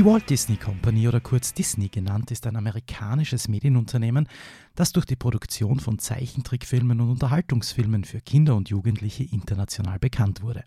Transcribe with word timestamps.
Die 0.00 0.06
Walt 0.06 0.30
Disney 0.30 0.56
Company 0.56 1.06
oder 1.08 1.20
kurz 1.20 1.52
Disney 1.52 1.90
genannt 1.90 2.30
ist 2.30 2.46
ein 2.46 2.56
amerikanisches 2.56 3.48
Medienunternehmen, 3.48 4.28
das 4.74 4.92
durch 4.92 5.04
die 5.04 5.14
Produktion 5.14 5.78
von 5.78 5.98
Zeichentrickfilmen 5.98 7.02
und 7.02 7.10
Unterhaltungsfilmen 7.10 8.04
für 8.04 8.22
Kinder 8.22 8.56
und 8.56 8.70
Jugendliche 8.70 9.24
international 9.24 9.98
bekannt 9.98 10.40
wurde. 10.40 10.64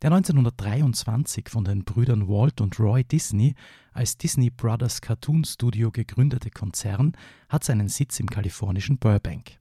Der 0.00 0.10
1923 0.10 1.50
von 1.50 1.64
den 1.64 1.84
Brüdern 1.84 2.28
Walt 2.28 2.62
und 2.62 2.80
Roy 2.80 3.04
Disney 3.04 3.54
als 3.92 4.16
Disney 4.16 4.48
Brothers 4.48 5.02
Cartoon 5.02 5.44
Studio 5.44 5.90
gegründete 5.90 6.48
Konzern 6.48 7.12
hat 7.50 7.62
seinen 7.62 7.90
Sitz 7.90 8.18
im 8.20 8.30
kalifornischen 8.30 8.96
Burbank. 8.96 9.58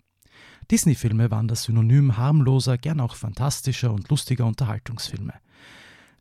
Disney-Filme 0.72 1.30
waren 1.32 1.50
das 1.50 1.64
Synonym 1.64 2.16
harmloser, 2.16 2.78
gern 2.78 3.02
auch 3.02 3.16
fantastischer 3.16 3.92
und 3.92 4.08
lustiger 4.10 4.46
Unterhaltungsfilme. 4.46 5.34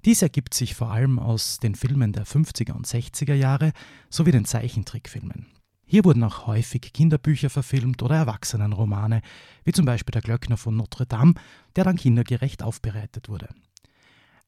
Dies 0.04 0.20
ergibt 0.20 0.52
sich 0.52 0.74
vor 0.74 0.90
allem 0.90 1.18
aus 1.18 1.58
den 1.60 1.74
Filmen 1.74 2.12
der 2.12 2.26
50er 2.26 2.72
und 2.72 2.86
60er 2.86 3.32
Jahre 3.32 3.72
sowie 4.10 4.32
den 4.32 4.44
Zeichentrickfilmen. 4.44 5.46
Hier 5.86 6.04
wurden 6.04 6.24
auch 6.24 6.46
häufig 6.46 6.92
Kinderbücher 6.92 7.48
verfilmt 7.48 8.02
oder 8.02 8.16
Erwachsenenromane, 8.16 9.22
wie 9.64 9.72
zum 9.72 9.86
Beispiel 9.86 10.12
Der 10.12 10.20
Glöckner 10.22 10.58
von 10.58 10.76
Notre 10.76 11.06
Dame, 11.06 11.34
der 11.76 11.84
dann 11.84 11.96
kindergerecht 11.96 12.62
aufbereitet 12.62 13.30
wurde. 13.30 13.48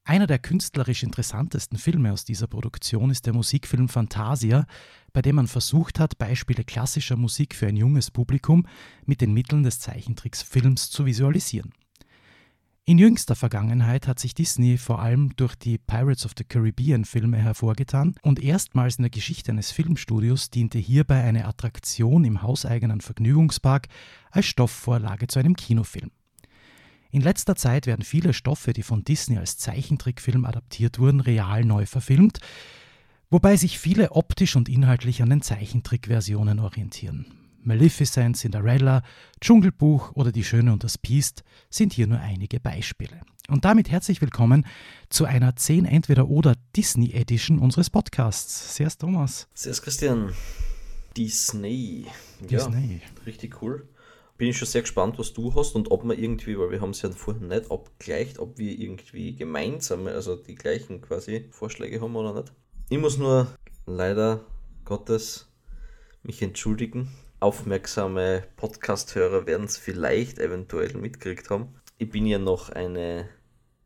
Einer 0.04 0.26
der 0.26 0.38
künstlerisch 0.38 1.02
interessantesten 1.02 1.78
Filme 1.78 2.12
aus 2.12 2.24
dieser 2.24 2.46
Produktion 2.46 3.10
ist 3.10 3.26
der 3.26 3.32
Musikfilm 3.32 3.88
Fantasia, 3.88 4.66
bei 5.12 5.22
dem 5.22 5.36
man 5.36 5.46
versucht 5.46 5.98
hat, 5.98 6.18
Beispiele 6.18 6.64
klassischer 6.64 7.16
Musik 7.16 7.54
für 7.54 7.66
ein 7.66 7.76
junges 7.76 8.10
Publikum 8.10 8.66
mit 9.04 9.20
den 9.20 9.32
Mitteln 9.32 9.62
des 9.62 9.80
Zeichentricksfilms 9.80 10.90
zu 10.90 11.06
visualisieren. 11.06 11.72
In 12.88 12.98
jüngster 12.98 13.34
Vergangenheit 13.34 14.06
hat 14.06 14.20
sich 14.20 14.32
Disney 14.32 14.78
vor 14.78 15.00
allem 15.00 15.34
durch 15.34 15.56
die 15.56 15.76
Pirates 15.76 16.24
of 16.24 16.34
the 16.38 16.44
Caribbean 16.44 17.04
Filme 17.04 17.36
hervorgetan 17.36 18.14
und 18.22 18.40
erstmals 18.40 18.98
in 18.98 19.02
der 19.02 19.10
Geschichte 19.10 19.50
eines 19.50 19.72
Filmstudios 19.72 20.50
diente 20.50 20.78
hierbei 20.78 21.24
eine 21.24 21.46
Attraktion 21.46 22.24
im 22.24 22.42
hauseigenen 22.42 23.00
Vergnügungspark 23.00 23.88
als 24.30 24.46
Stoffvorlage 24.46 25.26
zu 25.26 25.40
einem 25.40 25.56
Kinofilm. 25.56 26.12
In 27.10 27.22
letzter 27.22 27.56
Zeit 27.56 27.88
werden 27.88 28.04
viele 28.04 28.32
Stoffe, 28.32 28.72
die 28.72 28.84
von 28.84 29.02
Disney 29.02 29.36
als 29.36 29.58
Zeichentrickfilm 29.58 30.44
adaptiert 30.44 31.00
wurden, 31.00 31.18
real 31.18 31.64
neu 31.64 31.86
verfilmt, 31.86 32.38
wobei 33.30 33.56
sich 33.56 33.80
viele 33.80 34.12
optisch 34.12 34.54
und 34.54 34.68
inhaltlich 34.68 35.22
an 35.22 35.30
den 35.30 35.42
Zeichentrickversionen 35.42 36.60
orientieren. 36.60 37.45
Maleficent, 37.66 38.36
Cinderella, 38.36 39.02
Dschungelbuch 39.40 40.12
oder 40.14 40.30
Die 40.30 40.44
Schöne 40.44 40.72
und 40.72 40.84
das 40.84 40.98
Biest 40.98 41.42
sind 41.68 41.92
hier 41.92 42.06
nur 42.06 42.20
einige 42.20 42.60
Beispiele. 42.60 43.20
Und 43.48 43.64
damit 43.64 43.90
herzlich 43.90 44.20
willkommen 44.20 44.64
zu 45.10 45.24
einer 45.24 45.56
10 45.56 45.84
entweder 45.84 46.28
oder 46.28 46.54
Disney 46.76 47.12
Edition 47.12 47.58
unseres 47.58 47.90
Podcasts. 47.90 48.76
Servus 48.76 48.98
Thomas. 48.98 49.48
Servus 49.52 49.82
Christian. 49.82 50.32
Disney. 51.16 52.06
Disney. 52.40 53.00
Ja, 53.02 53.24
richtig 53.26 53.60
cool. 53.60 53.88
Bin 54.38 54.50
ich 54.50 54.58
schon 54.58 54.68
sehr 54.68 54.82
gespannt, 54.82 55.18
was 55.18 55.32
du 55.32 55.52
hast 55.56 55.74
und 55.74 55.90
ob 55.90 56.04
wir 56.04 56.16
irgendwie, 56.16 56.56
weil 56.56 56.70
wir 56.70 56.80
haben 56.80 56.90
es 56.90 57.02
ja 57.02 57.10
vorhin 57.10 57.48
nicht 57.48 57.68
abgleicht, 57.68 58.38
ob 58.38 58.58
wir 58.58 58.78
irgendwie 58.78 59.34
gemeinsam, 59.34 60.06
also 60.06 60.36
die 60.36 60.54
gleichen 60.54 61.00
quasi 61.00 61.48
Vorschläge 61.50 62.00
haben 62.00 62.14
oder 62.14 62.32
nicht. 62.32 62.52
Ich 62.90 62.98
muss 62.98 63.18
nur 63.18 63.48
leider 63.86 64.44
Gottes 64.84 65.48
mich 66.22 66.42
entschuldigen 66.42 67.08
aufmerksame 67.40 68.44
Podcast-Hörer 68.56 69.46
werden 69.46 69.66
es 69.66 69.76
vielleicht 69.76 70.38
eventuell 70.38 70.94
mitgekriegt 70.94 71.50
haben. 71.50 71.74
Ich 71.98 72.10
bin 72.10 72.26
ja 72.26 72.38
noch 72.38 72.70
eine 72.70 73.28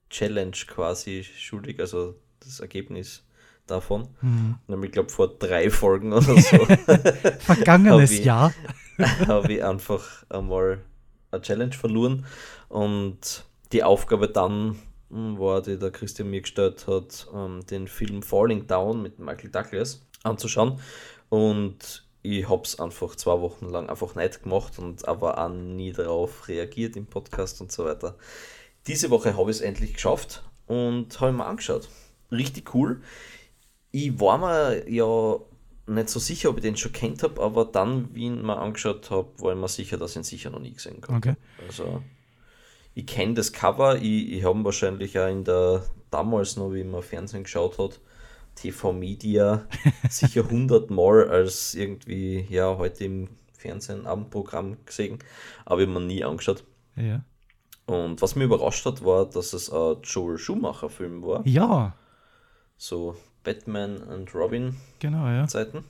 Challenge 0.09 0.57
quasi 0.67 1.25
schuldig, 1.25 1.81
also 1.81 2.17
das 2.41 2.61
Ergebnis 2.61 3.25
davon. 3.67 4.09
Mhm. 4.21 4.57
Nämlich, 4.67 4.89
ich 4.89 4.93
glaube, 4.93 5.11
vor 5.11 5.29
drei 5.39 5.71
Folgen 5.71 6.13
oder 6.13 6.41
so. 6.41 6.65
Vergangenes 7.41 8.11
ich, 8.11 8.25
Jahr. 8.25 8.53
habe 9.27 9.53
ich 9.53 9.65
einfach 9.65 10.25
einmal 10.29 10.81
eine 11.31 11.43
Challenge 11.43 11.73
verloren 11.73 12.27
und 12.69 13.45
die 13.73 13.85
Aufgabe 13.85 14.29
dann 14.29 14.77
hm, 15.11 15.39
war, 15.39 15.63
die 15.63 15.79
der 15.79 15.91
Christian 15.91 16.31
mir 16.31 16.41
gestellt 16.41 16.87
hat, 16.87 17.29
ähm, 17.35 17.65
den 17.71 17.89
Film 17.89 18.23
Falling 18.23 18.67
Down 18.67 19.03
mit 19.03 19.19
Michael 19.19 19.51
Douglas 19.51 20.07
anzuschauen. 20.23 20.81
Und 21.29 22.05
ich 22.23 22.49
habe 22.49 22.63
es 22.63 22.79
einfach 22.79 23.17
zwei 23.17 23.41
Wochen 23.41 23.67
lang 23.67 23.89
einfach 23.89 24.15
nicht 24.15 24.43
gemacht 24.43 24.79
und 24.79 25.07
aber 25.09 25.39
auch 25.39 25.49
nie 25.49 25.93
darauf 25.93 26.49
reagiert 26.49 26.97
im 26.97 27.07
Podcast 27.07 27.61
und 27.61 27.73
so 27.73 27.85
weiter. 27.85 28.17
Diese 28.87 29.11
Woche 29.11 29.37
habe 29.37 29.51
ich 29.51 29.59
es 29.59 29.63
endlich 29.63 29.95
geschafft 29.95 30.43
und 30.67 31.21
habe 31.21 31.33
mir 31.33 31.47
angeschaut. 31.47 31.89
Richtig 32.31 32.75
cool. 32.75 33.01
Ich 33.91 34.21
war 34.21 34.39
mir 34.39 34.89
ja 34.89 35.39
nicht 35.87 36.09
so 36.09 36.21
sicher, 36.21 36.51
ob 36.51 36.57
ich 36.59 36.63
den 36.63 36.77
schon 36.77 36.93
kennt 36.93 37.23
habe, 37.23 37.43
aber 37.43 37.65
dann, 37.65 38.15
wie 38.15 38.27
ich 38.27 38.33
ihn 38.33 38.43
mal 38.43 38.55
angeschaut 38.55 39.11
habe, 39.11 39.29
war 39.39 39.53
ich 39.53 39.59
mir 39.59 39.69
sicher, 39.69 39.97
dass 39.97 40.13
ich 40.13 40.17
ihn 40.19 40.23
sicher 40.23 40.51
noch 40.51 40.61
nie 40.61 40.73
gesehen 40.73 41.03
habe. 41.03 41.15
Okay. 41.15 41.35
Also, 41.67 42.03
ich 42.95 43.07
kenne 43.07 43.35
das 43.35 43.53
Cover, 43.53 43.97
ich, 43.97 44.33
ich 44.33 44.45
habe 44.45 44.59
ihn 44.59 44.65
wahrscheinlich 44.65 45.19
auch 45.19 45.29
in 45.29 45.45
der, 45.45 45.85
damals 46.11 46.57
noch, 46.57 46.73
wie 46.73 46.85
man 46.85 47.03
Fernsehen 47.03 47.45
geschaut 47.45 47.79
hat, 47.79 48.01
TV-Media 48.61 49.67
sicher 50.11 50.49
hundertmal 50.49 51.29
als 51.29 51.75
irgendwie, 51.75 52.47
ja, 52.49 52.77
heute 52.77 53.05
im 53.05 53.29
Fernsehen 53.53 54.07
Abendprogramm 54.07 54.77
gesehen, 54.85 55.19
aber 55.65 55.87
mir 55.87 56.01
nie 56.01 56.25
angeschaut. 56.25 56.65
Ja. 56.97 57.23
Und 57.87 58.23
was 58.23 58.37
mich 58.37 58.45
überrascht 58.45 58.87
hat, 58.87 59.05
war, 59.05 59.27
dass 59.27 59.53
es 59.53 59.73
ein 59.73 59.97
Joel 60.03 60.39
Schumacher-Film 60.39 61.23
war. 61.23 61.47
Ja. 61.47 61.95
So 62.77 63.17
Batman 63.43 63.99
und 63.99 64.35
Robin 64.35 64.77
genau, 64.99 65.27
ja. 65.27 65.47
Zeiten. 65.47 65.85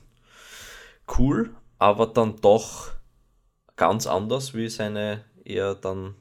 Cool, 1.17 1.51
aber 1.77 2.07
dann 2.07 2.37
doch 2.41 2.91
ganz 3.75 4.07
anders 4.07 4.53
wie 4.53 4.69
seine 4.69 5.23
eher 5.43 5.75
dann 5.75 6.15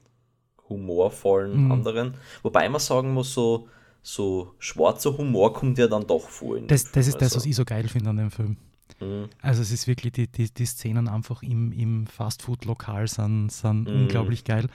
humorvollen 0.68 1.64
mhm. 1.64 1.72
anderen. 1.72 2.14
Wobei 2.42 2.68
man 2.68 2.80
sagen 2.80 3.12
muss, 3.12 3.34
so 3.34 3.68
so 4.02 4.54
schwarzer 4.58 5.16
Humor 5.16 5.52
kommt 5.52 5.78
ja 5.78 5.86
dann 5.86 6.06
doch 6.06 6.28
vor. 6.28 6.58
das, 6.60 6.90
das 6.90 7.06
ist 7.06 7.16
das, 7.16 7.22
also 7.24 7.36
was 7.36 7.46
ich 7.46 7.56
so 7.56 7.64
geil 7.64 7.88
finde 7.88 8.10
an 8.10 8.16
dem 8.16 8.30
Film. 8.30 8.56
Mhm. 9.00 9.28
Also 9.40 9.62
es 9.62 9.70
ist 9.70 9.86
wirklich, 9.86 10.12
die, 10.12 10.26
die, 10.26 10.52
die 10.52 10.66
Szenen 10.66 11.08
einfach 11.08 11.42
im, 11.42 11.72
im 11.72 12.06
Fastfood-Lokal 12.06 13.08
sind, 13.08 13.50
sind 13.50 13.84
mhm. 13.84 14.02
unglaublich 14.02 14.44
geil. 14.44 14.66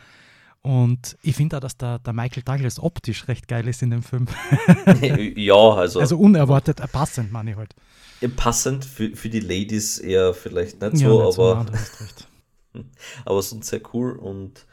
Und 0.61 1.15
ich 1.21 1.35
finde 1.35 1.57
auch, 1.57 1.61
dass 1.61 1.77
der, 1.77 1.99
der 1.99 2.13
Michael 2.13 2.41
Douglas 2.41 2.79
optisch 2.79 3.27
recht 3.27 3.47
geil 3.47 3.67
ist 3.67 3.83
in 3.83 3.91
dem 3.91 4.01
Film. 4.01 4.27
ja, 5.35 5.53
also. 5.53 5.99
Also 5.99 6.17
unerwartet, 6.17 6.79
äh, 6.79 6.87
passend, 6.87 7.31
meine 7.31 7.51
ich 7.51 7.57
halt. 7.57 7.75
passend 8.35 8.83
für, 8.83 9.15
für 9.15 9.29
die 9.29 9.41
Ladies 9.41 9.99
eher 9.99 10.33
vielleicht 10.33 10.81
nicht 10.81 10.97
so, 10.97 11.19
ja, 11.19 11.25
nicht 11.27 11.39
aber. 11.39 11.65
So, 12.73 12.83
aber 13.25 13.41
sonst 13.43 13.67
sehr 13.67 13.81
cool 13.93 14.13
und 14.13 14.65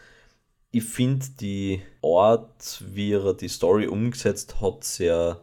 ich 0.72 0.84
finde 0.84 1.26
die 1.38 1.82
Art, 2.02 2.82
wie 2.86 3.12
er 3.12 3.34
die 3.34 3.48
Story 3.48 3.86
umgesetzt 3.86 4.60
hat, 4.62 4.84
sehr, 4.84 5.42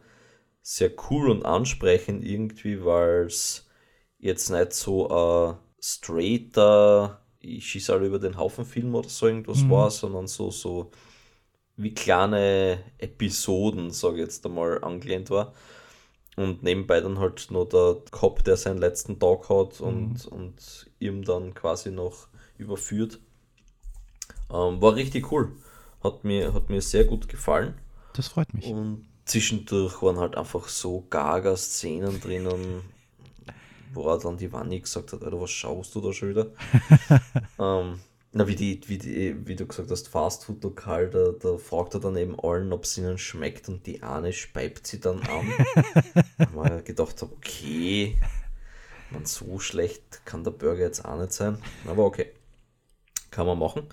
sehr 0.62 0.92
cool 1.10 1.30
und 1.30 1.46
ansprechend 1.46 2.26
irgendwie, 2.26 2.84
weil 2.84 3.28
es 3.28 3.70
jetzt 4.18 4.50
nicht 4.50 4.74
so 4.74 5.08
ein 5.08 5.58
straighter, 5.80 7.22
ich 7.40 7.68
schieße 7.68 7.94
alle 7.94 8.08
über 8.08 8.20
den 8.20 8.38
Haufen 8.38 8.66
Film 8.66 8.94
oder 8.96 9.08
so 9.08 9.28
irgendwas 9.28 9.62
mhm. 9.62 9.70
war, 9.70 9.92
sondern 9.92 10.28
so, 10.28 10.50
so 10.50 10.90
wie 11.78 11.94
kleine 11.94 12.84
Episoden, 12.98 13.92
sage 13.92 14.16
ich 14.16 14.22
jetzt 14.22 14.46
einmal, 14.46 14.84
angelehnt 14.84 15.30
war. 15.30 15.54
Und 16.38 16.64
nebenbei 16.64 17.02
dann 17.02 17.20
halt 17.20 17.52
noch 17.52 17.66
der 17.66 17.98
Cop, 18.12 18.44
der 18.44 18.58
seinen 18.58 18.80
letzten 18.80 19.20
Tag 19.20 19.50
hat 19.50 19.80
und, 19.80 20.26
mhm. 20.26 20.32
und 20.32 20.92
ihm 21.00 21.24
dann 21.24 21.54
quasi 21.54 21.92
noch 21.92 22.28
überführt. 22.58 23.20
Ähm, 24.52 24.82
war 24.82 24.96
richtig 24.96 25.32
cool. 25.32 25.52
Hat 26.04 26.24
mir, 26.24 26.54
hat 26.54 26.70
mir 26.70 26.82
sehr 26.82 27.06
gut 27.06 27.28
gefallen. 27.28 27.76
Das 28.14 28.30
freut 28.30 28.54
mich. 28.54 28.66
Und 28.68 29.06
zwischendurch 29.26 30.02
waren 30.02 30.18
halt 30.18 30.36
einfach 30.36 30.68
so 30.68 31.06
gaga 31.10 31.56
Szenen 31.56 32.20
drinnen, 32.20 32.82
wo 33.94 34.08
er 34.10 34.18
dann 34.18 34.38
die 34.38 34.52
Wanni 34.52 34.80
gesagt 34.80 35.14
hat, 35.14 35.24
Alter, 35.24 35.40
was 35.40 35.52
schaust 35.52 35.94
du 35.96 36.02
da 36.02 36.14
schon 36.14 36.30
wieder? 36.30 36.48
ähm, 37.60 38.00
na, 38.32 38.48
wie, 38.48 38.56
die, 38.56 38.80
wie, 38.88 38.98
die, 39.00 39.48
wie 39.48 39.56
du 39.56 39.66
gesagt 39.66 39.90
hast, 39.90 40.08
Fastfood-Lokal, 40.08 41.10
da, 41.10 41.32
da 41.32 41.58
fragt 41.58 41.96
er 41.96 42.00
dann 42.00 42.16
eben 42.16 42.40
allen, 42.40 42.72
ob 42.74 42.84
es 42.84 42.98
ihnen 42.98 43.18
schmeckt 43.18 43.70
und 43.70 43.88
die 43.88 44.04
eine 44.04 44.34
speibt 44.34 44.86
sie 44.86 45.00
dann 45.00 45.20
an. 45.22 45.52
habe 46.56 46.78
ich 46.78 46.86
gedacht, 46.86 47.24
okay, 47.24 48.18
man, 49.10 49.26
so 49.26 49.58
schlecht 49.60 50.22
kann 50.26 50.44
der 50.44 50.52
Burger 50.52 50.84
jetzt 50.84 51.06
auch 51.06 51.20
nicht 51.20 51.34
sein. 51.34 51.58
Aber 51.88 52.06
okay, 52.06 52.32
kann 53.32 53.48
man 53.48 53.58
machen. 53.58 53.88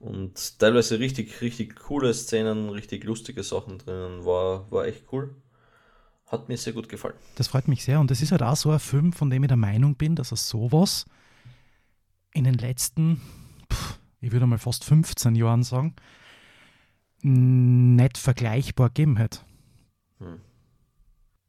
Und 0.00 0.58
teilweise 0.58 0.98
richtig, 0.98 1.42
richtig 1.42 1.76
coole 1.76 2.12
Szenen, 2.14 2.70
richtig 2.70 3.04
lustige 3.04 3.42
Sachen 3.42 3.78
drinnen. 3.78 4.24
War, 4.24 4.70
war 4.72 4.86
echt 4.86 5.04
cool. 5.12 5.36
Hat 6.26 6.48
mir 6.48 6.56
sehr 6.56 6.72
gut 6.72 6.88
gefallen. 6.88 7.16
Das 7.34 7.48
freut 7.48 7.68
mich 7.68 7.84
sehr. 7.84 8.00
Und 8.00 8.10
es 8.10 8.22
ist 8.22 8.32
halt 8.32 8.42
auch 8.42 8.56
so 8.56 8.70
ein 8.70 8.80
Film, 8.80 9.12
von 9.12 9.28
dem 9.28 9.44
ich 9.44 9.48
der 9.48 9.58
Meinung 9.58 9.96
bin, 9.96 10.16
dass 10.16 10.32
er 10.32 10.38
sowas 10.38 11.04
in 12.32 12.44
den 12.44 12.54
letzten, 12.54 13.20
ich 14.20 14.32
würde 14.32 14.46
mal 14.46 14.58
fast 14.58 14.84
15 14.84 15.34
Jahren 15.34 15.64
sagen, 15.64 15.94
nicht 17.22 18.16
vergleichbar 18.16 18.88
gegeben 18.88 19.18
hat. 19.18 19.44
Hm. 20.18 20.40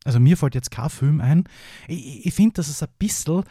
Also 0.04 0.20
mir 0.20 0.36
fällt 0.36 0.56
jetzt 0.56 0.72
kein 0.72 0.90
Film 0.90 1.22
ein. 1.22 1.46
Ich, 1.88 2.26
ich 2.26 2.34
finde, 2.34 2.56
dass 2.56 2.68
es 2.68 2.84
ein 2.84 2.90
bisschen, 3.00 3.44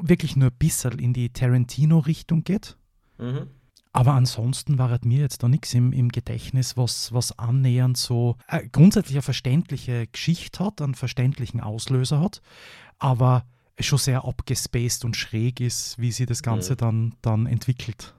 wirklich 0.00 0.34
nur 0.34 0.48
ein 0.48 0.58
bisschen 0.58 0.98
in 0.98 1.12
die 1.12 1.32
Tarantino-Richtung 1.32 2.42
geht. 2.42 2.76
Mhm. 3.18 3.48
Aber 3.98 4.12
ansonsten 4.12 4.78
war 4.78 4.90
halt 4.90 5.04
mir 5.04 5.18
jetzt 5.18 5.42
da 5.42 5.48
nichts 5.48 5.74
im, 5.74 5.92
im 5.92 6.10
Gedächtnis, 6.10 6.76
was, 6.76 7.12
was 7.12 7.36
annähernd 7.36 7.96
so 7.96 8.36
äh, 8.46 8.64
grundsätzlich 8.68 9.16
eine 9.16 9.22
verständliche 9.22 10.06
Geschichte 10.06 10.64
hat, 10.64 10.80
einen 10.80 10.94
verständlichen 10.94 11.60
Auslöser 11.60 12.20
hat, 12.20 12.40
aber 13.00 13.44
schon 13.80 13.98
sehr 13.98 14.24
abgespaced 14.24 15.04
und 15.04 15.16
schräg 15.16 15.58
ist, 15.60 15.98
wie 15.98 16.12
sie 16.12 16.26
das 16.26 16.44
Ganze 16.44 16.74
mhm. 16.74 16.76
dann, 16.76 17.14
dann 17.22 17.46
entwickelt. 17.46 18.14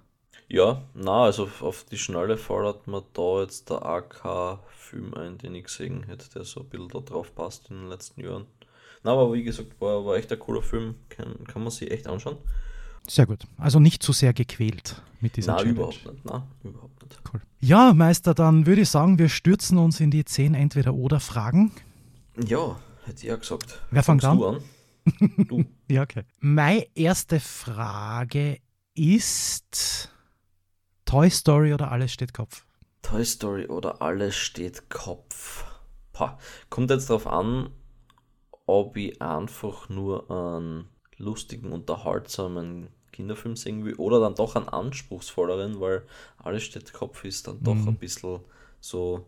Ja, 0.49 0.81
na, 0.95 1.23
also 1.23 1.49
auf 1.61 1.85
die 1.85 1.97
Schnelle 1.97 2.35
fordert 2.35 2.85
man 2.87 3.03
da 3.13 3.39
jetzt 3.39 3.69
der 3.69 3.85
AK-Film 3.85 5.13
ein, 5.13 5.37
den 5.37 5.55
ich 5.55 5.63
gesehen 5.63 6.03
hätte, 6.03 6.29
der 6.31 6.43
so 6.43 6.59
ein 6.59 6.67
bisschen 6.67 6.89
da 6.89 6.99
drauf 6.99 7.33
passt 7.33 7.69
in 7.69 7.77
den 7.77 7.87
letzten 7.87 8.19
Jahren. 8.19 8.47
Na, 9.03 9.13
aber 9.13 9.31
wie 9.31 9.43
gesagt, 9.43 9.79
war, 9.79 10.03
war 10.03 10.17
echt 10.17 10.29
ein 10.33 10.39
cooler 10.39 10.61
Film, 10.61 10.95
kann, 11.07 11.45
kann 11.45 11.61
man 11.63 11.71
sich 11.71 11.89
echt 11.89 12.05
anschauen. 12.05 12.35
Sehr 13.07 13.25
gut. 13.25 13.43
Also 13.57 13.79
nicht 13.79 14.03
zu 14.03 14.13
sehr 14.13 14.33
gequält 14.33 15.01
mit 15.21 15.35
dieser 15.37 15.55
Nein, 15.55 15.67
überhaupt 15.69 16.05
nicht. 16.05 16.25
Nein, 16.25 16.43
überhaupt 16.63 17.03
nicht. 17.03 17.21
Cool. 17.33 17.41
Ja, 17.59 17.93
Meister, 17.93 18.33
dann 18.33 18.65
würde 18.65 18.81
ich 18.81 18.89
sagen, 18.89 19.19
wir 19.19 19.29
stürzen 19.29 19.77
uns 19.77 19.99
in 19.99 20.11
die 20.11 20.25
zehn 20.25 20.53
Entweder-Oder-Fragen. 20.53 21.71
Ja, 22.45 22.79
hätte 23.05 23.17
ich 23.17 23.29
ja 23.29 23.35
gesagt. 23.35 23.81
Wer 23.91 24.03
fängt 24.03 24.23
an? 24.23 24.37
Du 24.37 24.47
an? 24.47 24.61
Du. 25.47 25.65
ja, 25.87 26.03
okay. 26.03 26.23
Meine 26.39 26.85
erste 26.95 27.39
Frage 27.39 28.59
ist 28.93 30.11
Toy 31.05 31.29
Story 31.29 31.73
oder 31.73 31.91
Alles 31.91 32.13
steht 32.13 32.33
Kopf? 32.33 32.65
Toy 33.01 33.25
Story 33.25 33.65
oder 33.65 34.01
Alles 34.01 34.35
steht 34.35 34.89
Kopf. 34.89 35.65
Pah. 36.13 36.37
Kommt 36.69 36.91
jetzt 36.91 37.09
darauf 37.09 37.25
an, 37.25 37.69
ob 38.65 38.95
ich 38.97 39.19
einfach 39.21 39.89
nur 39.89 40.29
einen 40.29 40.89
lustigen, 41.19 41.71
unterhaltsamen 41.71 42.87
Kinderfilm 43.11 43.55
sehen 43.55 43.85
will 43.85 43.95
oder 43.95 44.19
dann 44.19 44.35
doch 44.35 44.55
einen 44.55 44.69
anspruchsvolleren, 44.69 45.79
weil 45.79 46.03
Alles 46.37 46.63
steht 46.63 46.93
Kopf 46.93 47.23
ist 47.25 47.47
dann 47.47 47.61
doch 47.61 47.75
mhm. 47.75 47.89
ein 47.89 47.97
bisschen 47.97 48.39
so, 48.79 49.25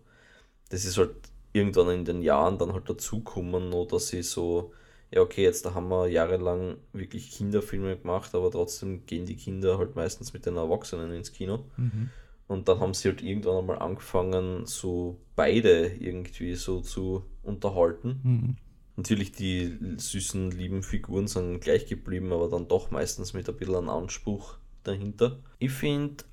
das 0.70 0.86
ist 0.86 0.98
halt 0.98 1.16
irgendwann 1.54 1.90
in 1.90 2.06
den 2.06 2.22
Jahren 2.22 2.58
dann 2.58 2.74
halt 2.74 2.90
dazukommen, 2.90 3.74
oder 3.74 3.98
dass 3.98 4.08
sie 4.08 4.24
so 4.24 4.72
ja 5.14 5.22
okay, 5.22 5.44
jetzt 5.44 5.66
da 5.66 5.74
haben 5.74 5.90
wir 5.90 6.08
jahrelang 6.08 6.78
wirklich 6.94 7.32
Kinderfilme 7.32 7.98
gemacht, 7.98 8.34
aber 8.34 8.50
trotzdem 8.50 9.06
gehen 9.06 9.26
die 9.26 9.36
Kinder 9.36 9.78
halt 9.78 9.96
meistens 9.96 10.34
mit 10.34 10.46
den 10.46 10.56
Erwachsenen 10.56 11.12
ins 11.14 11.34
Kino. 11.34 11.66
Mhm. 11.78 12.10
Und 12.48 12.68
dann 12.68 12.80
haben 12.80 12.94
sie 12.94 13.10
halt 13.10 13.22
irgendwann 13.22 13.58
einmal 13.58 13.80
angefangen, 13.80 14.66
so 14.66 15.18
beide 15.36 15.88
irgendwie 15.88 16.56
so 16.56 16.82
zu 16.82 17.24
unterhalten. 17.44 18.20
Mhm. 18.24 18.58
Natürlich, 18.98 19.32
die 19.32 19.78
süßen, 19.98 20.52
lieben 20.52 20.84
Figuren 20.84 21.28
sind 21.28 21.62
gleich 21.62 21.86
geblieben, 21.86 22.32
aber 22.34 22.50
dann 22.50 22.68
doch 22.68 22.92
meistens 22.92 23.34
mit 23.34 23.48
ein 23.48 23.56
bisschen 23.56 23.76
einem 23.76 23.90
Anspruch 23.90 24.58
dahinter. 24.84 25.40
Ich 25.60 25.72
finde, 25.72 26.24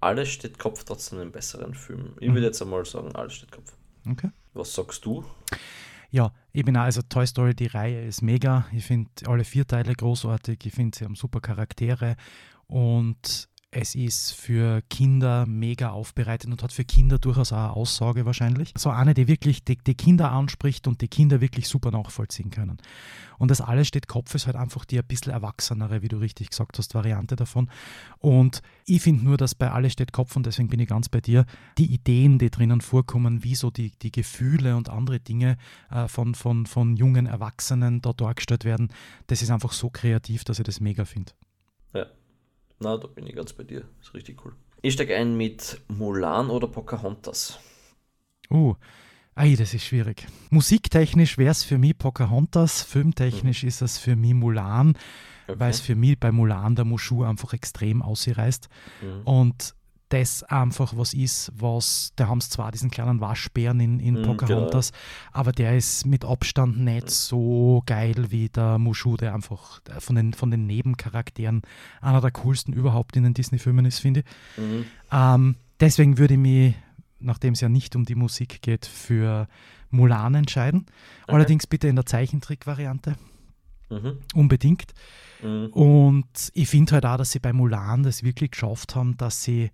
alles 0.00 0.28
steht 0.28 0.58
Kopf 0.58 0.84
trotzdem 0.84 1.20
einen 1.20 1.32
besseren 1.32 1.74
Film. 1.74 2.14
Ich 2.20 2.28
mhm. 2.28 2.34
würde 2.34 2.46
jetzt 2.48 2.60
einmal 2.60 2.84
sagen, 2.84 3.14
alles 3.14 3.34
steht 3.34 3.52
Kopf. 3.52 3.72
Okay. 4.08 4.30
Was 4.52 4.74
sagst 4.74 5.04
du? 5.04 5.24
Ja, 6.10 6.32
ich 6.52 6.64
bin 6.64 6.76
auch, 6.76 6.82
also 6.82 7.00
Toy 7.02 7.26
Story, 7.26 7.54
die 7.54 7.68
Reihe 7.68 8.04
ist 8.04 8.20
mega. 8.20 8.66
Ich 8.72 8.84
finde 8.84 9.10
alle 9.26 9.44
vier 9.44 9.66
Teile 9.66 9.94
großartig. 9.94 10.58
Ich 10.66 10.72
finde, 10.72 10.98
sie 10.98 11.04
haben 11.04 11.14
super 11.14 11.40
Charaktere 11.40 12.16
und 12.66 13.48
es 13.74 13.94
ist 13.94 14.32
für 14.32 14.82
Kinder 14.90 15.46
mega 15.46 15.90
aufbereitet 15.90 16.50
und 16.50 16.62
hat 16.62 16.72
für 16.72 16.84
Kinder 16.84 17.18
durchaus 17.18 17.54
auch 17.54 17.56
eine 17.56 17.70
Aussage 17.70 18.26
wahrscheinlich. 18.26 18.74
So 18.76 18.90
eine, 18.90 19.14
die 19.14 19.28
wirklich 19.28 19.64
die, 19.64 19.78
die, 19.78 19.94
Kinder 19.94 20.30
anspricht 20.30 20.86
und 20.86 21.00
die 21.00 21.08
Kinder 21.08 21.40
wirklich 21.40 21.68
super 21.68 21.90
nachvollziehen 21.90 22.50
können. 22.50 22.76
Und 23.38 23.50
das 23.50 23.62
alles 23.62 23.88
steht 23.88 24.08
Kopf 24.08 24.34
ist 24.34 24.46
halt 24.46 24.56
einfach 24.56 24.84
die 24.84 24.98
ein 24.98 25.06
bisschen 25.06 25.32
erwachsenere, 25.32 26.02
wie 26.02 26.08
du 26.08 26.18
richtig 26.18 26.50
gesagt 26.50 26.76
hast, 26.76 26.94
Variante 26.94 27.34
davon. 27.34 27.70
Und 28.18 28.60
ich 28.84 29.00
finde 29.00 29.24
nur, 29.24 29.38
dass 29.38 29.54
bei 29.54 29.70
alles 29.70 29.94
steht 29.94 30.12
Kopf, 30.12 30.36
und 30.36 30.44
deswegen 30.44 30.68
bin 30.68 30.78
ich 30.78 30.88
ganz 30.88 31.08
bei 31.08 31.22
dir, 31.22 31.46
die 31.78 31.86
Ideen, 31.86 32.38
die 32.38 32.50
drinnen 32.50 32.82
vorkommen, 32.82 33.42
wie 33.42 33.54
so 33.54 33.70
die, 33.70 33.92
die 34.02 34.12
Gefühle 34.12 34.76
und 34.76 34.90
andere 34.90 35.18
Dinge 35.18 35.56
äh, 35.90 36.08
von, 36.08 36.34
von, 36.34 36.66
von 36.66 36.94
jungen 36.94 37.24
Erwachsenen 37.24 38.02
da 38.02 38.12
dargestellt 38.12 38.66
werden, 38.66 38.90
das 39.28 39.40
ist 39.40 39.50
einfach 39.50 39.72
so 39.72 39.88
kreativ, 39.88 40.44
dass 40.44 40.58
ich 40.58 40.64
das 40.64 40.80
mega 40.80 41.06
finde. 41.06 41.32
Na, 42.82 42.96
da 42.96 43.06
bin 43.06 43.26
ich 43.26 43.34
ganz 43.34 43.52
bei 43.52 43.62
dir. 43.62 43.84
Ist 44.00 44.12
richtig 44.12 44.44
cool. 44.44 44.54
Ich 44.82 44.94
steige 44.94 45.14
ein 45.16 45.36
mit 45.36 45.80
Mulan 45.86 46.50
oder 46.50 46.66
Pocahontas. 46.66 47.60
Uh, 48.50 48.74
ei, 49.36 49.54
das 49.54 49.72
ist 49.72 49.84
schwierig. 49.84 50.26
Musiktechnisch 50.50 51.38
wäre 51.38 51.52
es 51.52 51.62
für 51.62 51.78
mich 51.78 51.96
Pocahontas, 51.96 52.82
filmtechnisch 52.82 53.62
mhm. 53.62 53.68
ist 53.68 53.82
es 53.82 53.98
für 53.98 54.16
mich 54.16 54.34
Mulan, 54.34 54.98
okay. 55.46 55.60
weil 55.60 55.70
es 55.70 55.80
für 55.80 55.94
mich 55.94 56.18
bei 56.18 56.32
Mulan 56.32 56.74
der 56.74 56.84
Mushu 56.84 57.22
einfach 57.22 57.52
extrem 57.52 58.02
ausreißt. 58.02 58.68
Mhm. 59.00 59.22
Und 59.22 59.74
das 60.12 60.42
einfach 60.42 60.94
was 60.96 61.14
ist, 61.14 61.50
was, 61.56 62.12
da 62.16 62.28
haben 62.28 62.40
sie 62.42 62.50
zwar 62.50 62.70
diesen 62.70 62.90
kleinen 62.90 63.20
Waschbären 63.20 63.80
in, 63.80 63.98
in 63.98 64.20
mm, 64.20 64.24
Pocahontas, 64.24 64.90
genau. 64.90 65.02
aber 65.32 65.52
der 65.52 65.74
ist 65.74 66.04
mit 66.04 66.24
Abstand 66.24 66.78
nicht 66.78 67.08
so 67.08 67.82
geil 67.86 68.30
wie 68.30 68.50
der 68.50 68.78
Mushu, 68.78 69.16
der 69.16 69.34
einfach 69.34 69.80
von 70.00 70.16
den, 70.16 70.34
von 70.34 70.50
den 70.50 70.66
Nebencharakteren 70.66 71.62
einer 72.02 72.20
der 72.20 72.30
coolsten 72.30 72.74
überhaupt 72.74 73.16
in 73.16 73.22
den 73.22 73.32
Disney-Filmen 73.32 73.86
ist, 73.86 74.00
finde 74.00 74.20
ich. 74.20 74.62
Mhm. 74.62 74.84
Ähm, 75.10 75.56
deswegen 75.80 76.18
würde 76.18 76.34
ich 76.34 76.40
mich, 76.40 76.74
nachdem 77.18 77.54
es 77.54 77.62
ja 77.62 77.70
nicht 77.70 77.96
um 77.96 78.04
die 78.04 78.14
Musik 78.14 78.60
geht, 78.60 78.84
für 78.84 79.48
Mulan 79.88 80.34
entscheiden. 80.34 80.86
Okay. 81.22 81.34
Allerdings 81.34 81.66
bitte 81.66 81.88
in 81.88 81.96
der 81.96 82.04
Zeichentrick-Variante. 82.04 83.16
Mhm. 83.88 84.18
Unbedingt. 84.34 84.92
Mhm. 85.42 85.68
Und 85.68 86.50
ich 86.52 86.68
finde 86.68 86.92
halt 86.92 87.06
auch, 87.06 87.16
dass 87.16 87.30
sie 87.30 87.38
bei 87.38 87.54
Mulan 87.54 88.02
das 88.02 88.22
wirklich 88.22 88.50
geschafft 88.50 88.94
haben, 88.94 89.16
dass 89.16 89.42
sie 89.42 89.70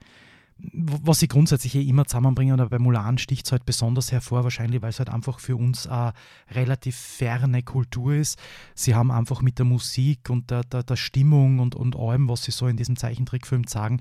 was 0.61 1.21
sie 1.21 1.29
grundsätzlich 1.29 1.75
eh 1.77 1.83
immer 1.83 2.05
zusammenbringen, 2.05 2.59
aber 2.59 2.71
bei 2.71 2.79
Mulan 2.79 3.19
sticht 3.19 3.47
es 3.47 3.53
halt 3.53 3.65
besonders 3.65 4.11
hervor, 4.11 4.43
wahrscheinlich, 4.43 4.83
weil 4.83 4.91
es 4.91 4.99
halt 4.99 5.09
einfach 5.09 5.39
für 5.39 5.57
uns 5.57 5.87
eine 5.87 6.13
relativ 6.51 6.97
ferne 6.97 7.63
Kultur 7.63 8.15
ist. 8.15 8.39
Sie 8.75 8.95
haben 8.95 9.13
einfach 9.13 9.41
mit 9.41 9.59
der 9.59 9.67
Musik 9.67 10.31
und 10.31 10.51
der, 10.51 10.65
der, 10.65 10.83
der 10.83 10.97
Stimmung 10.97 11.61
und, 11.61 11.77
und 11.77 11.95
allem, 11.97 12.29
was 12.29 12.43
sie 12.43 12.51
so 12.51 12.67
in 12.67 12.77
diesem 12.77 12.97
Zeichentrickfilm 12.97 13.65
sagen, 13.65 14.01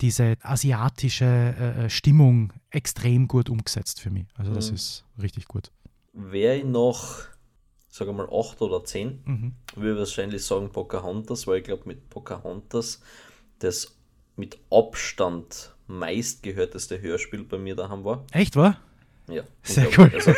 diese 0.00 0.36
asiatische 0.40 1.24
äh, 1.24 1.84
äh 1.84 1.90
Stimmung 1.90 2.52
extrem 2.70 3.28
gut 3.28 3.50
umgesetzt 3.50 4.00
für 4.00 4.10
mich. 4.10 4.26
Also 4.34 4.54
das 4.54 4.70
mhm. 4.70 4.76
ist 4.76 5.04
richtig 5.20 5.48
gut. 5.48 5.70
Wäre 6.14 6.56
ich 6.56 6.64
noch, 6.64 7.18
sage 7.88 8.12
mal, 8.14 8.28
8 8.32 8.62
oder 8.62 8.82
10, 8.82 9.22
mhm. 9.24 9.54
würde 9.76 9.92
ich 9.92 9.98
wahrscheinlich 9.98 10.44
sagen 10.44 10.70
Pocahontas, 10.70 11.46
weil 11.46 11.58
ich 11.58 11.64
glaube, 11.64 11.82
mit 11.86 12.08
Pocahontas 12.08 13.00
das 13.58 13.94
mit 14.36 14.58
Abstand 14.70 15.74
meistgehörteste 15.98 17.00
Hörspiel 17.00 17.44
bei 17.44 17.58
mir 17.58 17.74
daheim 17.74 18.04
war. 18.04 18.24
Echt, 18.32 18.56
war? 18.56 18.78
Ja. 19.28 19.42
Sehr 19.62 19.88
cool. 19.98 20.10
Also, 20.14 20.32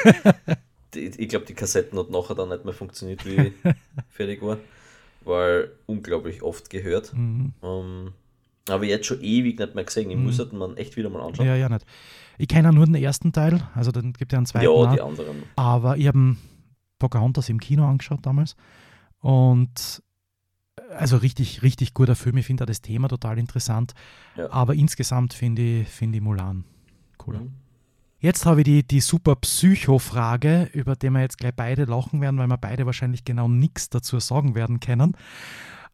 die, 0.95 1.07
ich 1.07 1.29
glaube, 1.29 1.47
die 1.47 1.55
Kassetten 1.55 1.99
hat 1.99 2.11
nachher 2.11 2.35
dann 2.35 2.49
nicht 2.49 2.65
mehr 2.65 2.75
funktioniert, 2.75 3.25
wie 3.25 3.49
ich 3.49 3.53
fertig 4.11 4.43
war, 4.43 4.59
weil 5.25 5.73
unglaublich 5.87 6.43
oft 6.43 6.71
gehört. 6.71 7.13
Mhm. 7.15 7.53
Um, 7.61 7.71
ähm, 7.71 8.13
aber 8.69 8.85
jetzt 8.85 9.07
schon 9.07 9.21
ewig 9.23 9.59
nicht 9.59 9.75
mehr 9.75 9.85
gesehen. 9.85 10.11
Ich 10.11 10.17
mhm. 10.17 10.25
muss 10.25 10.39
halt 10.39 10.53
man 10.53 10.77
echt 10.77 10.97
wieder 10.97 11.11
mal 11.11 11.21
anschauen. 11.21 11.47
Ja, 11.47 11.57
ja, 11.57 11.69
nicht. 11.69 11.85
Ich 12.39 12.49
kenne 12.49 12.73
nur 12.73 12.87
den 12.87 12.95
ersten 12.95 13.33
Teil, 13.33 13.61
also 13.75 13.91
dann 13.91 14.13
gibt 14.13 14.33
es 14.33 14.35
ja 14.35 14.39
einen 14.39 14.47
zweiten. 14.47 14.65
Ja, 14.65 14.95
die 14.95 15.01
anderen. 15.01 15.43
Aber 15.57 15.97
ich 15.97 16.07
habe 16.07 16.37
Pocahontas 16.99 17.49
im 17.49 17.61
Kino 17.61 17.87
angeschaut 17.87 18.21
damals 18.23 18.57
und 19.21 20.03
also 20.97 21.17
richtig, 21.17 21.63
richtig 21.63 21.95
guter 21.95 22.17
Film. 22.17 22.37
Ich 22.37 22.47
finde 22.47 22.67
das 22.67 22.81
Thema 22.81 23.09
total 23.09 23.39
interessant. 23.39 23.95
Ja. 24.37 24.51
Aber 24.51 24.75
insgesamt 24.75 25.35
finde 25.35 25.63
ich, 25.63 25.89
find 25.89 26.15
ich 26.15 26.21
Mulan 26.21 26.65
cooler. 27.23 27.41
Mhm. 27.41 27.53
Jetzt 28.21 28.47
habe 28.47 28.61
ich 28.61 28.65
die, 28.65 28.83
die 28.85 29.01
super 29.01 29.35
Psycho-Frage, 29.35 30.71
über 30.73 30.95
die 30.95 31.11
wir 31.11 31.21
jetzt 31.21 31.39
gleich 31.39 31.55
beide 31.57 31.85
lachen 31.87 32.21
werden, 32.21 32.39
weil 32.39 32.47
wir 32.47 32.57
beide 32.57 32.87
wahrscheinlich 32.87 33.25
genau 33.25 33.49
nichts 33.49 33.91
dazu 33.91 34.21
sagen 34.21 34.55
werden 34.55 34.79
können. 34.79 35.17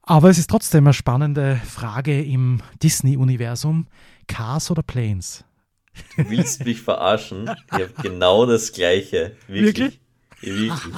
Aber 0.02 0.28
es 0.28 0.38
ist 0.38 0.50
trotzdem 0.50 0.86
eine 0.86 0.94
spannende 0.94 1.56
Frage 1.56 2.22
im 2.22 2.60
Disney-Universum. 2.82 3.86
Cars 4.26 4.70
oder 4.70 4.82
Planes? 4.82 5.44
Du 6.16 6.28
willst 6.28 6.64
mich 6.64 6.82
verarschen? 6.82 7.50
Ich 7.66 7.72
habe 7.72 7.92
genau 8.02 8.44
das 8.46 8.72
Gleiche. 8.72 9.36
Wirklich? 9.46 10.00
Wirklich? 10.40 10.70
Wirklich. 10.70 10.94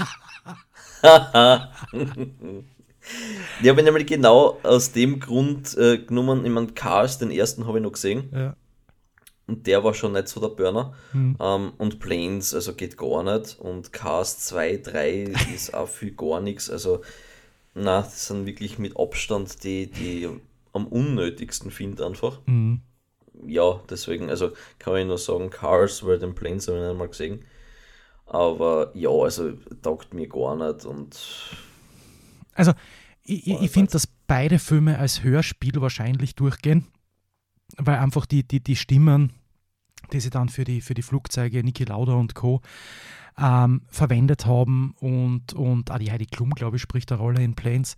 Die 3.62 3.68
habe 3.68 3.80
ich 3.80 3.84
nämlich 3.84 4.06
genau 4.06 4.58
aus 4.62 4.92
dem 4.92 5.20
Grund 5.20 5.76
äh, 5.76 5.98
genommen. 5.98 6.44
Ich 6.44 6.50
meine, 6.50 6.68
Cars, 6.68 7.18
den 7.18 7.30
ersten 7.30 7.66
habe 7.66 7.78
ich 7.78 7.82
noch 7.82 7.92
gesehen. 7.92 8.30
Ja. 8.32 8.56
Und 9.46 9.66
der 9.66 9.82
war 9.82 9.94
schon 9.94 10.12
nicht 10.12 10.28
so 10.28 10.40
der 10.40 10.48
Burner. 10.48 10.94
Hm. 11.12 11.36
Ähm, 11.40 11.72
und 11.76 11.98
Planes, 11.98 12.54
also 12.54 12.74
geht 12.74 12.96
gar 12.96 13.22
nicht. 13.22 13.58
Und 13.58 13.92
Cars 13.92 14.38
2, 14.40 14.76
3 14.76 15.34
ist 15.54 15.74
auch 15.74 15.88
viel 15.88 16.12
gar 16.12 16.40
nichts. 16.40 16.70
Also, 16.70 17.00
na, 17.74 18.02
das 18.02 18.28
sind 18.28 18.46
wirklich 18.46 18.78
mit 18.78 18.96
Abstand 18.96 19.64
die, 19.64 19.88
die 19.90 20.28
am 20.72 20.86
unnötigsten 20.86 21.70
finde 21.70 22.06
einfach. 22.06 22.38
Mhm. 22.46 22.82
Ja, 23.46 23.80
deswegen, 23.88 24.30
also 24.30 24.52
kann 24.78 24.96
ich 24.96 25.06
nur 25.06 25.18
sagen, 25.18 25.50
Cars, 25.50 26.06
weil 26.06 26.18
den 26.18 26.34
Planes 26.34 26.68
habe 26.68 26.78
ich 26.78 26.84
nicht 26.84 26.98
mal 26.98 27.08
gesehen. 27.08 27.44
Aber 28.26 28.92
ja, 28.94 29.10
also 29.10 29.52
taugt 29.82 30.14
mir 30.14 30.28
gar 30.28 30.54
nicht 30.54 30.84
und. 30.84 31.18
Also, 32.54 32.72
ich, 33.22 33.46
ich 33.46 33.70
finde, 33.70 33.92
dass 33.92 34.06
beide 34.06 34.58
Filme 34.58 34.98
als 34.98 35.22
Hörspiel 35.22 35.80
wahrscheinlich 35.80 36.34
durchgehen, 36.34 36.86
weil 37.76 37.98
einfach 37.98 38.26
die, 38.26 38.46
die, 38.46 38.60
die 38.60 38.76
Stimmen, 38.76 39.32
die 40.12 40.20
sie 40.20 40.30
dann 40.30 40.48
für 40.48 40.64
die, 40.64 40.80
für 40.80 40.94
die 40.94 41.02
Flugzeuge, 41.02 41.62
Niki 41.62 41.84
Lauda 41.84 42.14
und 42.14 42.34
Co. 42.34 42.60
Ähm, 43.38 43.82
verwendet 43.86 44.44
haben 44.44 44.94
und, 45.00 45.54
und 45.54 45.90
ah, 45.90 45.98
die 45.98 46.10
Heidi 46.10 46.26
Klum, 46.26 46.50
glaube 46.50 46.76
ich, 46.76 46.82
spricht 46.82 47.10
eine 47.10 47.20
Rolle 47.20 47.42
in 47.42 47.54
Planes. 47.54 47.96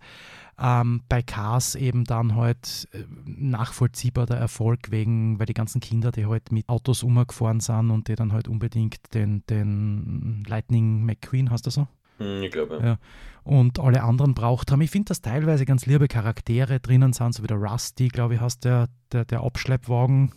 Ähm, 0.57 1.01
bei 1.09 1.21
Cars 1.21 1.75
eben 1.75 2.05
dann 2.05 2.35
halt 2.35 2.87
äh, 2.93 3.03
nachvollziehbar 3.25 4.25
der 4.25 4.37
Erfolg 4.37 4.91
wegen, 4.91 5.39
weil 5.39 5.47
die 5.47 5.55
ganzen 5.55 5.81
Kinder, 5.81 6.11
die 6.11 6.27
halt 6.27 6.51
mit 6.51 6.69
Autos 6.69 7.03
umgefahren 7.03 7.59
sind 7.59 7.89
und 7.89 8.07
die 8.07 8.15
dann 8.15 8.31
halt 8.31 8.47
unbedingt 8.47 9.13
den, 9.15 9.43
den 9.47 10.43
Lightning 10.47 11.03
McQueen, 11.03 11.49
hast 11.49 11.65
du 11.65 11.71
so? 11.71 11.87
Hm, 12.17 12.43
ich 12.43 12.51
glaube. 12.51 12.79
Ja. 12.83 12.97
Und 13.43 13.79
alle 13.79 14.03
anderen 14.03 14.33
braucht 14.33 14.71
haben. 14.71 14.81
Ich 14.81 14.91
finde, 14.91 15.09
dass 15.09 15.21
teilweise 15.21 15.65
ganz 15.65 15.85
liebe 15.85 16.07
Charaktere 16.07 16.79
drinnen 16.79 17.13
sind, 17.13 17.33
so 17.33 17.43
wie 17.43 17.47
der 17.47 17.57
Rusty, 17.57 18.07
glaube 18.07 18.35
ich, 18.35 18.39
hast 18.39 18.63
der, 18.63 18.87
der, 19.11 19.25
der 19.25 19.41
Abschleppwagen, 19.41 20.31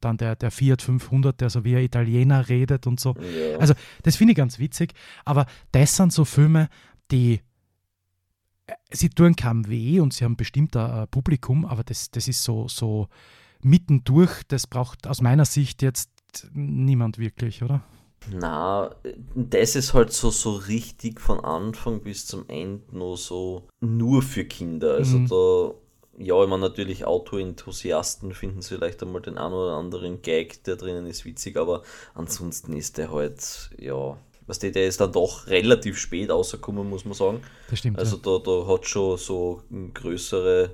dann 0.00 0.16
der, 0.18 0.36
der 0.36 0.50
Fiat 0.50 0.82
500, 0.82 1.40
der 1.40 1.50
so 1.50 1.64
wie 1.64 1.76
ein 1.76 1.84
Italiener 1.84 2.48
redet 2.48 2.86
und 2.86 3.00
so. 3.00 3.14
Ja. 3.14 3.58
Also, 3.58 3.74
das 4.02 4.16
finde 4.16 4.32
ich 4.32 4.36
ganz 4.36 4.58
witzig. 4.58 4.92
Aber 5.24 5.46
das 5.72 5.96
sind 5.96 6.12
so 6.12 6.24
Filme, 6.24 6.68
die 7.10 7.40
äh, 8.66 8.74
sie 8.90 9.08
tun 9.08 9.36
keinem 9.36 9.68
weh 9.68 10.00
und 10.00 10.12
sie 10.12 10.24
haben 10.24 10.36
bestimmt 10.36 10.76
ein 10.76 11.08
Publikum, 11.08 11.64
aber 11.64 11.84
das, 11.84 12.10
das 12.10 12.28
ist 12.28 12.42
so, 12.42 12.68
so 12.68 13.08
mittendurch, 13.62 14.42
das 14.48 14.66
braucht 14.66 15.06
aus 15.06 15.20
meiner 15.20 15.44
Sicht 15.44 15.82
jetzt 15.82 16.10
niemand 16.52 17.18
wirklich, 17.18 17.62
oder? 17.62 17.82
Na, 18.30 18.94
das 19.34 19.76
ist 19.76 19.94
halt 19.94 20.12
so, 20.12 20.30
so 20.30 20.52
richtig 20.52 21.20
von 21.20 21.40
Anfang 21.40 22.00
bis 22.00 22.26
zum 22.26 22.48
Ende 22.48 22.82
nur 22.92 23.16
so 23.16 23.68
nur 23.80 24.22
für 24.22 24.44
Kinder. 24.44 24.94
Also 24.94 25.18
mhm. 25.18 25.28
da, 25.28 25.74
ja, 26.18 26.42
ich 26.42 26.48
meine, 26.48 26.62
natürlich 26.62 27.04
Autoenthusiasten 27.04 28.32
finden 28.32 28.62
vielleicht 28.62 29.02
einmal 29.02 29.22
den 29.22 29.38
einen 29.38 29.54
oder 29.54 29.72
anderen 29.72 30.22
Gag, 30.22 30.62
der 30.64 30.76
drinnen 30.76 31.06
ist, 31.06 31.24
witzig, 31.24 31.56
aber 31.56 31.82
ansonsten 32.14 32.76
ist 32.76 32.98
der 32.98 33.10
halt, 33.10 33.70
ja, 33.78 34.16
was 34.46 34.58
der, 34.58 34.70
der 34.70 34.86
ist 34.86 35.00
dann 35.00 35.12
doch 35.12 35.46
relativ 35.46 35.98
spät 35.98 36.30
rausgekommen, 36.30 36.88
muss 36.88 37.04
man 37.04 37.14
sagen. 37.14 37.40
Das 37.70 37.78
stimmt. 37.78 37.98
Also 37.98 38.16
ja. 38.16 38.22
da, 38.22 38.38
da 38.38 38.66
hat 38.66 38.86
schon 38.86 39.16
so 39.16 39.62
größere 39.94 40.70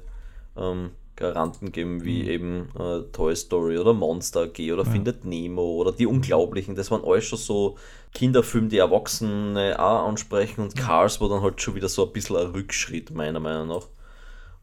ähm, 0.57 0.90
Garanten 1.18 1.72
geben, 1.72 2.04
wie 2.04 2.22
mhm. 2.22 2.28
eben 2.28 2.68
äh, 2.78 3.02
Toy 3.12 3.34
Story 3.34 3.76
oder 3.76 3.92
Monster 3.92 4.42
AG 4.42 4.72
oder 4.72 4.84
ja. 4.84 4.90
Findet 4.90 5.25
Nemo 5.25 5.62
oder 5.62 5.92
Die 5.92 6.06
Unglaublichen. 6.06 6.75
Das 6.76 6.90
waren 6.90 7.04
alles 7.04 7.25
schon 7.25 7.38
so 7.38 7.76
Kinderfilme, 8.14 8.68
die 8.68 8.78
Erwachsene 8.78 9.76
auch 9.78 10.08
ansprechen 10.08 10.62
und 10.62 10.76
Cars 10.76 11.20
war 11.20 11.28
dann 11.28 11.42
halt 11.42 11.60
schon 11.60 11.75
wieder 11.75 11.88
so 11.88 12.06
ein 12.06 12.12
bisschen 12.12 12.37
ein 12.37 12.46
Rückschritt, 12.46 13.10
meiner 13.10 13.40
Meinung 13.40 13.68
nach. 13.68 13.88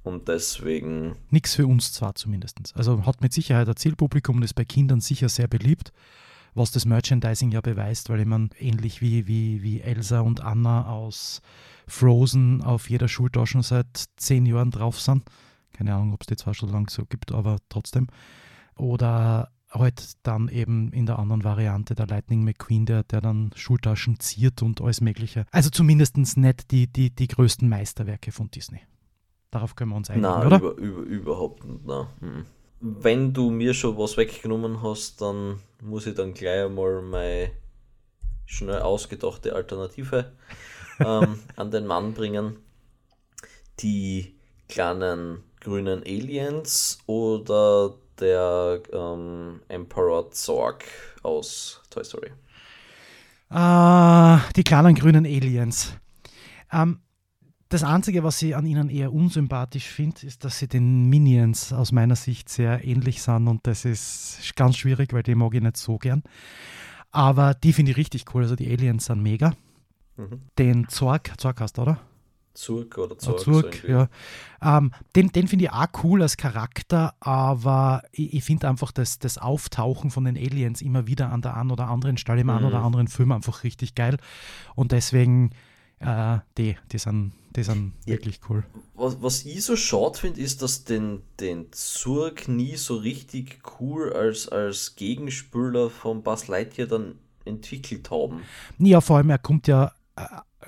Und 0.04 0.28
deswegen. 0.28 1.16
Nichts 1.30 1.56
für 1.56 1.68
uns 1.68 1.92
zwar 1.92 2.16
zumindest. 2.16 2.60
Also 2.76 3.06
hat 3.06 3.22
mit 3.22 3.34
Sicherheit 3.34 3.68
ein 3.68 3.76
Zielpublikum 3.76 4.38
und 4.38 4.44
ist 4.44 4.54
bei 4.54 4.66
Kindern 4.66 5.02
sicher 5.02 5.30
sehr 5.30 5.48
beliebt, 5.48 5.92
was 6.54 6.72
das 6.72 6.86
Merchandising 6.86 7.52
ja 7.52 7.62
beweist, 7.62 8.10
weil 8.10 8.22
ich 8.22 8.28
meine, 8.28 8.50
ähnlich 8.60 9.02
wie, 9.02 9.28
wie, 9.28 9.62
wie 9.62 9.82
Elsa 9.82 10.22
und 10.22 10.42
Anna 10.42 10.88
aus 10.90 11.42
Frozen 11.88 12.62
auf 12.64 12.90
jeder 12.90 13.08
Schultasche 13.08 13.62
seit 13.62 14.06
zehn 14.16 14.46
Jahren 14.46 14.72
drauf 14.72 15.00
sind 15.02 15.24
keine 15.76 15.94
Ahnung, 15.94 16.14
ob 16.14 16.22
es 16.22 16.28
die 16.28 16.36
zwar 16.36 16.54
schon 16.54 16.70
lange 16.70 16.88
so 16.90 17.06
gibt, 17.06 17.32
aber 17.32 17.58
trotzdem. 17.70 18.08
Oder 18.76 19.52
halt 19.72 20.14
dann 20.24 20.48
eben 20.48 20.92
in 20.92 21.06
der 21.06 21.20
anderen 21.20 21.44
Variante 21.44 21.96
der 21.96 22.08
Lightning 22.08 22.44
McQueen, 22.44 22.86
der, 22.86 23.04
der 23.04 23.22
dann 23.22 23.52
Schultaschen 23.56 24.20
ziert 24.20 24.62
und 24.62 24.82
alles 24.82 25.02
Mögliche. 25.02 25.46
Also 25.52 25.70
zumindest 25.70 26.18
nicht 26.18 26.72
die, 26.72 26.88
die, 26.88 27.10
die 27.10 27.28
größten 27.28 27.68
Meisterwerke 27.68 28.32
von 28.32 28.50
Disney. 28.52 28.82
Darauf 29.52 29.76
können 29.76 29.92
wir 29.92 29.98
uns 29.98 30.10
einigen, 30.10 30.24
nein, 30.24 30.48
oder? 30.48 30.58
Über, 30.58 30.76
über, 30.76 31.02
überhaupt 31.02 31.66
nicht. 31.66 31.86
Nein. 31.86 32.08
Hm. 32.20 32.46
Wenn 32.82 33.34
du 33.34 33.50
mir 33.52 33.74
schon 33.74 33.98
was 33.98 34.18
weggenommen 34.18 34.84
hast, 34.84 35.22
dann 35.22 35.60
muss 35.82 36.08
ich 36.08 36.16
dann 36.16 36.34
gleich 36.34 36.66
einmal 36.66 37.02
meine 37.02 37.52
schnell 38.46 38.80
ausgedachte 38.80 39.56
Alternative 39.56 40.34
ähm, 41.00 41.40
an 41.56 41.72
den 41.72 41.88
Mann 41.88 42.14
bringen. 42.14 42.58
Die 43.80 44.36
kleinen 44.68 45.44
grünen 45.66 46.04
Aliens 46.04 47.00
oder 47.08 47.96
der 48.20 48.82
ähm, 48.94 49.62
Emperor 49.68 50.30
Zorg 50.32 50.86
aus 51.24 51.82
Toy 51.90 52.06
Story? 52.06 52.30
Uh, 53.52 54.38
die 54.56 54.64
kleinen 54.64 54.94
grünen 54.94 55.26
Aliens. 55.26 55.94
Ähm, 56.72 57.00
das 57.70 57.84
Einzige, 57.84 58.24
was 58.24 58.42
ich 58.44 58.56
an 58.56 58.68
ihnen 58.68 58.90
eher 58.90 59.12
unsympathisch 59.12 59.88
finde, 59.88 60.28
ist, 60.28 60.46
dass 60.46 60.60
sie 60.60 60.68
den 60.68 61.10
Minions 61.10 61.74
aus 61.74 61.92
meiner 61.92 62.16
Sicht 62.16 62.48
sehr 62.48 62.86
ähnlich 62.86 63.24
sind 63.24 63.48
und 63.48 63.66
das 63.66 63.86
ist 63.86 64.54
ganz 64.56 64.78
schwierig, 64.78 65.14
weil 65.14 65.24
die 65.24 65.34
mag 65.34 65.56
ich 65.56 65.62
nicht 65.62 65.78
so 65.78 65.98
gern. 65.98 66.22
Aber 67.10 67.56
die 67.56 67.74
finde 67.74 67.92
ich 67.92 67.98
richtig 67.98 68.26
cool. 68.34 68.44
Also 68.44 68.56
die 68.56 68.72
Aliens 68.72 69.06
sind 69.06 69.24
mega. 69.24 69.54
Mhm. 70.18 70.42
Den 70.60 70.88
Zorg, 70.90 71.34
Zorg 71.40 71.60
hast 71.60 71.78
du, 71.78 71.84
oder? 71.84 72.00
Zurg 72.56 72.98
oder 72.98 73.18
Zorg. 73.18 73.40
Zurg, 73.40 73.76
so 73.82 73.88
ja. 73.88 74.10
Ähm, 74.62 74.92
den 75.16 75.32
den 75.32 75.48
finde 75.48 75.66
ich 75.66 75.72
auch 75.72 75.88
cool 76.04 76.22
als 76.22 76.38
Charakter, 76.38 77.14
aber 77.20 78.04
ich, 78.12 78.34
ich 78.34 78.44
finde 78.44 78.68
einfach 78.68 78.92
das, 78.92 79.20
das 79.20 79.38
Auftauchen 79.38 80.10
von 80.12 80.26
den 80.26 80.38
Aliens 80.38 80.82
immer 80.82 81.08
wieder 81.08 81.32
an 81.32 81.42
der 81.42 81.56
einen 81.56 81.72
oder 81.72 81.88
anderen 81.90 82.18
Stelle 82.18 82.42
im 82.42 82.48
mhm. 82.48 82.54
einen 82.54 82.66
oder 82.66 82.82
anderen 82.82 83.08
Film 83.08 83.32
einfach 83.32 83.64
richtig 83.64 83.96
geil. 83.96 84.18
Und 84.76 84.92
deswegen, 84.92 85.52
äh, 86.00 86.40
die, 86.58 86.78
die 86.92 86.98
sind, 86.98 87.34
die 87.56 87.64
sind 87.64 87.94
ja. 88.06 88.14
wirklich 88.14 88.40
cool. 88.50 88.64
Was, 88.96 89.22
was 89.22 89.46
ich 89.46 89.64
so 89.64 89.76
schade 89.76 90.18
finde, 90.18 90.42
ist, 90.42 90.62
dass 90.62 90.84
den, 90.84 91.22
den 91.40 91.72
Zurg 91.72 92.48
nie 92.48 92.76
so 92.76 92.96
richtig 92.98 93.62
cool 93.80 94.14
als, 94.14 94.50
als 94.50 94.96
Gegenspüler 94.96 95.90
von 95.90 96.24
Buzz 96.24 96.48
Lightyear 96.48 96.88
dann 96.88 97.20
entwickelt 97.46 98.12
haben. 98.12 98.42
Ja, 98.80 99.02
vor 99.02 99.18
allem, 99.18 99.30
er 99.30 99.38
kommt 99.38 99.68
ja 99.68 99.92
äh, 100.16 100.22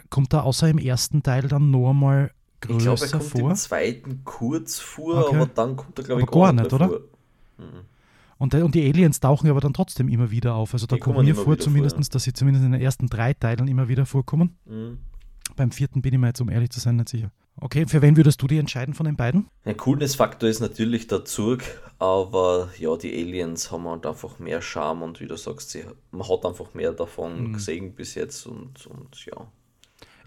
kommt 0.10 0.34
er 0.34 0.44
außer 0.44 0.70
im 0.70 0.78
ersten 0.78 1.24
Teil 1.24 1.44
dann 1.44 1.72
noch 1.72 1.90
einmal 1.90 2.32
größer 2.62 2.78
ich 2.78 2.84
glaube, 2.84 3.06
er 3.06 3.12
kommt 3.12 3.24
vor? 3.24 3.50
im 3.52 3.56
zweiten 3.56 4.22
kurz 4.24 4.80
vor, 4.80 5.28
okay. 5.28 5.36
aber 5.36 5.46
dann 5.48 5.76
kommt 5.76 6.00
er, 6.00 6.06
glaube 6.06 6.22
ich, 6.22 6.28
gar, 6.28 6.54
gar 6.54 6.54
nicht, 6.54 6.74
oder? 6.74 6.88
Mhm. 7.58 7.86
Und, 8.40 8.54
und, 8.54 8.76
die 8.76 8.88
Aliens 8.88 9.20
tauchen 9.20 9.50
aber 9.50 9.62
dann 9.62 9.74
trotzdem 9.74 10.10
immer 10.10 10.30
wieder 10.30 10.54
auf. 10.54 10.74
Also 10.74 10.86
da 10.86 10.96
die 10.96 11.02
kommt 11.02 11.24
mir 11.24 11.34
vor, 11.34 11.58
zumindest, 11.58 11.96
vor, 11.96 12.04
ja. 12.04 12.10
dass 12.12 12.24
sie 12.24 12.34
zumindest 12.34 12.66
in 12.66 12.72
den 12.72 12.82
ersten 12.82 13.08
drei 13.08 13.34
Teilen 13.34 13.68
immer 13.68 13.88
wieder 13.88 14.06
vorkommen. 14.06 14.58
Mhm. 14.66 15.00
Beim 15.56 15.72
vierten 15.72 16.02
bin 16.02 16.14
ich 16.14 16.20
mir 16.20 16.28
jetzt, 16.28 16.42
um 16.42 16.50
ehrlich 16.50 16.70
zu 16.70 16.80
sein, 16.80 16.98
nicht 16.98 17.10
sicher. 17.10 17.32
Okay, 17.60 17.88
für 17.88 18.04
wen 18.04 18.16
würdest 18.16 18.40
du 18.42 18.48
die 18.48 18.60
entscheiden 18.60 18.94
von 18.94 19.08
den 19.08 19.16
beiden? 19.16 19.48
Ein 19.66 19.78
Coolness-Faktor 19.78 20.48
ist 20.48 20.60
natürlich 20.60 21.08
der 21.08 21.26
Zurg, 21.26 21.64
aber 21.98 22.70
ja, 22.78 22.96
die 22.98 23.12
Aliens 23.14 23.72
haben 23.72 23.88
halt 23.88 24.06
einfach 24.06 24.38
mehr 24.38 24.62
Charme 24.62 25.02
und 25.02 25.20
wie 25.20 25.26
du 25.26 25.36
sagst, 25.36 25.72
sie, 25.72 25.84
man 26.12 26.30
hat 26.30 26.46
einfach 26.46 26.76
mehr 26.76 26.92
davon 26.92 27.48
mhm. 27.48 27.54
gesehen 27.54 27.94
bis 27.94 28.14
jetzt 28.14 28.46
und, 28.46 28.86
und 28.86 29.26
ja, 29.26 29.48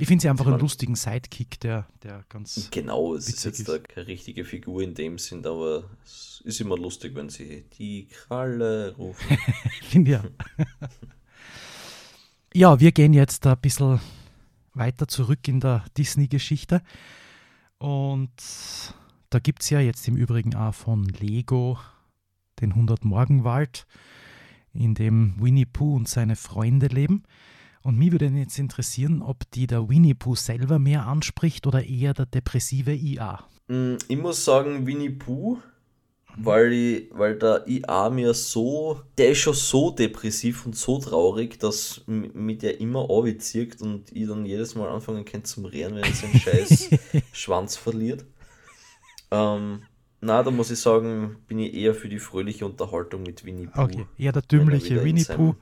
ich 0.00 0.08
finde 0.08 0.22
sie 0.22 0.28
einfach 0.28 0.46
einen 0.46 0.58
lustigen 0.58 0.96
Sidekick, 0.96 1.60
der, 1.60 1.86
der 2.02 2.24
ganz. 2.28 2.68
Genau, 2.70 3.14
es 3.14 3.28
ist 3.28 3.44
jetzt 3.44 3.60
ist. 3.60 3.88
keine 3.88 4.06
richtige 4.06 4.44
Figur 4.44 4.82
in 4.82 4.94
dem 4.94 5.18
Sinn, 5.18 5.44
aber 5.46 5.84
es 6.04 6.42
ist 6.44 6.60
immer 6.60 6.76
lustig, 6.76 7.14
wenn 7.14 7.28
sie 7.28 7.64
die 7.78 8.08
Kralle 8.08 8.94
rufen. 8.96 9.36
finde 9.82 10.10
ja. 10.10 10.24
ja, 12.54 12.80
wir 12.80 12.92
gehen 12.92 13.12
jetzt 13.12 13.46
ein 13.46 13.58
bisschen 13.60 14.00
weiter 14.74 15.06
zurück 15.06 15.46
in 15.48 15.60
der 15.60 15.84
Disney-Geschichte. 15.96 16.82
Und 17.78 18.30
da 19.30 19.38
gibt 19.38 19.62
es 19.62 19.70
ja 19.70 19.80
jetzt 19.80 20.06
im 20.08 20.16
Übrigen 20.16 20.54
auch 20.54 20.74
von 20.74 21.04
Lego 21.04 21.78
den 22.60 22.72
100 22.72 23.04
Morgenwald, 23.04 23.86
in 24.72 24.94
dem 24.94 25.34
Winnie 25.38 25.66
Pooh 25.66 25.96
und 25.96 26.08
seine 26.08 26.36
Freunde 26.36 26.86
leben. 26.86 27.24
Und 27.82 27.98
mich 27.98 28.12
würde 28.12 28.26
jetzt 28.26 28.58
interessieren, 28.58 29.22
ob 29.22 29.50
die 29.52 29.66
der 29.66 29.88
Winnie 29.88 30.14
Pooh 30.14 30.34
selber 30.34 30.78
mehr 30.78 31.06
anspricht 31.06 31.66
oder 31.66 31.84
eher 31.84 32.12
der 32.12 32.26
depressive 32.26 32.92
IA. 32.92 33.44
Mm, 33.68 33.94
ich 34.06 34.18
muss 34.18 34.44
sagen, 34.44 34.86
Winnie 34.86 35.10
Pooh, 35.10 35.58
weil, 36.36 36.72
ich, 36.72 37.10
weil 37.12 37.38
der 37.38 37.66
IA 37.66 38.10
mir 38.10 38.34
so, 38.34 39.00
der 39.16 39.30
ist 39.30 39.38
schon 39.38 39.54
so 39.54 39.90
depressiv 39.90 40.66
und 40.66 40.76
so 40.76 40.98
traurig, 40.98 41.58
dass 41.58 42.02
mit 42.06 42.62
der 42.62 42.80
immer 42.80 43.08
zieht 43.38 43.80
und 43.80 44.12
ich 44.12 44.28
dann 44.28 44.44
jedes 44.44 44.74
Mal 44.74 44.88
anfangen 44.88 45.24
kann 45.24 45.44
zum 45.44 45.64
Rehren, 45.64 45.96
wenn 45.96 46.04
er 46.04 46.12
seinen 46.12 46.38
scheiß 46.38 46.90
Schwanz 47.32 47.76
verliert. 47.76 48.26
Ähm, 49.30 49.82
na, 50.20 50.42
da 50.42 50.50
muss 50.50 50.70
ich 50.70 50.78
sagen, 50.78 51.36
bin 51.48 51.58
ich 51.58 51.72
eher 51.72 51.94
für 51.94 52.10
die 52.10 52.18
fröhliche 52.18 52.66
Unterhaltung 52.66 53.22
mit 53.22 53.44
Winnie 53.44 53.68
Pooh. 53.68 53.82
Okay, 53.82 54.06
eher 54.18 54.32
der 54.32 54.42
dümmliche 54.42 55.02
Winnie 55.02 55.24
Pooh 55.24 55.56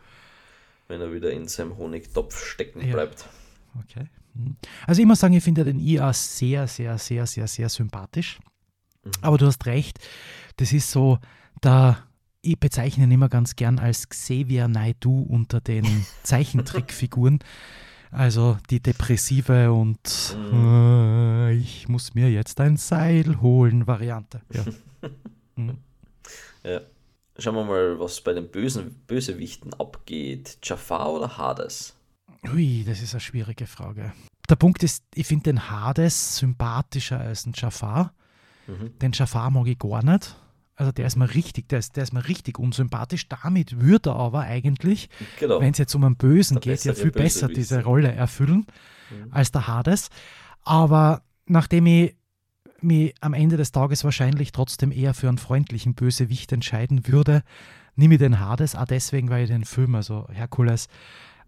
wenn 0.88 1.00
er 1.00 1.12
wieder 1.12 1.30
in 1.30 1.46
seinem 1.48 1.76
Honigtopf 1.76 2.38
stecken 2.44 2.86
ja. 2.86 2.92
bleibt. 2.92 3.26
Okay. 3.84 4.06
Mhm. 4.34 4.56
Also 4.86 5.00
ich 5.00 5.06
muss 5.06 5.20
sagen, 5.20 5.34
ich 5.34 5.44
finde 5.44 5.64
den 5.64 5.78
IA 5.78 6.12
sehr, 6.12 6.66
sehr, 6.66 6.98
sehr, 6.98 7.26
sehr, 7.26 7.46
sehr 7.46 7.68
sympathisch. 7.68 8.40
Mhm. 9.04 9.10
Aber 9.20 9.38
du 9.38 9.46
hast 9.46 9.66
recht, 9.66 9.98
das 10.56 10.72
ist 10.72 10.90
so 10.90 11.18
der 11.62 12.04
ich 12.40 12.58
bezeichne 12.58 13.04
ihn 13.04 13.10
immer 13.10 13.28
ganz 13.28 13.56
gern 13.56 13.78
als 13.78 14.08
Xavier 14.08 14.68
Naidoo 14.68 15.22
unter 15.22 15.60
den 15.60 15.84
Zeichentrickfiguren. 16.22 17.40
Also 18.10 18.56
die 18.70 18.80
depressive 18.80 19.72
und 19.72 20.36
mhm. 20.52 20.64
äh, 20.64 21.52
ich 21.52 21.88
muss 21.88 22.14
mir 22.14 22.30
jetzt 22.30 22.60
ein 22.60 22.76
Seil 22.76 23.40
holen 23.40 23.86
Variante. 23.86 24.40
Ja. 24.52 24.64
Mhm. 25.56 25.78
ja. 26.62 26.80
Schauen 27.38 27.54
wir 27.54 27.64
mal, 27.64 28.00
was 28.00 28.20
bei 28.20 28.32
den 28.32 28.50
bösen 28.50 28.94
Bösewichten 29.06 29.72
abgeht. 29.74 30.58
Jafar 30.62 31.12
oder 31.12 31.38
Hades? 31.38 31.94
Ui, 32.52 32.84
das 32.84 33.00
ist 33.00 33.14
eine 33.14 33.20
schwierige 33.20 33.66
Frage. 33.66 34.12
Der 34.48 34.56
Punkt 34.56 34.82
ist, 34.82 35.04
ich 35.14 35.26
finde 35.26 35.44
den 35.44 35.70
Hades 35.70 36.38
sympathischer 36.38 37.20
als 37.20 37.44
den 37.44 37.52
Jafar. 37.54 38.12
Mhm. 38.66 38.98
Den 38.98 39.12
Jafar 39.12 39.50
mag 39.50 39.68
ich 39.68 39.78
gar 39.78 40.02
nicht. 40.02 40.36
Also 40.74 40.92
der 40.92 41.06
ist 41.06 41.16
mir 41.16 41.32
richtig, 41.34 41.68
der 41.68 41.80
ist, 41.80 41.96
der 41.96 42.04
ist 42.04 42.12
mir 42.12 42.26
richtig 42.26 42.58
unsympathisch. 42.58 43.28
Damit 43.28 43.80
würde 43.80 44.10
er 44.10 44.16
aber 44.16 44.40
eigentlich, 44.40 45.08
genau. 45.38 45.60
wenn 45.60 45.72
es 45.72 45.78
jetzt 45.78 45.94
um 45.94 46.04
einen 46.04 46.16
Bösen 46.16 46.60
der 46.60 46.74
geht, 46.74 46.84
ja 46.84 46.94
viel 46.94 47.10
besser 47.10 47.48
diese 47.48 47.84
Rolle 47.84 48.12
erfüllen 48.12 48.66
mhm. 49.10 49.32
als 49.32 49.52
der 49.52 49.66
Hades. 49.66 50.08
Aber 50.62 51.22
nachdem 51.46 51.86
ich 51.86 52.14
mich 52.80 53.14
am 53.20 53.34
Ende 53.34 53.56
des 53.56 53.72
Tages 53.72 54.04
wahrscheinlich 54.04 54.52
trotzdem 54.52 54.92
eher 54.92 55.14
für 55.14 55.28
einen 55.28 55.38
freundlichen 55.38 55.94
Bösewicht 55.94 56.52
entscheiden 56.52 57.06
würde, 57.06 57.42
nehme 57.96 58.14
ich 58.14 58.20
den 58.20 58.40
Hades, 58.40 58.76
auch 58.76 58.84
deswegen, 58.84 59.30
weil 59.30 59.44
ich 59.44 59.50
den 59.50 59.64
Film, 59.64 59.94
also 59.94 60.26
Herkules, 60.30 60.88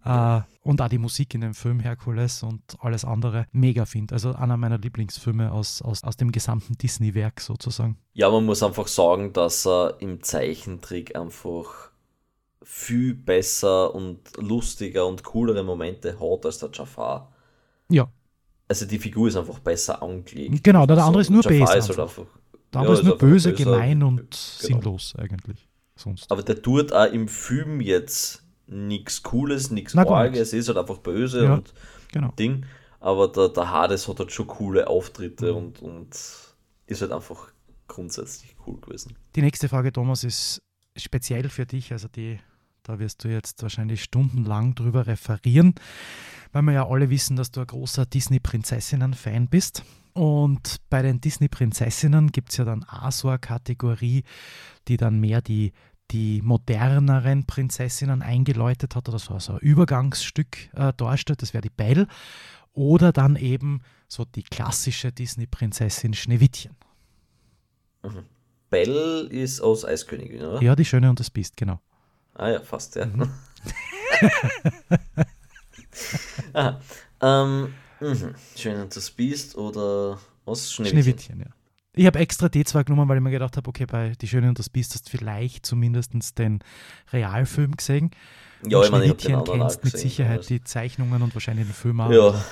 äh, 0.03 0.41
und 0.63 0.81
auch 0.81 0.89
die 0.89 0.97
Musik 0.97 1.33
in 1.33 1.41
dem 1.41 1.53
Film 1.53 1.79
Herkules 1.79 2.43
und 2.43 2.61
alles 2.79 3.05
andere 3.05 3.47
mega 3.51 3.85
finde. 3.85 4.13
Also 4.13 4.33
einer 4.33 4.57
meiner 4.57 4.77
Lieblingsfilme 4.77 5.51
aus, 5.51 5.81
aus, 5.81 6.03
aus 6.03 6.17
dem 6.17 6.31
gesamten 6.31 6.77
Disney-Werk 6.77 7.39
sozusagen. 7.39 7.97
Ja, 8.13 8.29
man 8.29 8.45
muss 8.45 8.63
einfach 8.63 8.87
sagen, 8.87 9.33
dass 9.33 9.65
er 9.65 9.97
im 9.99 10.21
Zeichentrick 10.23 11.15
einfach 11.15 11.91
viel 12.63 13.15
besser 13.15 13.93
und 13.93 14.19
lustiger 14.37 15.07
und 15.07 15.23
coolere 15.23 15.63
Momente 15.63 16.19
hat 16.19 16.45
als 16.45 16.59
der 16.59 16.69
Jafar. 16.73 17.31
Ja. 17.89 18.07
Also 18.71 18.85
die 18.85 18.99
Figur 18.99 19.27
ist 19.27 19.35
einfach 19.35 19.59
besser 19.59 20.01
angelegt. 20.01 20.63
Genau, 20.63 20.85
der, 20.85 21.03
andere 21.03 21.19
ist 21.19 21.29
nur 21.29 21.43
böse. 21.43 21.61
Ist 21.77 21.89
halt 21.89 21.99
einfach, 21.99 22.23
der 22.73 22.79
andere 22.79 22.93
ja, 22.95 22.99
ist 23.01 23.05
nur 23.05 23.17
böse, 23.17 23.49
böse, 23.49 23.63
gemein 23.65 24.01
und 24.01 24.17
genau. 24.17 24.31
sinnlos 24.79 25.13
eigentlich. 25.17 25.67
Sonst. 25.97 26.31
Aber 26.31 26.41
der 26.41 26.61
tut 26.61 26.93
auch 26.93 27.11
im 27.11 27.27
Film 27.27 27.81
jetzt 27.81 28.45
nichts 28.67 29.23
Cooles, 29.23 29.71
nichts 29.71 29.93
Orges, 29.93 30.53
ist 30.53 30.69
halt 30.69 30.77
einfach 30.77 30.99
böse 30.99 31.43
ja, 31.43 31.55
und 31.55 31.73
genau. 32.13 32.31
Ding. 32.39 32.65
Aber 33.01 33.27
der, 33.27 33.49
der 33.49 33.69
Hades 33.71 34.07
hat 34.07 34.19
halt 34.19 34.31
schon 34.31 34.47
coole 34.47 34.87
Auftritte 34.87 35.51
mhm. 35.51 35.57
und, 35.57 35.81
und 35.81 36.09
ist 36.87 37.01
halt 37.01 37.11
einfach 37.11 37.51
grundsätzlich 37.89 38.55
cool 38.65 38.79
gewesen. 38.79 39.17
Die 39.35 39.41
nächste 39.41 39.67
Frage, 39.67 39.91
Thomas, 39.91 40.23
ist 40.23 40.61
speziell 40.95 41.49
für 41.49 41.65
dich, 41.65 41.91
also 41.91 42.07
die, 42.07 42.39
da 42.83 42.99
wirst 42.99 43.23
du 43.23 43.29
jetzt 43.29 43.61
wahrscheinlich 43.61 44.03
stundenlang 44.03 44.75
drüber 44.75 45.07
referieren, 45.07 45.75
weil 46.51 46.63
wir 46.63 46.73
ja 46.73 46.87
alle 46.87 47.09
wissen, 47.09 47.35
dass 47.35 47.51
du 47.51 47.61
ein 47.61 47.67
großer 47.67 48.05
Disney-Prinzessinnen-Fan 48.05 49.47
bist. 49.47 49.83
Und 50.13 50.77
bei 50.89 51.01
den 51.01 51.21
Disney-Prinzessinnen 51.21 52.31
gibt 52.31 52.49
es 52.49 52.57
ja 52.57 52.65
dann 52.65 52.83
auch 52.83 53.11
so 53.11 53.29
eine 53.29 53.39
Kategorie, 53.39 54.23
die 54.87 54.97
dann 54.97 55.19
mehr 55.19 55.41
die 55.41 55.71
die 56.11 56.41
moderneren 56.41 57.45
Prinzessinnen 57.45 58.21
eingeläutet 58.21 58.95
hat 58.95 59.07
oder 59.07 59.17
so, 59.17 59.39
so 59.39 59.53
ein 59.53 59.59
Übergangsstück 59.59 60.69
äh, 60.73 60.91
darstellt, 60.97 61.41
das 61.41 61.53
wäre 61.53 61.61
die 61.61 61.69
Belle. 61.69 62.05
Oder 62.73 63.11
dann 63.11 63.35
eben 63.35 63.81
so 64.07 64.25
die 64.25 64.43
klassische 64.43 65.11
Disney-Prinzessin 65.11 66.13
Schneewittchen. 66.13 66.75
Mhm. 68.03 68.25
Belle 68.69 69.21
ist 69.29 69.61
aus 69.61 69.85
Eiskönigin, 69.85 70.41
oder? 70.41 70.61
Ja, 70.61 70.75
die 70.75 70.85
Schöne 70.85 71.09
und 71.09 71.19
das 71.19 71.29
Biest, 71.29 71.57
genau. 71.57 71.79
Ah 72.35 72.49
ja, 72.49 72.61
fast, 72.61 72.95
ja. 72.95 73.05
Mhm. 73.05 73.29
ah, 76.53 76.79
ähm, 77.21 77.73
mh. 77.99 78.33
Schöne 78.55 78.83
und 78.83 78.95
das 78.95 79.11
Biest 79.11 79.57
oder 79.57 80.19
was? 80.45 80.71
Schneewittchen, 80.71 81.03
Schneewittchen 81.03 81.39
ja. 81.41 81.47
Ich 81.93 82.05
habe 82.05 82.19
extra 82.19 82.47
die 82.47 82.63
zwei 82.63 82.83
genommen, 82.83 83.09
weil 83.09 83.17
ich 83.17 83.23
mir 83.23 83.31
gedacht 83.31 83.57
habe, 83.57 83.67
okay, 83.67 83.85
bei 83.85 84.13
Die 84.21 84.27
Schöne 84.27 84.47
und 84.47 84.57
das 84.57 84.69
Biest 84.69 84.93
hast 84.93 85.07
du 85.07 85.17
vielleicht 85.17 85.65
zumindest 85.65 86.13
den 86.39 86.59
Realfilm 87.11 87.75
gesehen. 87.75 88.11
Ja, 88.65 88.77
und 88.77 88.85
ich 88.85 88.91
meine, 88.91 89.05
ich 89.05 89.11
habe 89.11 89.21
den 89.21 89.35
anderen 89.35 89.59
kennst 89.61 89.83
mit 89.83 89.97
Sicherheit 89.97 90.47
die 90.49 90.63
Zeichnungen 90.63 91.21
und 91.21 91.33
wahrscheinlich 91.33 91.67
den 91.67 91.73
Film 91.73 91.99
auch. 91.99 92.11
Ja, 92.11 92.45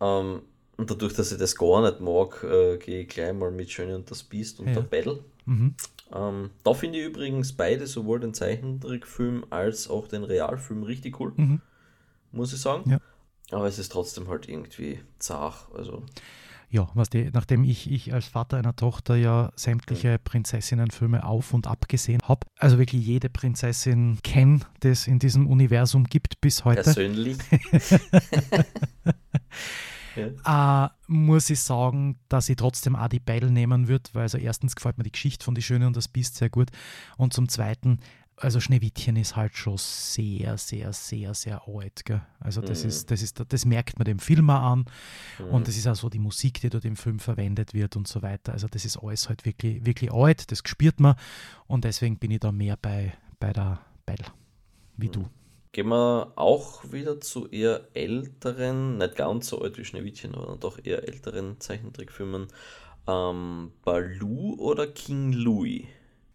ähm, 0.00 0.42
und 0.76 0.90
dadurch, 0.90 1.14
dass 1.14 1.32
ich 1.32 1.38
das 1.38 1.56
gar 1.56 1.82
nicht 1.82 2.00
mag, 2.00 2.44
äh, 2.44 2.76
gehe 2.76 3.02
ich 3.02 3.08
gleich 3.08 3.32
mal 3.32 3.50
mit 3.50 3.70
Schöne 3.70 3.96
und 3.96 4.10
das 4.10 4.22
Biest 4.22 4.60
und 4.60 4.68
ja. 4.68 4.74
der 4.74 4.82
Battle. 4.82 5.24
Mhm. 5.46 5.74
Ähm, 6.12 6.50
da 6.62 6.74
finde 6.74 6.98
ich 6.98 7.06
übrigens 7.06 7.52
beide, 7.52 7.86
sowohl 7.86 8.20
den 8.20 8.34
Zeichentrickfilm 8.34 9.46
als 9.50 9.88
auch 9.88 10.08
den 10.08 10.24
Realfilm, 10.24 10.82
richtig 10.82 11.20
cool. 11.20 11.32
Mhm. 11.36 11.60
Muss 12.32 12.52
ich 12.52 12.60
sagen. 12.60 12.90
Ja. 12.90 12.98
Aber 13.50 13.66
es 13.66 13.78
ist 13.78 13.92
trotzdem 13.92 14.28
halt 14.28 14.48
irgendwie 14.48 15.00
zart. 15.18 15.68
Also 15.74 16.04
ja, 16.68 16.88
was 16.94 17.10
die, 17.10 17.30
nachdem 17.32 17.62
ich, 17.62 17.90
ich 17.90 18.12
als 18.12 18.26
Vater 18.26 18.56
einer 18.56 18.74
Tochter 18.74 19.14
ja 19.14 19.52
sämtliche 19.54 20.18
Prinzessinnenfilme 20.18 21.24
auf 21.24 21.54
und 21.54 21.68
ab 21.68 21.88
gesehen 21.88 22.20
habe, 22.24 22.46
also 22.58 22.78
wirklich 22.78 23.06
jede 23.06 23.30
Prinzessin 23.30 24.18
kenne, 24.24 24.60
die 24.82 24.88
es 24.88 25.06
in 25.06 25.20
diesem 25.20 25.46
Universum 25.46 26.04
gibt 26.04 26.40
bis 26.40 26.64
heute. 26.64 26.82
Persönlich. 26.82 27.38
ja. 30.16 30.86
äh, 30.86 30.90
muss 31.06 31.50
ich 31.50 31.60
sagen, 31.60 32.18
dass 32.28 32.48
ich 32.48 32.56
trotzdem 32.56 32.96
auch 32.96 33.08
die 33.08 33.20
Bell 33.20 33.50
nehmen 33.50 33.88
würde, 33.88 34.10
weil 34.12 34.22
also 34.22 34.38
erstens 34.38 34.76
gefällt 34.76 34.98
mir 34.98 35.04
die 35.04 35.12
Geschichte 35.12 35.44
von 35.44 35.54
Die 35.54 35.62
Schöne 35.62 35.86
und 35.86 35.96
das 35.96 36.08
Biest 36.08 36.36
sehr 36.36 36.50
gut 36.50 36.70
und 37.16 37.32
zum 37.32 37.48
Zweiten 37.48 38.00
also 38.38 38.60
Schneewittchen 38.60 39.16
ist 39.16 39.34
halt 39.34 39.56
schon 39.56 39.78
sehr, 39.78 40.58
sehr, 40.58 40.92
sehr, 40.92 41.34
sehr 41.34 41.62
alt. 41.66 42.04
Gell? 42.04 42.20
Also 42.38 42.60
das 42.60 42.82
mhm. 42.82 42.90
ist, 42.90 43.10
das 43.10 43.22
ist, 43.22 43.42
das 43.48 43.64
merkt 43.64 43.98
man 43.98 44.04
dem 44.04 44.18
Film 44.18 44.50
auch 44.50 44.62
an. 44.62 44.84
Mhm. 45.38 45.46
Und 45.46 45.68
das 45.68 45.76
ist 45.76 45.86
auch 45.86 45.94
so 45.94 46.08
die 46.08 46.18
Musik, 46.18 46.60
die 46.60 46.68
dort 46.68 46.84
im 46.84 46.96
Film 46.96 47.18
verwendet 47.18 47.72
wird 47.72 47.96
und 47.96 48.06
so 48.06 48.22
weiter. 48.22 48.52
Also 48.52 48.68
das 48.68 48.84
ist 48.84 48.98
alles 48.98 49.28
halt 49.28 49.44
wirklich, 49.44 49.84
wirklich 49.86 50.12
alt, 50.12 50.50
das 50.50 50.62
spürt 50.64 51.00
man. 51.00 51.16
Und 51.66 51.84
deswegen 51.84 52.18
bin 52.18 52.30
ich 52.30 52.40
da 52.40 52.52
mehr 52.52 52.76
bei, 52.76 53.14
bei 53.40 53.52
der 53.52 53.80
Bell, 54.04 54.24
wie 54.96 55.08
mhm. 55.08 55.12
du. 55.12 55.28
Gehen 55.76 55.88
wir 55.88 56.32
auch 56.36 56.90
wieder 56.90 57.20
zu 57.20 57.48
eher 57.48 57.82
älteren, 57.92 58.96
nicht 58.96 59.14
ganz 59.14 59.48
so 59.48 59.60
alt 59.60 59.76
wie 59.76 59.84
Schneewittchen, 59.84 60.34
aber 60.34 60.56
doch 60.56 60.78
eher 60.82 61.06
älteren 61.06 61.60
Zeichentrickfilmen. 61.60 62.46
Ähm, 63.06 63.72
Baloo 63.84 64.54
oder 64.54 64.86
King 64.86 65.34
Louis? 65.34 65.84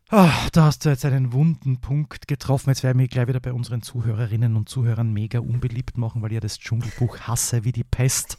Ach, 0.09 0.47
da 0.51 0.65
hast 0.65 0.85
du 0.85 0.89
jetzt 0.89 1.05
einen 1.05 1.33
wunden 1.33 1.81
Punkt 1.81 2.27
getroffen. 2.27 2.69
Jetzt 2.69 2.83
werde 2.83 2.99
ich 2.99 3.01
mich 3.01 3.09
gleich 3.09 3.27
wieder 3.27 3.39
bei 3.39 3.51
unseren 3.51 3.81
Zuhörerinnen 3.81 4.55
und 4.55 4.69
Zuhörern 4.69 5.11
mega 5.11 5.39
unbeliebt 5.39 5.97
machen, 5.97 6.21
weil 6.21 6.29
ich 6.29 6.35
ja 6.35 6.39
das 6.39 6.59
Dschungelbuch 6.59 7.21
hasse 7.21 7.63
wie 7.63 7.71
die 7.71 7.83
Pest. 7.83 8.37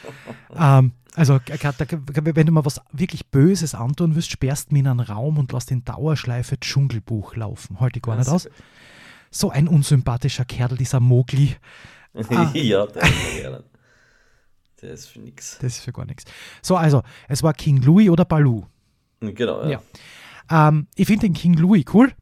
ähm, 0.58 0.92
also, 1.14 1.40
wenn 1.44 2.46
du 2.46 2.52
mal 2.52 2.64
was 2.64 2.80
wirklich 2.90 3.26
Böses 3.26 3.74
antun 3.74 4.14
willst, 4.14 4.30
sperrst 4.30 4.70
du 4.70 4.72
mich 4.72 4.80
in 4.80 4.86
einen 4.86 5.00
Raum 5.00 5.36
und 5.36 5.52
lässt 5.52 5.70
in 5.70 5.84
Dauerschleife 5.84 6.58
Dschungelbuch 6.58 7.36
laufen. 7.36 7.80
Halte 7.80 7.98
ich 7.98 8.02
gar 8.02 8.16
nicht 8.16 8.30
aus. 8.30 8.48
So 9.30 9.50
ein 9.50 9.68
unsympathischer 9.68 10.44
Kerl, 10.44 10.76
dieser 10.76 11.00
Mogli. 11.00 11.54
Ah. 12.30 12.50
ja, 12.52 12.84
der 12.86 13.02
ist, 13.02 13.64
der 14.82 14.90
ist 14.92 15.06
für 15.06 15.20
nichts. 15.20 15.58
Das 15.60 15.76
ist 15.76 15.84
für 15.84 15.92
gar 15.92 16.04
nichts. 16.04 16.24
So, 16.62 16.76
also, 16.76 17.02
es 17.28 17.44
war 17.44 17.52
King 17.52 17.80
Louis 17.82 18.08
oder 18.08 18.24
Baloo? 18.24 18.66
Genau, 19.20 19.62
ja. 19.62 19.80
ja. 20.50 20.68
Ähm, 20.68 20.88
ich 20.96 21.06
finde 21.06 21.26
den 21.26 21.34
King 21.34 21.54
Louis 21.54 21.84
cool, 21.92 22.12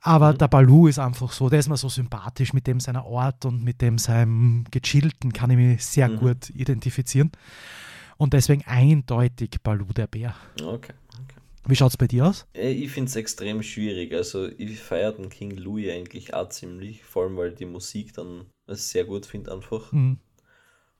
aber 0.00 0.32
mhm. 0.32 0.38
der 0.38 0.48
Baloo 0.48 0.86
ist 0.86 0.98
einfach 0.98 1.32
so, 1.32 1.48
der 1.48 1.60
ist 1.60 1.68
mir 1.68 1.76
so 1.76 1.88
sympathisch 1.88 2.52
mit 2.52 2.66
dem 2.66 2.80
seiner 2.80 3.04
Art 3.04 3.44
und 3.44 3.62
mit 3.62 3.80
dem 3.82 3.98
seinem 3.98 4.64
Gechillten 4.70 5.32
kann 5.32 5.50
ich 5.50 5.56
mich 5.56 5.84
sehr 5.84 6.08
mhm. 6.08 6.16
gut 6.16 6.50
identifizieren. 6.50 7.30
Und 8.16 8.34
deswegen 8.34 8.64
eindeutig 8.66 9.50
Baloo 9.62 9.92
der 9.94 10.06
Bär. 10.06 10.34
Okay. 10.62 10.92
Wie 11.66 11.76
schaut 11.76 11.90
es 11.90 11.96
bei 11.96 12.06
dir 12.06 12.26
aus? 12.26 12.46
Äh, 12.54 12.72
ich 12.72 12.90
finde 12.90 13.08
es 13.08 13.16
extrem 13.16 13.62
schwierig. 13.62 14.12
Also 14.12 14.48
ich 14.48 14.80
feiere 14.80 15.12
den 15.12 15.28
King 15.28 15.52
Louis 15.52 15.90
eigentlich 15.90 16.34
auch 16.34 16.48
ziemlich, 16.48 17.02
vor 17.04 17.24
allem 17.24 17.36
weil 17.36 17.52
die 17.52 17.66
Musik 17.66 18.14
dann 18.14 18.46
sehr 18.66 19.04
gut 19.04 19.26
finde 19.26 19.52
einfach. 19.52 19.92
Mhm. 19.92 20.18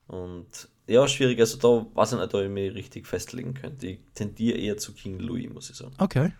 Und 0.07 0.69
ja, 0.87 1.07
schwierig. 1.07 1.39
Also 1.39 1.57
da 1.57 1.85
weiß 1.95 2.13
ich 2.13 2.19
nicht, 2.19 2.33
ob 2.33 2.41
ich 2.41 2.49
mich 2.49 2.73
richtig 2.73 3.07
festlegen 3.07 3.53
könnte. 3.53 3.87
Ich 3.87 3.99
tendiere 4.13 4.57
eher 4.57 4.77
zu 4.77 4.93
King 4.93 5.19
Louis, 5.19 5.49
muss 5.49 5.69
ich 5.69 5.77
sagen. 5.77 5.93
Okay. 5.97 6.31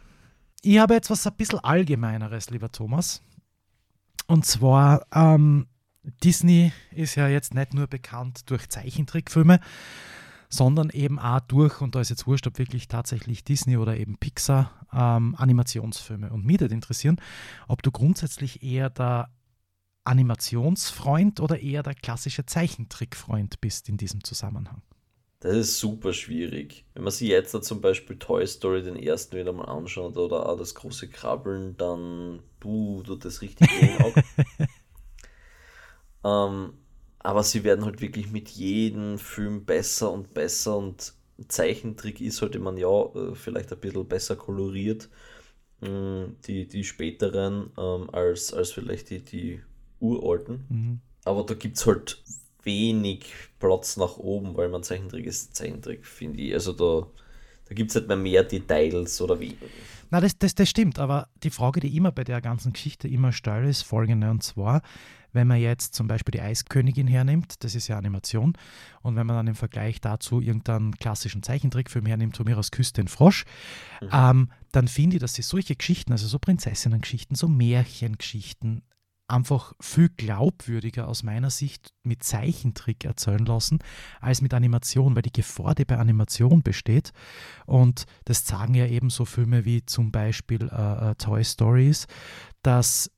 Ich 0.61 0.77
habe 0.77 0.93
jetzt 0.93 1.09
was 1.09 1.25
ein 1.25 1.33
bisschen 1.35 1.59
Allgemeineres, 1.59 2.49
lieber 2.49 2.71
Thomas. 2.71 3.23
Und 4.27 4.45
zwar, 4.45 5.05
ähm, 5.13 5.67
Disney 6.23 6.71
ist 6.91 7.15
ja 7.15 7.27
jetzt 7.27 7.53
nicht 7.53 7.73
nur 7.73 7.87
bekannt 7.87 8.49
durch 8.49 8.69
Zeichentrickfilme, 8.69 9.59
sondern 10.51 10.89
eben 10.89 11.17
auch 11.17 11.39
durch, 11.39 11.81
und 11.81 11.95
da 11.95 12.01
ist 12.01 12.09
jetzt 12.09 12.27
wurscht, 12.27 12.45
ob 12.45 12.59
wirklich 12.59 12.87
tatsächlich 12.87 13.43
Disney 13.43 13.77
oder 13.77 13.97
eben 13.97 14.17
Pixar, 14.17 14.85
ähm, 14.93 15.33
Animationsfilme. 15.37 16.29
Und 16.29 16.45
mich 16.45 16.59
würde 16.59 16.75
interessieren, 16.75 17.19
ob 17.67 17.81
du 17.81 17.91
grundsätzlich 17.91 18.61
eher 18.61 18.89
der 18.89 19.29
Animationsfreund 20.03 21.39
oder 21.39 21.59
eher 21.59 21.83
der 21.83 21.95
klassische 21.95 22.45
Zeichentrickfreund 22.45 23.61
bist 23.61 23.87
in 23.87 23.97
diesem 23.97 24.23
Zusammenhang. 24.23 24.81
Das 25.39 25.55
ist 25.55 25.79
super 25.79 26.13
schwierig. 26.13 26.85
Wenn 26.93 27.03
man 27.03 27.11
sich 27.11 27.29
jetzt 27.29 27.51
zum 27.63 27.81
Beispiel 27.81 28.17
Toy 28.19 28.45
Story 28.45 28.83
den 28.83 28.95
ersten 28.95 29.37
wieder 29.37 29.53
mal 29.53 29.65
anschaut 29.65 30.17
oder 30.17 30.47
auch 30.47 30.57
das 30.57 30.75
große 30.75 31.09
Krabbeln, 31.09 31.77
dann 31.77 32.41
buh, 32.59 33.01
tut 33.03 33.25
das 33.25 33.41
richtig 33.41 33.69
weh 33.69 34.13
ähm, 36.23 36.73
aber 37.23 37.43
sie 37.43 37.63
werden 37.63 37.85
halt 37.85 38.01
wirklich 38.01 38.31
mit 38.31 38.49
jedem 38.49 39.17
Film 39.17 39.65
besser 39.65 40.11
und 40.11 40.33
besser 40.33 40.77
und 40.77 41.13
Zeichentrick 41.47 42.21
ist 42.21 42.41
halt 42.41 42.55
immer 42.55 42.77
ja 42.77 43.05
äh, 43.15 43.35
vielleicht 43.35 43.71
ein 43.71 43.79
bisschen 43.79 44.07
besser 44.07 44.35
koloriert, 44.35 45.09
mm, 45.81 46.23
die, 46.45 46.67
die 46.67 46.83
späteren, 46.83 47.71
ähm, 47.77 48.09
als, 48.11 48.53
als 48.53 48.71
vielleicht 48.71 49.09
die, 49.09 49.23
die 49.23 49.61
uralten. 49.99 50.65
Mhm. 50.69 51.01
Aber 51.25 51.43
da 51.43 51.53
gibt 51.53 51.77
es 51.77 51.85
halt 51.85 52.23
wenig 52.63 53.25
Platz 53.59 53.97
nach 53.97 54.17
oben, 54.17 54.55
weil 54.55 54.69
man 54.69 54.83
Zeichentrick 54.83 55.25
ist 55.25 55.55
Zeichentrick, 55.55 56.05
finde 56.05 56.41
ich. 56.41 56.53
Also 56.53 56.73
da, 56.73 57.07
da 57.65 57.75
gibt 57.75 57.89
es 57.91 57.95
halt 57.95 58.07
mehr, 58.07 58.17
mehr 58.17 58.43
Details 58.43 59.21
oder 59.21 59.39
wie. 59.39 59.57
Na, 60.09 60.19
das, 60.19 60.37
das, 60.37 60.55
das 60.55 60.69
stimmt, 60.69 60.99
aber 60.99 61.29
die 61.43 61.49
Frage, 61.49 61.79
die 61.79 61.95
immer 61.95 62.11
bei 62.11 62.23
der 62.23 62.41
ganzen 62.41 62.73
Geschichte 62.73 63.07
immer 63.07 63.31
steil 63.31 63.67
ist, 63.67 63.83
folgende, 63.83 64.29
und 64.29 64.43
zwar, 64.43 64.81
wenn 65.33 65.47
man 65.47 65.59
jetzt 65.59 65.95
zum 65.95 66.07
Beispiel 66.07 66.31
die 66.31 66.41
Eiskönigin 66.41 67.07
hernimmt, 67.07 67.63
das 67.63 67.75
ist 67.75 67.87
ja 67.87 67.97
Animation, 67.97 68.53
und 69.01 69.15
wenn 69.15 69.27
man 69.27 69.35
dann 69.35 69.47
im 69.47 69.55
Vergleich 69.55 70.01
dazu 70.01 70.41
irgendeinen 70.41 70.93
klassischen 70.95 71.43
Zeichentrickfilm 71.43 72.05
hernimmt, 72.05 72.37
von 72.37 72.45
mir 72.45 72.57
aus 72.57 72.71
Küss 72.71 72.93
den 72.93 73.07
Frosch, 73.07 73.45
mhm. 74.01 74.09
ähm, 74.11 74.51
dann 74.71 74.87
finde 74.87 75.17
ich, 75.17 75.21
dass 75.21 75.33
sie 75.33 75.41
solche 75.41 75.75
Geschichten, 75.75 76.11
also 76.11 76.27
so 76.27 76.39
Prinzessinnen-Geschichten, 76.39 77.35
so 77.35 77.47
Märchengeschichten, 77.47 78.83
einfach 79.31 79.73
viel 79.79 80.09
glaubwürdiger 80.09 81.07
aus 81.07 81.23
meiner 81.23 81.49
Sicht 81.49 81.93
mit 82.03 82.23
Zeichentrick 82.23 83.05
erzählen 83.05 83.45
lassen, 83.45 83.79
als 84.19 84.41
mit 84.41 84.53
Animation, 84.53 85.15
weil 85.15 85.21
die 85.21 85.31
Gefahr, 85.31 85.73
die 85.73 85.85
bei 85.85 85.97
Animation 85.97 86.61
besteht, 86.61 87.13
und 87.65 88.05
das 88.25 88.45
sagen 88.45 88.73
ja 88.73 88.85
eben 88.85 89.09
so 89.09 89.25
Filme 89.25 89.65
wie 89.65 89.85
zum 89.85 90.11
Beispiel 90.11 90.69
äh, 90.69 91.11
äh, 91.11 91.15
Toy 91.15 91.43
Stories, 91.43 92.07
dass 92.61 93.09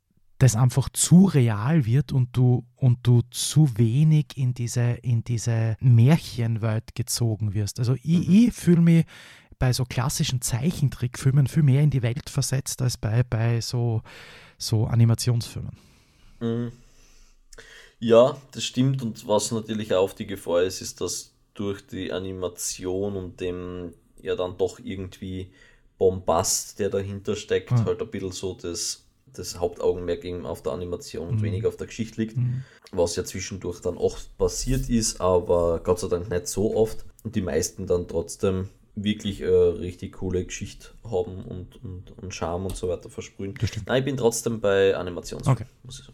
das 0.43 0.57
einfach 0.57 0.89
zu 0.89 1.23
real 1.23 1.85
wird 1.85 2.11
und 2.11 2.35
du, 2.35 2.65
und 2.75 2.99
du 3.03 3.21
zu 3.31 3.77
wenig 3.77 4.35
in 4.35 4.53
diese, 4.53 4.97
in 5.01 5.23
diese 5.23 5.77
Märchenwelt 5.79 6.95
gezogen 6.95 7.53
wirst. 7.53 7.79
Also 7.79 7.95
ich, 8.03 8.27
mhm. 8.27 8.47
ich 8.47 8.53
fühle 8.53 8.81
mich 8.81 9.05
bei 9.57 9.71
so 9.71 9.85
klassischen 9.85 10.41
Zeichentrickfilmen 10.41 11.47
viel 11.47 11.63
mehr 11.63 11.81
in 11.81 11.91
die 11.91 12.01
Welt 12.01 12.29
versetzt 12.29 12.81
als 12.81 12.97
bei, 12.97 13.23
bei 13.23 13.61
so, 13.61 14.01
so 14.57 14.85
Animationsfilmen. 14.85 15.77
Mhm. 16.41 16.73
Ja, 17.99 18.35
das 18.51 18.65
stimmt. 18.65 19.01
Und 19.01 19.25
was 19.25 19.53
natürlich 19.53 19.93
auch 19.93 20.11
die 20.11 20.27
Gefahr 20.27 20.63
ist, 20.63 20.81
ist, 20.81 20.99
dass 20.99 21.31
durch 21.53 21.87
die 21.87 22.11
Animation 22.11 23.15
und 23.15 23.39
dem 23.39 23.93
ja 24.21 24.35
dann 24.35 24.57
doch 24.57 24.77
irgendwie 24.79 25.53
Bombast, 25.97 26.79
der 26.79 26.89
dahinter 26.89 27.37
steckt, 27.37 27.71
mhm. 27.71 27.85
halt 27.85 28.01
ein 28.01 28.11
bisschen 28.11 28.33
so 28.33 28.55
das, 28.61 29.05
das 29.33 29.59
Hauptaugenmerk 29.59 30.23
eben 30.23 30.45
auf 30.45 30.61
der 30.61 30.73
Animation 30.73 31.27
und 31.27 31.35
mhm. 31.37 31.43
weniger 31.43 31.67
auf 31.69 31.77
der 31.77 31.87
Geschichte 31.87 32.21
liegt. 32.21 32.37
Mhm. 32.37 32.63
Was 32.91 33.15
ja 33.15 33.23
zwischendurch 33.23 33.81
dann 33.81 33.97
oft 33.97 34.37
passiert 34.37 34.89
ist, 34.89 35.19
aber 35.19 35.81
Gott 35.83 35.99
sei 35.99 36.07
Dank 36.07 36.29
nicht 36.29 36.47
so 36.47 36.75
oft. 36.75 37.05
Und 37.23 37.35
die 37.35 37.41
meisten 37.41 37.87
dann 37.87 38.07
trotzdem 38.07 38.69
wirklich 38.95 39.41
äh, 39.41 39.47
richtig 39.47 40.13
coole 40.13 40.45
Geschichte 40.45 40.89
haben 41.03 41.43
und, 41.43 41.83
und, 41.83 42.11
und 42.11 42.33
Charme 42.33 42.67
und 42.67 42.75
so 42.75 42.89
weiter 42.89 43.09
versprühen. 43.09 43.55
Nein, 43.85 43.99
ich 43.99 44.05
bin 44.05 44.17
trotzdem 44.17 44.61
bei 44.61 44.95
Animationsfilmen, 44.95 45.67
okay. 45.87 46.13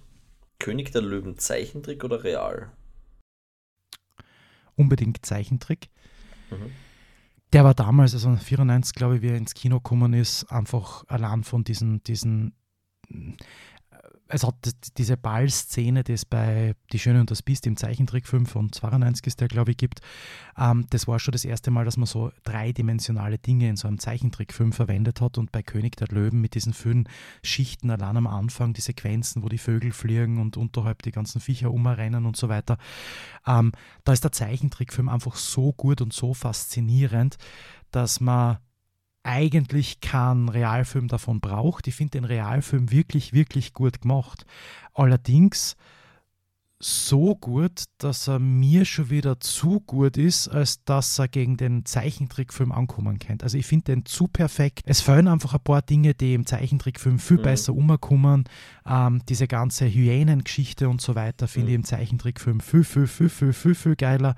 König 0.60 0.92
der 0.92 1.02
Löwen 1.02 1.38
Zeichentrick 1.38 2.04
oder 2.04 2.24
real? 2.24 2.72
Unbedingt 4.76 5.26
Zeichentrick. 5.26 5.90
Mhm. 6.52 6.72
Der 7.54 7.64
war 7.64 7.74
damals, 7.74 8.14
also 8.14 8.36
94, 8.36 8.94
glaube 8.94 9.18
ich, 9.18 9.22
wie 9.22 9.30
er 9.30 9.38
ins 9.38 9.56
Kino 9.56 9.78
gekommen 9.78 10.14
ist, 10.14 10.46
einfach 10.52 11.04
allein 11.08 11.44
von 11.44 11.64
diesen, 11.64 12.04
diesen 12.04 12.54
es 14.30 14.44
hat 14.44 14.56
diese 14.98 15.18
Ballszene, 15.18 16.04
die 16.04 16.14
es 16.14 16.24
bei 16.24 16.76
Die 16.92 17.00
Schöne 17.00 17.20
und 17.20 17.32
das 17.32 17.42
Biest 17.42 17.66
im 17.66 17.76
Zeichentrickfilm 17.76 18.46
von 18.46 18.72
92 18.72 19.26
ist, 19.26 19.42
der 19.42 19.48
glaube 19.48 19.72
ich 19.72 19.78
gibt, 19.78 20.02
ähm, 20.58 20.86
das 20.92 21.08
war 21.08 21.20
schon 21.20 21.32
das 21.32 21.46
erste 21.46 21.72
Mal, 21.72 21.84
dass 21.84 21.98
man 21.98 22.06
so 22.06 22.32
dreidimensionale 22.44 23.40
Dinge 23.40 23.68
in 23.68 23.76
so 23.76 23.88
einem 23.88 23.98
Zeichentrickfilm 23.98 24.72
verwendet 24.72 25.20
hat 25.20 25.40
und 25.40 25.52
bei 25.52 25.64
König 25.64 25.98
der 25.98 26.10
Löwen 26.10 26.42
mit 26.42 26.54
diesen 26.54 26.74
vielen 26.74 27.10
Schichten 27.44 27.90
allein 27.90 28.18
am 28.18 28.28
Anfang, 28.28 28.74
die 28.74 28.82
Sequenzen, 28.82 29.42
wo 29.42 29.50
die 29.50 29.58
Vögel 29.58 29.92
fliegen 29.92 30.40
und 30.40 30.58
unterhalb 30.58 31.02
die 31.02 31.12
ganzen 31.12 31.42
Viecher 31.42 31.72
umrennen 31.72 32.28
und 32.28 32.38
so 32.38 32.50
weiter, 32.50 32.78
ähm, 33.48 33.72
da 34.04 34.14
ist 34.14 34.24
der 34.24 34.32
Zeichentrickfilm 34.32 35.10
einfach 35.10 35.36
so 35.36 35.74
gut 35.74 36.02
und 36.02 36.14
so 36.14 36.36
faszinierend, 36.36 37.38
dass 37.92 38.20
man 38.20 38.60
eigentlich 39.24 40.00
keinen 40.02 40.50
Realfilm 40.50 41.08
davon 41.08 41.40
braucht. 41.40 41.88
Ich 41.88 41.96
finde 41.96 42.12
den 42.12 42.26
Realfilm 42.26 42.92
wirklich, 42.92 43.34
wirklich 43.34 43.74
gut 43.74 44.02
gemacht. 44.02 44.46
Allerdings 44.94 45.76
so 46.82 47.36
gut, 47.36 47.84
dass 47.98 48.30
er 48.30 48.40
mir 48.40 48.86
schon 48.86 49.10
wieder 49.10 49.42
zu 49.42 49.82
gut 49.82 50.16
ist, 50.16 50.48
als 50.48 50.82
dass 50.86 51.20
er 51.20 51.28
gegen 51.28 51.58
den 51.58 51.84
Zeichentrickfilm 51.84 52.72
ankommen 52.72 53.20
könnte. 53.20 53.44
Also 53.44 53.58
ich 53.58 53.66
finde 53.66 53.96
den 53.96 54.06
zu 54.06 54.28
perfekt. 54.30 54.84
Es 54.86 55.02
fehlen 55.02 55.28
einfach 55.28 55.54
ein 55.54 55.60
paar 55.60 55.82
Dinge, 55.82 56.14
die 56.14 56.34
im 56.34 56.46
Zeichentrickfilm 56.46 57.20
viel 57.20 57.38
mhm. 57.38 57.42
besser 57.42 57.74
umkommen. 57.74 58.46
Ähm, 58.86 59.22
diese 59.28 59.48
ganze 59.48 59.94
Hyänengeschichte 59.94 60.88
und 60.88 61.02
so 61.02 61.16
weiter 61.16 61.50
finde 61.50 61.68
mhm. 61.68 61.70
ich 61.70 61.76
im 61.76 61.84
Zeichentrickfilm 61.84 62.62
viel, 62.62 62.86
viel, 62.86 63.08
viel, 63.08 63.30
viel, 63.30 63.52
viel, 63.52 63.76
viel 63.76 63.96
geiler. 63.98 64.36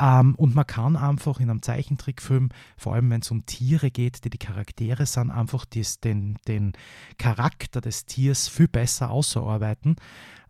Ähm, 0.00 0.34
und 0.34 0.56
man 0.56 0.66
kann 0.66 0.96
einfach 0.96 1.38
in 1.38 1.48
einem 1.48 1.62
Zeichentrickfilm, 1.62 2.48
vor 2.76 2.94
allem 2.94 3.08
wenn 3.10 3.20
es 3.20 3.30
um 3.30 3.46
Tiere 3.46 3.92
geht, 3.92 4.24
die 4.24 4.30
die 4.30 4.38
Charaktere 4.38 5.06
sind, 5.06 5.30
einfach 5.30 5.64
dies, 5.64 6.00
den, 6.00 6.38
den 6.48 6.72
Charakter 7.18 7.80
des 7.80 8.04
Tiers 8.04 8.48
viel 8.48 8.68
besser 8.68 9.10
ausarbeiten 9.10 9.94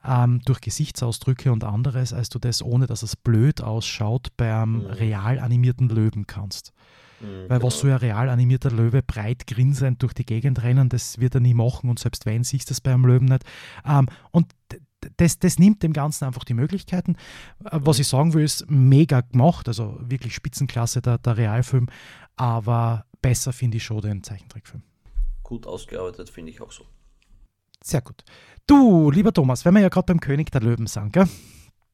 ähm, 0.04 0.40
durch 0.44 0.60
Gesichtsausdrücke 0.60 1.52
und 1.52 1.64
anderes, 1.64 2.12
als 2.12 2.28
du 2.28 2.38
das, 2.38 2.62
ohne 2.62 2.86
dass 2.86 3.02
es 3.02 3.16
blöd 3.16 3.60
ausschaut, 3.62 4.28
beim 4.36 4.78
mhm. 4.78 4.86
real 4.86 5.38
animierten 5.38 5.88
Löwen 5.88 6.26
kannst. 6.26 6.72
Mhm, 7.20 7.48
Weil 7.48 7.62
was 7.62 7.80
genau. 7.80 7.94
so 7.94 7.94
ein 7.94 8.10
real 8.10 8.28
animierter 8.28 8.70
Löwe 8.70 9.02
breit 9.02 9.46
grinsend 9.46 10.02
durch 10.02 10.12
die 10.12 10.24
Gegend 10.26 10.62
rennen, 10.62 10.88
das 10.88 11.18
wird 11.18 11.34
er 11.34 11.40
nie 11.40 11.54
machen 11.54 11.90
und 11.90 11.98
selbst 11.98 12.26
wenn, 12.26 12.44
siehst 12.44 12.68
du 12.68 12.72
das 12.72 12.80
beim 12.80 13.04
Löwen 13.04 13.26
nicht. 13.26 13.44
Ähm, 13.84 14.08
und 14.30 14.54
das, 15.16 15.38
das 15.38 15.58
nimmt 15.58 15.82
dem 15.82 15.92
Ganzen 15.92 16.24
einfach 16.24 16.44
die 16.44 16.54
Möglichkeiten. 16.54 17.16
Äh, 17.64 17.80
was 17.82 17.98
mhm. 17.98 18.02
ich 18.02 18.08
sagen 18.08 18.34
will, 18.34 18.44
ist 18.44 18.70
mega 18.70 19.20
gemacht, 19.20 19.68
also 19.68 19.98
wirklich 20.00 20.34
Spitzenklasse 20.34 21.02
der, 21.02 21.18
der 21.18 21.36
Realfilm, 21.36 21.88
aber 22.36 23.04
besser 23.20 23.52
finde 23.52 23.78
ich 23.78 23.84
schon 23.84 24.00
den 24.00 24.22
Zeichentrickfilm. 24.22 24.82
Gut 25.42 25.66
ausgearbeitet, 25.66 26.30
finde 26.30 26.52
ich 26.52 26.60
auch 26.60 26.72
so. 26.72 26.84
Sehr 27.82 28.00
gut. 28.00 28.24
Du, 28.66 29.10
lieber 29.10 29.32
Thomas, 29.32 29.64
wenn 29.64 29.74
wir 29.74 29.80
ja 29.80 29.88
gerade 29.88 30.06
beim 30.06 30.20
König 30.20 30.50
der 30.50 30.60
Löwen 30.60 30.86
sind, 30.86 31.12
gell? 31.12 31.28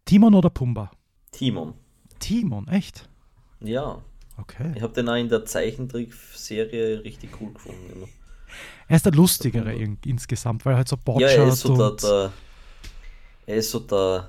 Timon 0.05 0.35
oder 0.35 0.51
Pumba? 0.51 0.91
Timon. 1.31 1.75
Timon, 2.19 2.69
echt? 2.69 3.09
Ja. 3.61 4.03
Okay. 4.37 4.73
Ich 4.75 4.83
habe 4.83 4.93
den 4.93 5.09
auch 5.09 5.15
in 5.15 5.29
der 5.29 5.45
Zeichentrickserie 5.45 7.05
richtig 7.05 7.31
cool 7.41 7.53
gefunden. 7.53 7.91
Immer. 7.95 8.09
Er 8.89 8.97
ist 8.97 9.07
der 9.07 9.13
lustigere 9.13 9.73
der 9.73 9.97
insgesamt, 10.05 10.65
weil 10.65 10.75
er 10.75 10.79
halt 10.79 10.89
so 10.89 10.97
Botschert 10.97 11.31
Ja, 11.31 11.45
er 11.45 11.49
ist 11.49 11.61
so 11.61 11.77
der, 11.77 11.91
der, 11.93 12.33
er 13.47 13.57
ist 13.57 13.71
so 13.71 13.81
der 13.81 14.29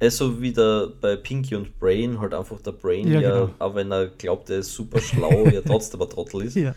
er 0.00 0.08
ist 0.08 0.18
so 0.18 0.40
wie 0.40 0.52
der 0.52 0.88
bei 1.00 1.16
Pinky 1.16 1.54
und 1.54 1.78
Brain, 1.78 2.20
halt 2.20 2.34
einfach 2.34 2.60
der 2.60 2.72
Brain, 2.72 3.10
ja, 3.10 3.20
ja 3.20 3.30
genau. 3.30 3.54
auch 3.58 3.74
wenn 3.74 3.92
er 3.92 4.08
glaubt, 4.08 4.50
er 4.50 4.58
ist 4.58 4.72
super 4.72 5.00
schlau, 5.00 5.46
ja 5.46 5.60
trotzdem 5.66 6.02
ein 6.02 6.10
Trottel 6.10 6.42
ist. 6.42 6.56
Ja. 6.56 6.74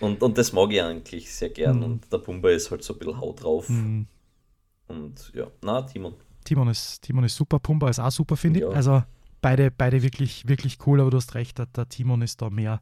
Und, 0.00 0.22
und 0.22 0.38
das 0.38 0.52
mag 0.52 0.72
ich 0.72 0.82
eigentlich 0.82 1.32
sehr 1.32 1.50
gern. 1.50 1.78
Mhm. 1.78 1.84
Und 1.84 2.12
der 2.12 2.18
Pumba 2.18 2.50
ist 2.50 2.70
halt 2.70 2.82
so 2.82 2.94
ein 2.94 2.98
bisschen 2.98 3.20
Haut 3.20 3.42
drauf. 3.42 3.68
Mhm. 3.68 4.06
Und 4.86 5.32
ja, 5.34 5.46
na, 5.62 5.82
Timon. 5.82 6.14
Timon 6.44 6.68
ist, 6.68 7.02
Timon 7.02 7.24
ist 7.24 7.36
super, 7.36 7.58
Pumba 7.58 7.90
ist 7.90 7.98
auch 7.98 8.10
super, 8.10 8.36
finde 8.36 8.60
ja. 8.60 8.70
ich. 8.70 8.76
Also 8.76 9.02
beide, 9.40 9.70
beide 9.70 10.02
wirklich, 10.02 10.48
wirklich 10.48 10.78
cool, 10.86 11.00
aber 11.00 11.10
du 11.10 11.16
hast 11.18 11.34
recht, 11.34 11.58
der, 11.58 11.66
der 11.66 11.88
Timon 11.88 12.22
ist 12.22 12.40
da 12.40 12.50
mehr, 12.50 12.80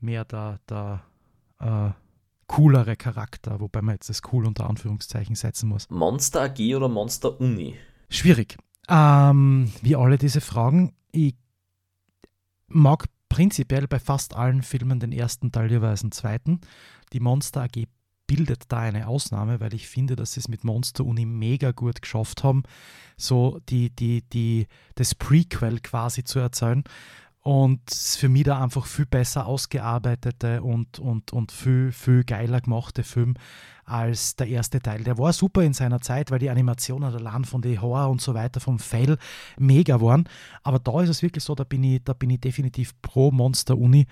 mehr 0.00 0.24
der, 0.24 0.60
der 0.68 1.04
äh, 1.60 1.90
coolere 2.46 2.96
Charakter, 2.96 3.60
wobei 3.60 3.82
man 3.82 3.94
jetzt 3.94 4.08
das 4.08 4.22
cool 4.32 4.46
unter 4.46 4.68
Anführungszeichen 4.68 5.36
setzen 5.36 5.68
muss. 5.68 5.88
Monster 5.90 6.42
AG 6.42 6.74
oder 6.74 6.88
Monster 6.88 7.40
Uni? 7.40 7.76
Schwierig. 8.08 8.56
Ähm, 8.88 9.70
wie 9.82 9.96
alle 9.96 10.18
diese 10.18 10.40
Fragen. 10.40 10.94
Ich 11.12 11.34
mag 12.68 13.04
prinzipiell 13.38 13.86
bei 13.86 14.00
fast 14.00 14.34
allen 14.34 14.64
Filmen 14.64 14.98
den 14.98 15.12
ersten 15.12 15.52
Teil 15.52 15.70
jeweils 15.70 16.00
den 16.00 16.10
zweiten. 16.10 16.60
Die 17.12 17.20
Monster 17.20 17.62
AG 17.62 17.84
bildet 18.26 18.64
da 18.66 18.80
eine 18.80 19.06
Ausnahme, 19.06 19.60
weil 19.60 19.74
ich 19.74 19.86
finde, 19.86 20.16
dass 20.16 20.32
sie 20.32 20.40
es 20.40 20.48
mit 20.48 20.64
Monster 20.64 21.04
Uni 21.04 21.24
mega 21.24 21.70
gut 21.70 22.02
geschafft 22.02 22.42
haben, 22.42 22.64
so 23.16 23.60
die, 23.68 23.90
die, 23.90 24.22
die, 24.22 24.66
das 24.96 25.14
Prequel 25.14 25.78
quasi 25.78 26.24
zu 26.24 26.40
erzählen. 26.40 26.82
Und 27.42 27.80
für 27.90 28.28
mich 28.28 28.44
da 28.44 28.62
einfach 28.62 28.84
viel 28.84 29.06
besser 29.06 29.46
ausgearbeitete 29.46 30.62
und, 30.62 30.98
und, 30.98 31.32
und 31.32 31.52
viel, 31.52 31.92
viel 31.92 32.24
geiler 32.24 32.60
gemachte 32.60 33.04
Film 33.04 33.34
als 33.84 34.36
der 34.36 34.48
erste 34.48 34.80
Teil. 34.80 35.02
Der 35.02 35.16
war 35.16 35.32
super 35.32 35.62
in 35.62 35.72
seiner 35.72 36.00
Zeit, 36.00 36.30
weil 36.30 36.40
die 36.40 36.50
Animationen 36.50 37.14
allein 37.14 37.44
von 37.44 37.62
den 37.62 37.80
Horror 37.80 38.10
und 38.10 38.20
so 38.20 38.34
weiter 38.34 38.60
vom 38.60 38.78
Fell 38.78 39.16
mega 39.56 40.00
waren. 40.00 40.28
Aber 40.62 40.78
da 40.78 41.00
ist 41.00 41.08
es 41.08 41.22
wirklich 41.22 41.42
so, 41.42 41.54
da 41.54 41.64
bin 41.64 41.82
ich, 41.84 42.02
da 42.04 42.12
bin 42.12 42.30
ich 42.30 42.40
definitiv 42.40 43.00
pro 43.00 43.30
Monster 43.30 43.78
Uni, 43.78 44.06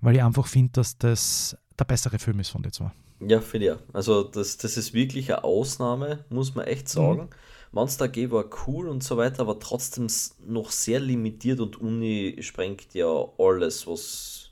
weil 0.00 0.16
ich 0.16 0.22
einfach 0.22 0.46
finde, 0.46 0.72
dass 0.72 0.98
das 0.98 1.56
der 1.78 1.84
bessere 1.84 2.18
Film 2.18 2.40
ist 2.40 2.50
von 2.50 2.62
den 2.62 2.72
zwei. 2.72 2.90
Ja, 3.20 3.40
finde 3.40 3.72
ich. 3.72 3.94
Also 3.94 4.24
das, 4.24 4.56
das 4.56 4.76
ist 4.76 4.94
wirklich 4.94 5.32
eine 5.32 5.44
Ausnahme, 5.44 6.24
muss 6.30 6.54
man 6.54 6.66
echt 6.66 6.88
sagen. 6.88 7.22
Mhm. 7.22 7.28
Monster 7.72 8.08
G 8.08 8.30
war 8.30 8.46
cool 8.66 8.88
und 8.88 9.02
so 9.02 9.16
weiter, 9.16 9.42
aber 9.42 9.58
trotzdem 9.60 10.08
noch 10.46 10.70
sehr 10.70 11.00
limitiert 11.00 11.60
und 11.60 11.80
Uni 11.80 12.36
sprengt 12.40 12.94
ja 12.94 13.28
alles, 13.38 13.86
was. 13.86 14.50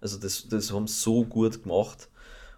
Also 0.00 0.18
das, 0.18 0.48
das 0.48 0.72
haben 0.72 0.86
sie 0.86 0.94
so 0.94 1.24
gut 1.24 1.62
gemacht 1.62 2.08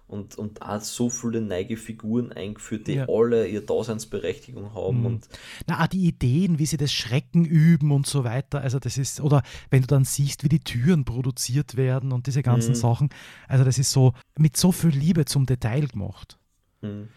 und, 0.09 0.37
und 0.37 0.63
auch 0.63 0.81
so 0.81 1.11
viele 1.11 1.41
neue 1.41 1.77
Figuren 1.77 2.33
eingeführt, 2.33 2.87
die 2.87 2.95
ja. 2.95 3.07
alle 3.09 3.47
ihre 3.47 3.63
Daseinsberechtigung 3.63 4.75
haben. 4.75 5.01
Mhm. 5.01 5.07
Und 5.07 5.29
Na, 5.67 5.85
auch 5.85 5.87
die 5.87 6.07
Ideen, 6.07 6.59
wie 6.59 6.67
sie 6.67 6.79
das 6.79 6.93
Schrecken 6.93 7.45
üben 7.45 7.93
und 7.93 8.07
so 8.07 8.25
weiter. 8.25 8.63
Also 8.63 8.79
das 8.79 8.97
ist, 8.97 9.21
oder 9.21 9.43
wenn 9.71 9.83
du 9.83 9.87
dann 9.87 10.05
siehst, 10.05 10.43
wie 10.45 10.49
die 10.49 10.61
Türen 10.61 11.05
produziert 11.05 11.77
werden 11.77 12.13
und 12.13 12.27
diese 12.27 12.43
ganzen 12.43 12.71
mhm. 12.71 12.77
Sachen. 12.77 13.09
Also 13.47 13.65
das 13.65 13.79
ist 13.79 13.93
so 13.93 14.15
mit 14.39 14.57
so 14.57 14.73
viel 14.73 14.91
Liebe 14.91 15.27
zum 15.27 15.45
Detail 15.45 15.87
gemacht. 15.87 16.39
Mhm. 16.81 17.09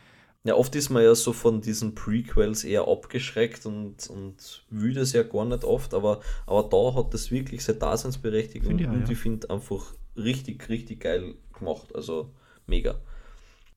Ja, 0.43 0.55
oft 0.55 0.75
ist 0.75 0.89
man 0.89 1.03
ja 1.03 1.13
so 1.13 1.33
von 1.33 1.61
diesen 1.61 1.93
Prequels 1.93 2.63
eher 2.63 2.87
abgeschreckt 2.87 3.67
und, 3.67 4.07
und 4.07 4.63
will 4.69 4.93
das 4.93 5.13
ja 5.13 5.21
gar 5.21 5.45
nicht 5.45 5.63
oft, 5.63 5.93
aber, 5.93 6.21
aber 6.47 6.63
da 6.63 6.95
hat 6.95 7.13
das 7.13 7.29
wirklich 7.29 7.63
seine 7.63 7.77
Daseinsberechtigung 7.77 8.77
find 8.77 8.89
und 8.89 9.05
ja. 9.05 9.09
ich 9.09 9.17
finde 9.19 9.49
einfach 9.51 9.93
richtig, 10.15 10.67
richtig 10.67 11.01
geil 11.01 11.35
gemacht. 11.57 11.95
Also 11.95 12.31
mega. 12.65 12.95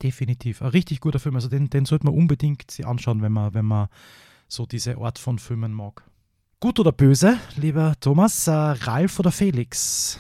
Definitiv. 0.03 0.63
Ein 0.63 0.69
richtig 0.69 1.01
guter 1.01 1.19
Film. 1.19 1.35
Also 1.35 1.49
den, 1.49 1.69
den 1.69 1.85
sollte 1.85 2.07
man 2.07 2.15
unbedingt 2.15 2.71
sich 2.71 2.87
anschauen, 2.87 3.21
wenn 3.21 3.33
man, 3.33 3.53
wenn 3.53 3.67
man 3.67 3.89
so 4.49 4.65
diese 4.65 4.97
Art 4.97 5.19
von 5.19 5.39
Filmen 5.39 5.73
mag. 5.73 6.03
Gut 6.61 6.81
oder 6.81 6.93
böse, 6.93 7.39
lieber 7.57 7.95
Thomas? 8.01 8.47
Äh, 8.47 8.53
Ralf 8.53 9.19
oder 9.19 9.31
Felix? 9.31 10.19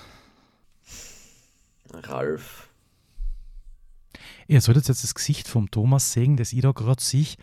Ralf. 1.90 2.68
Ihr 4.46 4.60
solltet 4.60 4.88
jetzt 4.88 5.04
das 5.04 5.14
Gesicht 5.14 5.48
vom 5.48 5.70
Thomas 5.70 6.12
sehen, 6.12 6.36
das 6.36 6.52
ich 6.52 6.60
da 6.60 6.72
gerade 6.72 7.02
sich 7.02 7.38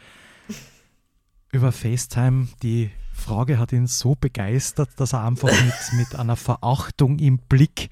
über 1.51 1.71
FaceTime. 1.71 2.47
Die 2.63 2.91
Frage 3.13 3.59
hat 3.59 3.71
ihn 3.71 3.87
so 3.87 4.15
begeistert, 4.15 4.89
dass 4.97 5.13
er 5.13 5.25
einfach 5.25 5.49
mit, 5.49 5.73
mit 5.93 6.15
einer 6.15 6.35
Verachtung 6.35 7.19
im 7.19 7.37
Blick 7.37 7.89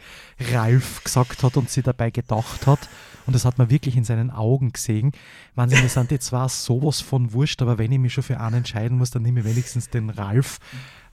Ralf 0.51 1.03
gesagt 1.03 1.43
hat 1.43 1.57
und 1.57 1.69
sie 1.69 1.81
dabei 1.81 2.09
gedacht 2.09 2.67
hat. 2.67 2.89
Und 3.25 3.33
das 3.33 3.45
hat 3.45 3.57
man 3.57 3.69
wirklich 3.69 3.95
in 3.95 4.03
seinen 4.03 4.31
Augen 4.31 4.71
gesehen. 4.71 5.11
Wahnsinn, 5.53 5.81
mir 5.81 5.89
sind 5.89 6.09
jetzt 6.11 6.27
zwar 6.27 6.49
sowas 6.49 7.01
von 7.01 7.31
wurscht, 7.33 7.61
aber 7.61 7.77
wenn 7.77 7.91
ich 7.91 7.99
mich 7.99 8.13
schon 8.13 8.23
für 8.23 8.39
einen 8.39 8.57
entscheiden 8.57 8.97
muss, 8.97 9.11
dann 9.11 9.21
nehme 9.21 9.41
ich 9.41 9.45
wenigstens 9.45 9.89
den 9.89 10.09
Ralf, 10.09 10.59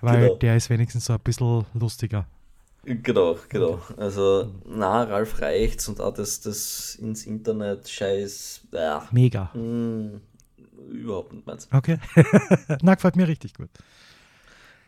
weil 0.01 0.29
genau. 0.29 0.37
der 0.37 0.57
ist 0.57 0.71
wenigstens 0.71 1.07
so 1.07 1.13
ein 1.13 1.21
bisschen 1.21 1.67
lustiger. 1.75 2.27
Genau, 2.87 3.37
genau. 3.49 3.83
Also, 3.97 4.55
na, 4.65 5.03
Ralf 5.03 5.41
reicht's 5.41 5.89
und 5.89 6.01
auch 6.01 6.15
das, 6.15 6.41
das 6.41 6.95
ins 6.95 7.27
Internet 7.27 7.89
scheiß. 7.89 8.69
Äh, 8.73 8.99
Mega. 9.11 9.51
Mh, 9.55 9.61
hm, 9.61 10.21
überhaupt 10.93 11.33
nicht 11.33 11.47
meins. 11.47 11.69
Okay. 11.73 11.99
na, 12.83 12.95
gefällt 12.95 13.17
mir 13.17 13.27
richtig 13.27 13.55
gut. 13.55 13.71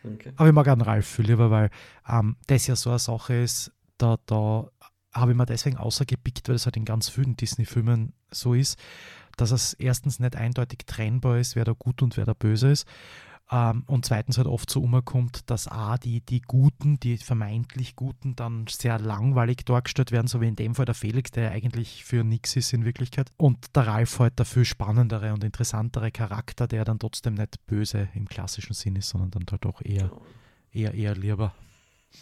Okay. 0.05 0.33
Aber 0.37 0.49
ich 0.49 0.55
mag 0.55 0.67
den 0.67 0.81
Ralf 0.81 1.09
viel 1.09 1.27
lieber, 1.27 1.51
weil 1.51 1.71
ähm, 2.09 2.37
das 2.47 2.69
ja 2.69 2.77
so 2.77 2.91
eine 2.91 3.01
Sache 3.01 3.35
ist, 3.35 3.73
da, 3.97 4.17
da 4.27 4.71
habe 5.13 5.33
ich 5.33 5.37
mir 5.37 5.47
deswegen 5.47 5.77
außergepickt, 5.77 6.49
weil 6.49 6.55
es 6.55 6.67
halt 6.67 6.77
in 6.77 6.85
ganz 6.85 7.09
vielen 7.09 7.37
Disney-Filmen 7.37 8.13
so 8.31 8.55
ist, 8.55 8.79
dass 9.37 9.51
es 9.51 9.75
erstens 9.75 10.21
nicht 10.21 10.37
eindeutig 10.37 10.81
trennbar 10.87 11.39
ist, 11.39 11.57
wer 11.57 11.65
da 11.65 11.73
gut 11.73 12.01
und 12.03 12.17
wer 12.17 12.27
da 12.27 12.35
böse 12.35 12.71
ist. 12.71 12.87
Ähm, 13.51 13.85
und 13.87 14.05
zweitens 14.05 14.37
halt 14.37 14.47
oft 14.47 14.69
so 14.69 14.83
umkommt, 14.83 15.49
dass 15.49 15.69
A, 15.69 15.97
die, 15.97 16.21
die 16.21 16.43
Guten, 16.43 17.01
die 17.01 17.17
vermeintlich 17.17 17.97
Guten, 17.97 18.37
dann 18.37 18.67
sehr 18.69 18.99
langweilig 18.99 19.65
dargestellt 19.65 20.13
werden, 20.13 20.27
so 20.27 20.43
wie 20.43 20.49
in 20.49 20.57
dem 20.57 20.75
Fall 20.75 20.85
der 20.85 20.95
Felix, 20.95 21.31
der 21.31 21.45
ja 21.45 21.51
eigentlich 21.53 22.05
für 22.05 22.25
nichts 22.25 22.57
ist 22.57 22.75
in 22.75 22.85
Wirklichkeit. 22.85 23.31
Und 23.39 23.75
der 23.75 23.87
Ralf 23.87 24.19
halt 24.19 24.39
der 24.39 24.45
viel 24.45 24.67
spannendere 24.67 25.33
und 25.33 25.45
interessantere 25.45 26.11
Charakter, 26.11 26.69
der 26.69 26.85
dann 26.85 26.99
trotzdem 26.99 27.35
nicht 27.35 27.67
böse 27.67 28.09
im 28.15 28.29
klassischen 28.29 28.75
Sinn 28.75 28.97
ist, 28.97 29.09
sondern 29.09 29.31
dann 29.31 29.47
halt 29.51 29.65
auch 29.65 29.81
eher, 29.83 30.11
eher, 30.71 30.93
eher 30.93 31.15
lieber. 31.15 31.55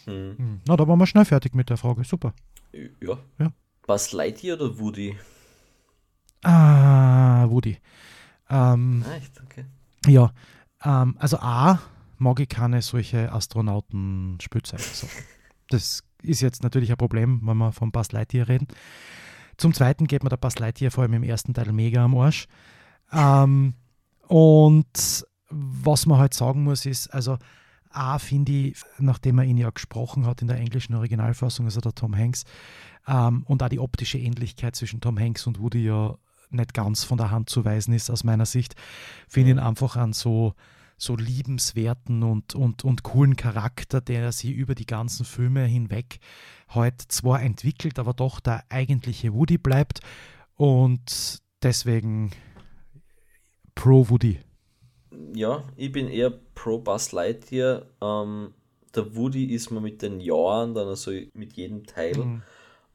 Hm. 0.05 0.39
Hm. 0.39 0.61
Na, 0.67 0.77
da 0.77 0.87
waren 0.87 0.99
wir 0.99 1.07
schnell 1.07 1.25
fertig 1.25 1.57
mit 1.57 1.71
der 1.71 1.77
Frage. 1.77 2.05
Super. 2.05 2.35
Ja. 3.01 3.19
ja. 3.39 3.53
Buzz 3.85 4.13
Lightyear 4.13 4.61
oder 4.61 4.79
Woody? 4.79 5.17
Ah, 6.43 7.49
Woody. 7.49 7.79
Ähm, 8.49 9.05
ah, 9.05 9.15
Echt? 9.17 9.41
Okay. 9.43 9.65
Ja, 10.07 10.31
ähm, 10.87 11.17
also 11.19 11.39
A, 11.39 11.81
mag 12.19 12.41
ich 12.41 12.49
keine 12.49 12.81
solche 12.81 13.33
Astronauten-Spielzeuge. 13.33 14.83
So. 14.83 15.09
Das 15.69 16.05
ist 16.23 16.43
jetzt 16.43 16.63
natürlich 16.63 16.93
ein 16.93 16.97
Problem, 16.97 17.41
wenn 17.43 17.57
wir 17.57 17.73
von 17.73 17.91
Buzz 17.91 18.13
Lightyear 18.13 18.47
reden. 18.47 18.69
Zum 19.57 19.75
Zweiten 19.75 20.07
geht 20.07 20.23
mir 20.23 20.29
der 20.29 20.37
Buzz 20.37 20.61
Lightyear 20.61 20.93
vor 20.93 21.03
allem 21.03 21.15
im 21.15 21.25
ersten 21.25 21.55
Teil 21.55 21.73
mega 21.73 22.05
am 22.05 22.17
Arsch. 22.17 22.47
Ähm, 23.11 23.75
und 24.29 25.27
was 25.51 26.07
man 26.07 26.19
halt 26.19 26.35
sagen 26.35 26.63
muss, 26.63 26.87
ist, 26.87 27.09
also 27.09 27.37
A, 27.91 28.21
finde 28.21 28.53
ich, 28.53 28.77
nachdem 28.99 29.39
er 29.39 29.45
ihn 29.45 29.57
ja 29.57 29.71
gesprochen 29.71 30.25
hat 30.25 30.41
in 30.41 30.47
der 30.47 30.59
englischen 30.59 30.95
Originalfassung, 30.95 31.65
also 31.65 31.81
der 31.81 31.97
Tom 31.97 32.17
Hanks, 32.17 32.45
ähm, 33.09 33.43
und 33.47 33.61
auch 33.61 33.69
die 33.69 33.81
optische 33.81 34.19
Ähnlichkeit 34.19 34.77
zwischen 34.77 35.01
Tom 35.01 35.19
Hanks 35.19 35.49
und 35.49 35.59
Woody 35.59 35.85
ja 35.85 36.17
nicht 36.51 36.75
ganz 36.75 37.03
von 37.03 37.19
der 37.19 37.33
Hand 37.33 37.51
zu 37.51 37.65
weisen 37.65 37.93
ist, 37.93 38.11
aus 38.11 38.23
meiner 38.23 38.47
Sicht, 38.47 38.77
finde 39.27 39.51
ich 39.51 39.57
ihn 39.57 39.61
einfach 39.61 39.97
an 39.97 40.13
so, 40.13 40.55
so 40.97 41.17
liebenswerten 41.17 42.23
und, 42.23 42.55
und, 42.55 42.85
und 42.85 43.03
coolen 43.03 43.37
Charakter, 43.37 44.01
der 44.01 44.33
sie 44.33 44.53
über 44.53 44.75
die 44.75 44.87
ganzen 44.87 45.25
Filme 45.25 45.65
hinweg 45.65 46.19
heute 46.75 47.09
zwar 47.09 47.43
entwickelt, 47.43 47.99
aber 47.99 48.15
doch 48.15 48.41
der 48.41 48.65
eigentliche 48.69 49.35
Woody 49.35 49.59
bleibt. 49.59 50.01
Und 50.55 51.43
deswegen 51.63 52.31
pro 53.75 54.09
Woody. 54.09 54.41
Ja, 55.35 55.65
ich 55.77 55.93
bin 55.93 56.09
eher 56.09 56.31
pro 56.55 56.79
Buzz 56.79 57.13
Lightyear. 57.13 57.87
Ähm, 58.01 58.55
der 58.95 59.15
Woody 59.15 59.53
ist 59.55 59.71
mir 59.71 59.81
mit 59.81 60.01
den 60.03 60.21
Jahren, 60.21 60.75
dann 60.75 60.89
also 60.89 61.13
mit 61.35 61.53
jedem 61.55 61.85
Teil, 61.85 62.17
mhm. 62.17 62.43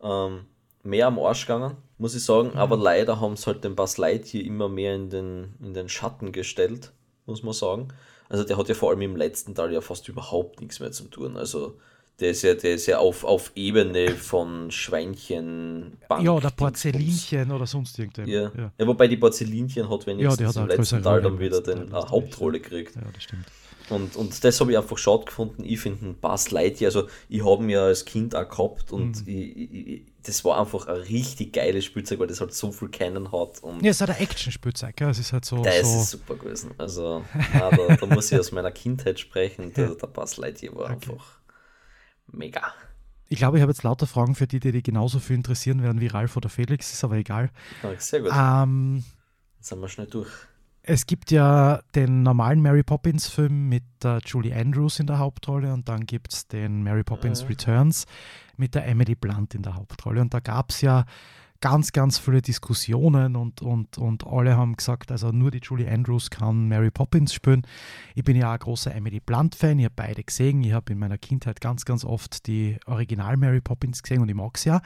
ähm, 0.02 0.46
mehr 0.84 1.08
am 1.08 1.20
Arsch 1.20 1.46
gegangen 1.46 1.78
muss 2.02 2.16
ich 2.16 2.26
sagen. 2.26 2.50
Mhm. 2.50 2.58
Aber 2.58 2.76
leider 2.76 3.22
haben 3.22 3.38
sie 3.38 3.46
halt 3.46 3.64
den 3.64 3.76
Buzz 3.76 3.98
Lightyear 3.98 4.44
immer 4.44 4.68
mehr 4.68 4.96
in 4.96 5.10
den, 5.10 5.54
in 5.62 5.74
den 5.74 5.88
Schatten 5.88 6.32
gestellt, 6.32 6.92
muss 7.32 7.44
man 7.44 7.54
sagen. 7.54 7.88
Also 8.30 8.44
der 8.44 8.58
hat 8.58 8.70
ja 8.70 8.76
vor 8.76 8.92
allem 8.92 9.02
im 9.02 9.16
letzten 9.16 9.56
Teil 9.56 9.74
ja 9.74 9.82
fast 9.82 10.08
überhaupt 10.08 10.62
nichts 10.62 10.80
mehr 10.80 10.92
zu 10.92 11.06
tun. 11.06 11.36
Also 11.36 11.78
der 12.22 12.32
ist 12.32 12.44
ja, 12.44 12.54
der 12.54 12.76
ist 12.76 12.86
ja 12.86 13.00
auf, 13.00 13.24
auf 13.24 13.52
Ebene 13.56 14.10
von 14.10 14.70
Schweinchen, 14.72 15.98
Bank, 16.08 16.24
Ja, 16.24 16.32
oder 16.32 16.52
Porzellinchen 16.52 17.52
oder 17.52 17.66
sonst 17.66 17.98
irgendwas. 17.98 18.28
Ja. 18.28 18.52
ja. 18.56 18.72
Ja. 18.78 18.88
wobei 18.88 19.08
die 19.08 19.18
Porzellinchen 19.18 19.90
hat 19.90 20.06
wenigstens 20.06 20.56
ja, 20.56 20.62
im 20.62 20.68
letzten 20.68 21.02
Teil 21.02 21.22
dann 21.22 21.40
wieder 21.40 21.62
die 21.62 21.92
Hauptrolle 21.92 22.60
gekriegt. 22.60 22.96
Ja, 22.96 23.02
das 23.12 23.24
stimmt. 23.24 23.46
Und, 23.92 24.16
und 24.16 24.44
das 24.44 24.60
habe 24.62 24.72
ich 24.72 24.78
einfach 24.78 24.98
schade 24.98 25.26
gefunden. 25.26 25.64
Ich 25.66 25.80
finde 25.82 26.14
Buzz 26.14 26.52
Lightyear, 26.52 26.88
also 26.90 27.08
ich 27.28 27.44
habe 27.46 27.64
ihn 27.64 27.70
ja 27.70 27.84
als 27.84 28.06
Kind 28.06 28.36
auch 28.36 28.48
gehabt 28.48 28.92
und 28.92 29.28
mhm. 29.28 29.34
ich, 29.34 29.58
ich, 29.58 30.06
das 30.24 30.46
war 30.46 30.60
einfach 30.60 30.88
ein 30.88 30.96
richtig 30.96 31.54
geiles 31.54 31.86
Spielzeug, 31.86 32.20
weil 32.20 32.28
das 32.28 32.40
halt 32.40 32.54
so 32.54 32.72
viel 32.72 32.90
kennen 32.90 33.32
hat. 33.32 33.60
Und 33.62 33.84
ja, 33.84 33.92
es 33.92 33.98
ist 33.98 34.02
halt 34.08 34.12
ein 34.12 34.24
Action-Spielzeug, 34.24 35.00
ja. 35.02 35.10
es 35.10 35.20
ist 35.20 35.34
halt 35.34 35.46
so. 35.46 35.62
Das 35.62 35.82
so 35.82 36.00
ist 36.00 36.10
super 36.12 36.36
gewesen. 36.36 36.72
Also, 36.78 37.26
nein, 37.34 37.78
da, 37.78 37.96
da, 37.96 38.06
muss 38.06 38.32
ich 38.32 38.40
aus 38.40 38.52
meiner 38.54 38.72
Kindheit 38.72 39.20
sprechen. 39.20 39.74
Der, 39.74 39.96
der 39.96 40.08
Buzz 40.08 40.38
Lightyear 40.38 40.76
war 40.76 40.86
okay. 40.86 41.12
einfach 41.12 41.40
mega. 42.28 42.74
Ich 43.28 43.38
glaube, 43.38 43.58
ich 43.58 43.62
habe 43.62 43.72
jetzt 43.72 43.84
lauter 43.84 44.08
Fragen 44.08 44.36
für 44.36 44.48
die, 44.48 44.60
die, 44.60 44.72
die 44.72 44.84
genauso 44.84 45.20
viel 45.20 45.36
interessieren 45.36 45.82
werden 45.84 46.02
wie 46.02 46.08
Ralf 46.08 46.38
oder 46.38 46.50
Felix, 46.50 46.92
ist 46.92 47.04
aber 47.04 47.16
egal. 47.16 47.50
Ja, 47.84 47.94
sehr 47.98 48.22
gut. 48.22 48.32
Ähm, 48.34 49.04
Jetzt 49.58 49.70
sind 49.70 49.80
wir 49.80 49.88
schnell 49.90 50.08
durch. 50.08 50.30
Es 50.84 51.06
gibt 51.06 51.30
ja 51.30 51.82
den 51.94 52.24
normalen 52.24 52.62
Mary 52.62 52.82
Poppins-Film 52.82 53.70
mit 53.70 53.84
äh, 54.04 54.18
Julie 54.26 54.56
Andrews 54.56 55.00
in 55.00 55.06
der 55.06 55.20
Hauptrolle 55.20 55.72
und 55.74 55.88
dann 55.88 56.08
gibt 56.08 56.34
es 56.34 56.48
den 56.48 56.82
Mary 56.82 57.04
Poppins 57.04 57.42
ja. 57.42 57.48
Returns 57.48 58.08
mit 58.58 58.74
der 58.74 58.88
Emily 58.88 59.14
Blunt 59.14 59.54
in 59.54 59.62
der 59.62 59.76
Hauptrolle. 59.76 60.22
Und 60.22 60.34
da 60.34 60.40
gab 60.40 60.72
es 60.72 60.82
ja 60.82 61.06
ganz, 61.62 61.92
ganz 61.92 62.18
viele 62.18 62.42
Diskussionen 62.42 63.36
und, 63.36 63.62
und, 63.62 64.00
und 64.00 64.26
alle 64.26 64.58
haben 64.58 64.76
gesagt, 64.76 65.12
also 65.12 65.32
nur 65.32 65.52
die 65.52 65.60
Julie 65.60 65.88
Andrews 65.88 66.32
kann 66.32 66.68
Mary 66.68 66.90
Poppins 66.90 67.32
spielen. 67.32 67.62
Ich 68.16 68.24
bin 68.24 68.36
ja 68.36 68.52
ein 68.52 68.58
großer 68.58 68.96
Emily 68.96 69.20
Blunt-Fan, 69.20 69.78
ich 69.78 69.86
habe 69.86 69.94
beide 69.96 70.24
gesehen. 70.24 70.64
Ich 70.64 70.74
habe 70.74 70.94
in 70.94 70.98
meiner 70.98 71.20
Kindheit 71.20 71.62
ganz, 71.62 71.86
ganz 71.86 72.04
oft 72.04 72.48
die 72.48 72.80
Original 72.88 73.38
Mary 73.38 73.62
Poppins 73.62 74.02
gesehen 74.02 74.24
und 74.24 74.30
ich 74.30 74.36
mag 74.36 74.58
sie 74.58 74.70
ja. 74.70 74.82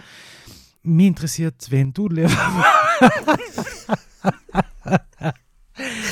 Mich 0.83 1.07
interessiert, 1.07 1.65
wen 1.69 1.93
du 1.93 2.09
lieber 2.09 2.29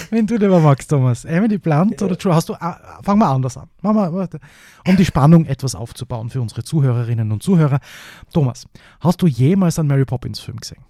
Wenn 0.09 0.27
du 0.27 0.35
lieber 0.35 0.59
magst, 0.59 0.89
Thomas. 0.89 1.25
Emily 1.25 1.57
Blunt 1.57 1.99
ja. 1.99 2.07
oder 2.07 2.17
True? 2.17 2.35
Hast 2.35 2.49
du, 2.49 2.53
äh, 2.53 2.75
fangen 3.01 3.19
wir 3.19 3.27
anders 3.27 3.57
an. 3.57 3.69
Wir, 3.81 4.27
um 4.87 4.97
die 4.97 5.05
Spannung 5.05 5.45
etwas 5.45 5.75
aufzubauen 5.75 6.29
für 6.29 6.41
unsere 6.41 6.63
Zuhörerinnen 6.63 7.31
und 7.31 7.41
Zuhörer. 7.43 7.79
Thomas, 8.33 8.65
hast 8.99 9.21
du 9.21 9.27
jemals 9.27 9.79
einen 9.79 9.87
Mary 9.87 10.05
Poppins 10.05 10.39
Film 10.39 10.57
gesehen? 10.57 10.83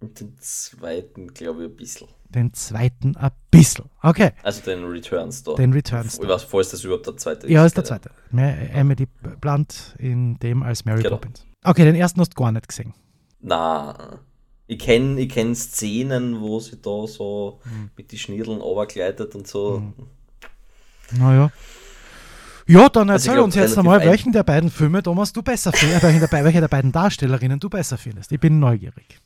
Den 0.00 0.36
zweiten, 0.38 1.28
glaube 1.28 1.64
ich, 1.64 1.70
ein 1.70 1.76
bisschen. 1.76 2.08
Den 2.28 2.52
zweiten 2.54 3.16
ein 3.16 3.30
bisschen. 3.50 3.84
Okay. 4.02 4.30
Also 4.42 4.62
den 4.62 4.84
Returns 4.84 5.42
da. 5.44 5.54
Den 5.54 5.72
Returns. 5.72 6.18
Ich 6.18 6.28
weiß, 6.28 6.42
falls 6.44 6.70
das 6.70 6.82
überhaupt 6.82 7.06
der 7.06 7.16
zweite 7.16 7.46
ist. 7.46 7.52
Ja, 7.52 7.64
ist 7.64 7.76
der 7.76 7.84
zweite. 7.84 8.10
Emily 8.32 9.06
Blunt 9.40 9.94
in 9.98 10.38
dem 10.38 10.62
als 10.62 10.84
Mary 10.84 11.02
genau. 11.02 11.16
Poppins. 11.16 11.46
Okay, 11.62 11.84
den 11.84 11.94
ersten 11.94 12.20
hast 12.20 12.30
du 12.30 12.42
gar 12.42 12.50
nicht 12.50 12.66
gesehen. 12.66 12.94
Na, 13.40 14.18
ich 14.72 14.78
kenne 14.78 15.20
ich 15.20 15.28
kenn 15.28 15.54
Szenen, 15.54 16.40
wo 16.40 16.60
sie 16.60 16.80
da 16.80 17.06
so 17.06 17.60
hm. 17.64 17.90
mit 17.96 18.10
den 18.10 18.18
Schnirdeln 18.18 18.60
runtergleitet 18.60 19.34
und 19.34 19.46
so. 19.46 19.76
Hm. 19.78 19.92
Naja. 21.18 21.50
Ja, 22.66 22.88
dann 22.88 23.10
also 23.10 23.30
erzähl 23.30 23.32
also 23.32 23.44
uns 23.44 23.54
jetzt 23.54 23.76
einmal, 23.76 24.00
welchen 24.00 24.32
der 24.32 24.44
beiden 24.44 24.70
Filme, 24.70 25.02
Thomas, 25.02 25.32
du 25.32 25.42
besser 25.42 25.72
findest, 25.72 26.02
welche 26.02 26.20
der, 26.20 26.44
welche 26.44 26.60
der 26.60 26.68
beiden 26.68 26.92
Darstellerinnen 26.92 27.58
du 27.58 27.68
besser 27.68 27.98
findest. 27.98 28.32
Ich 28.32 28.40
bin 28.40 28.60
neugierig. 28.60 29.20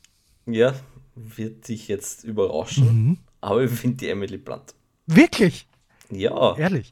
Ja, 0.45 0.73
wird 1.15 1.67
dich 1.67 1.87
jetzt 1.87 2.23
überraschen, 2.23 2.85
mhm. 2.85 3.17
aber 3.41 3.63
ich 3.63 3.71
finde 3.71 3.97
die 3.97 4.09
Emily 4.09 4.37
Blunt. 4.37 4.73
Wirklich? 5.05 5.67
Ja. 6.09 6.57
Ehrlich. 6.57 6.91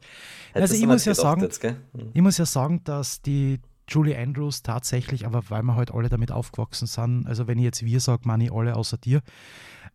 also 0.53 0.75
ich 0.75 0.85
muss 0.85 1.05
ja 1.05 1.15
sagen, 1.15 1.41
jetzt, 1.41 1.63
mhm. 1.63 2.11
ich 2.13 2.21
muss 2.21 2.37
ja 2.37 2.45
sagen, 2.45 2.81
dass 2.83 3.21
die 3.21 3.59
Julie 3.87 4.17
Andrews 4.17 4.63
tatsächlich, 4.63 5.25
aber 5.25 5.49
weil 5.49 5.63
wir 5.63 5.75
halt 5.75 5.91
alle 5.91 6.09
damit 6.09 6.31
aufgewachsen 6.31 6.87
sind, 6.87 7.27
also 7.27 7.47
wenn 7.47 7.57
ich 7.57 7.65
jetzt 7.65 7.83
wir 7.83 7.99
sage, 7.99 8.23
meine 8.25 8.45
ich 8.45 8.51
alle 8.51 8.75
außer 8.75 8.97
dir, 8.97 9.21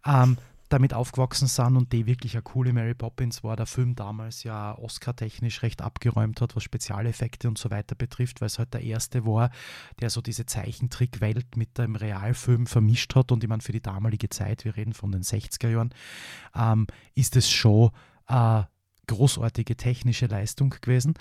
ähm, 0.05 0.39
damit 0.71 0.95
aufgewachsen 0.95 1.49
sind 1.49 1.77
und 1.77 1.93
die 1.93 2.07
wirklich 2.07 2.35
eine 2.35 2.43
coole 2.43 2.73
Mary 2.73 2.95
Poppins 2.95 3.43
war, 3.43 3.57
der 3.57 3.67
Film 3.67 3.97
damals 3.97 4.45
ja 4.45 4.79
Oscar-technisch 4.79 5.63
recht 5.63 5.83
abgeräumt 5.83 6.41
hat, 6.41 6.55
was 6.55 6.63
Spezialeffekte 6.63 7.49
und 7.49 7.59
so 7.59 7.71
weiter 7.71 7.97
betrifft, 7.97 8.41
weil 8.41 8.47
es 8.47 8.59
halt 8.59 8.73
der 8.73 8.83
erste 8.83 9.27
war, 9.27 9.51
der 10.01 10.11
so 10.11 10.21
diese 10.21 10.47
Zeichentrickwelt 10.47 11.57
mit 11.57 11.77
dem 11.77 11.97
Realfilm 11.97 12.67
vermischt 12.67 13.15
hat. 13.17 13.33
Und 13.33 13.43
ich 13.43 13.49
meine, 13.49 13.63
für 13.63 13.73
die 13.73 13.83
damalige 13.83 14.31
Zeit, 14.31 14.65
wir 14.65 14.77
reden 14.77 14.95
von 14.95 15.11
den 15.11 15.23
60er 15.23 15.69
Jahren, 15.69 15.93
ähm, 16.55 16.87
ist 17.17 17.35
es 17.35 17.51
schon 17.51 17.91
äh, 18.29 18.63
großartige 19.11 19.77
technische 19.77 20.27
Leistung 20.27 20.71
gewesen. 20.71 21.15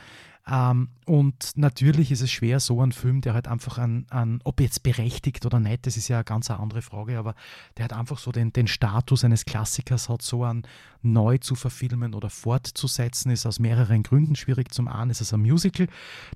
Ähm, 0.50 0.90
und 1.06 1.52
natürlich 1.56 2.12
ist 2.12 2.22
es 2.22 2.32
schwer, 2.32 2.60
so 2.60 2.82
ein 2.82 2.92
Film, 2.92 3.22
der 3.22 3.34
halt 3.34 3.48
einfach 3.48 3.78
an, 3.78 4.06
an, 4.10 4.42
ob 4.44 4.62
jetzt 4.62 4.84
berechtigt 4.84 5.46
oder 5.46 5.60
nicht, 5.60 5.86
das 5.86 5.98
ist 5.98 6.08
ja 6.08 6.18
eine 6.18 6.24
ganz 6.24 6.50
andere 6.50 6.82
Frage, 6.82 7.20
aber 7.20 7.36
der 7.78 7.86
hat 7.86 7.94
einfach 7.94 8.18
so 8.18 8.32
den, 8.32 8.52
den 8.54 8.68
Status 8.68 9.24
eines 9.24 9.46
Klassikers 9.46 10.10
hat, 10.10 10.22
so 10.22 10.44
an 10.44 10.64
neu 11.02 11.38
zu 11.38 11.56
verfilmen 11.56 12.14
oder 12.14 12.30
fortzusetzen, 12.30 13.32
ist 13.32 13.46
aus 13.46 13.60
mehreren 13.60 14.04
Gründen 14.04 14.36
schwierig. 14.36 14.74
Zum 14.74 14.88
einen 14.88 15.12
ist 15.12 15.22
es 15.22 15.34
ein 15.34 15.42
Musical, 15.42 15.88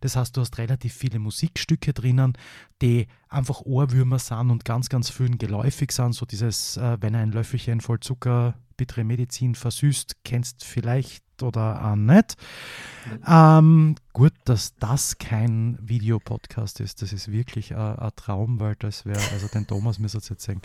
das 0.02 0.16
heißt, 0.16 0.36
du 0.38 0.42
hast 0.42 0.58
relativ 0.58 0.94
viele 0.94 1.20
Musikstücke 1.20 1.94
drinnen, 1.94 2.34
die 2.82 3.08
einfach 3.30 3.62
Ohrwürmer 3.62 4.20
sind 4.20 4.52
und 4.52 4.66
ganz, 4.66 4.89
ganz 4.89 5.10
vielen 5.10 5.38
geläufig 5.38 5.92
sind. 5.92 6.13
So 6.13 6.26
dieses, 6.26 6.78
äh, 6.78 6.98
wenn 7.02 7.16
ein 7.16 7.32
Löffelchen 7.32 7.82
voll 7.82 8.00
Zucker 8.00 8.56
bittere 8.77 9.03
Medizin 9.03 9.55
versüßt, 9.55 10.23
kennst 10.23 10.63
vielleicht 10.63 11.23
oder 11.41 11.83
auch 11.83 11.95
nicht. 11.95 12.36
Ähm, 13.27 13.95
gut, 14.13 14.33
dass 14.45 14.75
das 14.75 15.17
kein 15.17 15.77
Videopodcast 15.81 16.79
ist, 16.79 17.01
das 17.01 17.12
ist 17.13 17.31
wirklich 17.31 17.75
ein 17.75 18.12
Traum, 18.15 18.59
weil 18.59 18.75
das 18.75 19.05
wäre, 19.05 19.21
also 19.31 19.47
den 19.47 19.67
Thomas 19.67 19.99
müsste 19.99 20.19
jetzt 20.19 20.43
sehen. 20.43 20.62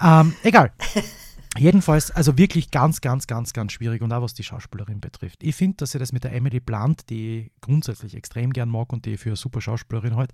Ähm, 0.00 0.34
egal. 0.42 0.72
Jedenfalls, 1.60 2.10
also 2.10 2.38
wirklich 2.38 2.70
ganz, 2.70 3.02
ganz, 3.02 3.26
ganz, 3.26 3.52
ganz 3.52 3.72
schwierig 3.72 4.00
und 4.00 4.10
auch 4.14 4.22
was 4.22 4.32
die 4.32 4.42
Schauspielerin 4.42 4.98
betrifft. 4.98 5.42
Ich 5.42 5.54
finde, 5.56 5.76
dass 5.76 5.90
sie 5.90 5.98
das 5.98 6.10
mit 6.10 6.24
der 6.24 6.32
Emily 6.32 6.58
Blunt, 6.58 7.10
die 7.10 7.38
ich 7.38 7.52
grundsätzlich 7.60 8.14
extrem 8.14 8.54
gern 8.54 8.70
mag 8.70 8.90
und 8.94 9.04
die 9.04 9.12
ich 9.12 9.20
für 9.20 9.28
eine 9.28 9.36
super 9.36 9.60
Schauspielerin 9.60 10.16
halt, 10.16 10.32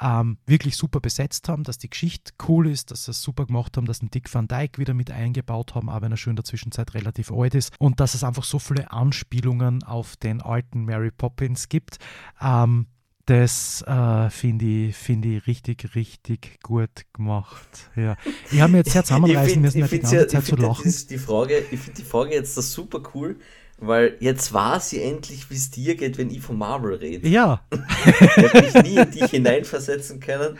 ähm, 0.00 0.38
wirklich 0.46 0.76
super 0.76 1.00
besetzt 1.00 1.48
haben, 1.48 1.64
dass 1.64 1.78
die 1.78 1.90
Geschichte 1.90 2.34
cool 2.46 2.68
ist, 2.68 2.92
dass 2.92 3.06
sie 3.06 3.10
es 3.10 3.20
super 3.20 3.46
gemacht 3.46 3.76
haben, 3.76 3.84
dass 3.84 4.00
ein 4.00 4.12
Dick 4.12 4.32
Van 4.32 4.46
Dyke 4.46 4.78
wieder 4.78 4.94
mit 4.94 5.10
eingebaut 5.10 5.74
haben, 5.74 5.90
auch 5.90 6.02
wenn 6.02 6.12
er 6.12 6.16
schon 6.16 6.30
in 6.30 6.36
der 6.36 6.44
Zwischenzeit 6.44 6.94
relativ 6.94 7.32
alt 7.32 7.56
ist 7.56 7.74
und 7.80 7.98
dass 7.98 8.14
es 8.14 8.22
einfach 8.22 8.44
so 8.44 8.60
viele 8.60 8.92
Anspielungen 8.92 9.82
auf 9.82 10.14
den 10.18 10.40
alten 10.40 10.84
Mary 10.84 11.10
Poppins 11.10 11.68
gibt. 11.68 11.98
Ähm, 12.40 12.86
das 13.26 13.82
äh, 13.82 14.30
finde 14.30 14.64
ich, 14.64 14.96
find 14.96 15.24
ich 15.24 15.46
richtig, 15.46 15.94
richtig 15.94 16.60
gut 16.62 16.90
gemacht. 17.12 17.90
Ja. 17.96 18.16
Ich 18.50 18.60
habe 18.60 18.72
mir 18.72 18.78
jetzt 18.78 18.92
sehr 18.92 19.04
zusammenreißen 19.04 19.60
müssen, 19.60 19.86
die 19.86 19.98
ganze 19.98 20.16
ja, 20.16 20.28
Zeit 20.28 20.46
zu 20.46 20.56
lachen. 20.56 20.84
Das 20.84 21.06
die 21.06 21.18
Frage, 21.18 21.62
ich 21.70 21.80
finde 21.80 22.00
die 22.00 22.06
Frage 22.06 22.34
jetzt 22.34 22.56
das 22.56 22.72
super 22.72 23.02
cool, 23.14 23.36
weil 23.78 24.16
jetzt 24.20 24.52
weiß 24.52 24.92
ich 24.94 25.02
endlich, 25.02 25.50
wie 25.50 25.54
es 25.54 25.70
dir 25.70 25.96
geht, 25.96 26.18
wenn 26.18 26.30
ich 26.30 26.40
von 26.40 26.58
Marvel 26.58 26.94
rede. 26.94 27.28
Ja. 27.28 27.64
ich 27.70 28.20
habe 28.20 28.62
mich 28.62 28.74
nie 28.82 28.96
in 28.96 29.10
dich 29.10 29.30
hineinversetzen 29.30 30.20
können. 30.20 30.58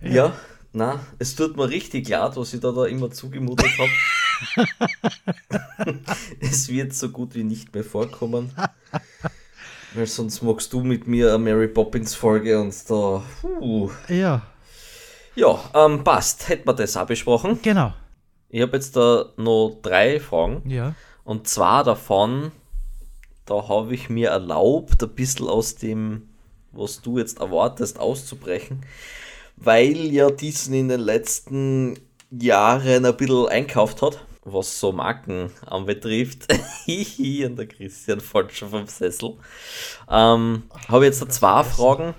Ja, 0.00 0.10
ja 0.10 0.34
na, 0.72 1.00
es 1.18 1.34
tut 1.34 1.56
mir 1.56 1.68
richtig 1.68 2.08
leid, 2.08 2.36
was 2.36 2.52
ich 2.52 2.60
da, 2.60 2.72
da 2.72 2.84
immer 2.86 3.10
zugemutet 3.10 3.70
habe. 3.78 3.90
es 6.40 6.68
wird 6.68 6.94
so 6.94 7.08
gut 7.08 7.34
wie 7.34 7.42
nicht 7.42 7.74
mehr 7.74 7.84
vorkommen. 7.84 8.52
Weil 9.94 10.06
sonst 10.06 10.42
magst 10.42 10.72
du 10.72 10.80
mit 10.80 11.06
mir 11.06 11.28
eine 11.28 11.38
Mary 11.38 11.68
Poppins 11.68 12.14
Folge 12.14 12.60
und 12.60 12.74
da. 12.88 13.22
Uh. 13.60 13.90
Ja. 14.08 14.42
Ja, 15.34 15.58
ähm, 15.74 16.04
passt. 16.04 16.48
Hätten 16.48 16.68
wir 16.68 16.74
das 16.74 16.96
auch 16.96 17.06
besprochen. 17.06 17.58
Genau. 17.62 17.94
Ich 18.50 18.60
habe 18.60 18.76
jetzt 18.76 18.96
da 18.96 19.26
noch 19.36 19.78
drei 19.82 20.20
Fragen. 20.20 20.68
Ja. 20.68 20.94
Und 21.24 21.48
zwar 21.48 21.84
davon, 21.84 22.52
da 23.44 23.68
habe 23.68 23.94
ich 23.94 24.08
mir 24.08 24.30
erlaubt, 24.30 25.02
ein 25.02 25.10
bisschen 25.10 25.48
aus 25.48 25.76
dem, 25.76 26.28
was 26.72 27.00
du 27.00 27.18
jetzt 27.18 27.40
erwartest, 27.40 27.98
auszubrechen. 27.98 28.84
Weil 29.56 29.96
ja 30.12 30.30
diesen 30.30 30.74
in 30.74 30.88
den 30.88 31.00
letzten 31.00 31.98
Jahren 32.30 33.06
ein 33.06 33.16
bisschen 33.16 33.48
einkauft 33.48 34.02
hat 34.02 34.18
was 34.52 34.78
so 34.78 34.92
Marken 34.92 35.50
anbetrifft. 35.66 36.52
Hihi, 36.84 37.46
und 37.46 37.56
der 37.56 37.66
Christian 37.66 38.20
fällt 38.20 38.52
schon 38.52 38.70
vom 38.70 38.86
Sessel. 38.86 39.36
Ähm, 40.08 40.64
Habe 40.88 41.04
jetzt 41.04 41.22
da 41.22 41.28
zwei 41.28 41.64
Fragen, 41.64 42.14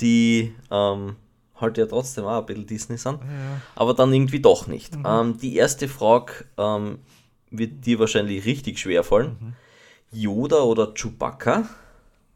die 0.00 0.54
ähm, 0.70 1.16
halt 1.56 1.78
ja 1.78 1.86
trotzdem 1.86 2.24
auch 2.24 2.40
ein 2.40 2.46
bisschen 2.46 2.66
Disney 2.66 2.96
sind, 2.96 3.20
ja. 3.20 3.60
aber 3.74 3.94
dann 3.94 4.12
irgendwie 4.12 4.40
doch 4.40 4.66
nicht. 4.66 4.96
Mhm. 4.96 5.04
Ähm, 5.06 5.38
die 5.38 5.56
erste 5.56 5.88
Frage 5.88 6.44
ähm, 6.56 6.98
wird 7.50 7.84
dir 7.84 7.98
wahrscheinlich 7.98 8.44
richtig 8.44 8.78
schwer 8.78 9.04
fallen. 9.04 9.36
Mhm. 9.40 9.52
Yoda 10.12 10.62
oder 10.62 10.92
Chewbacca? 10.94 11.68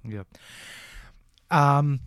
Ja. 0.05 0.25
Ähm, 1.51 2.01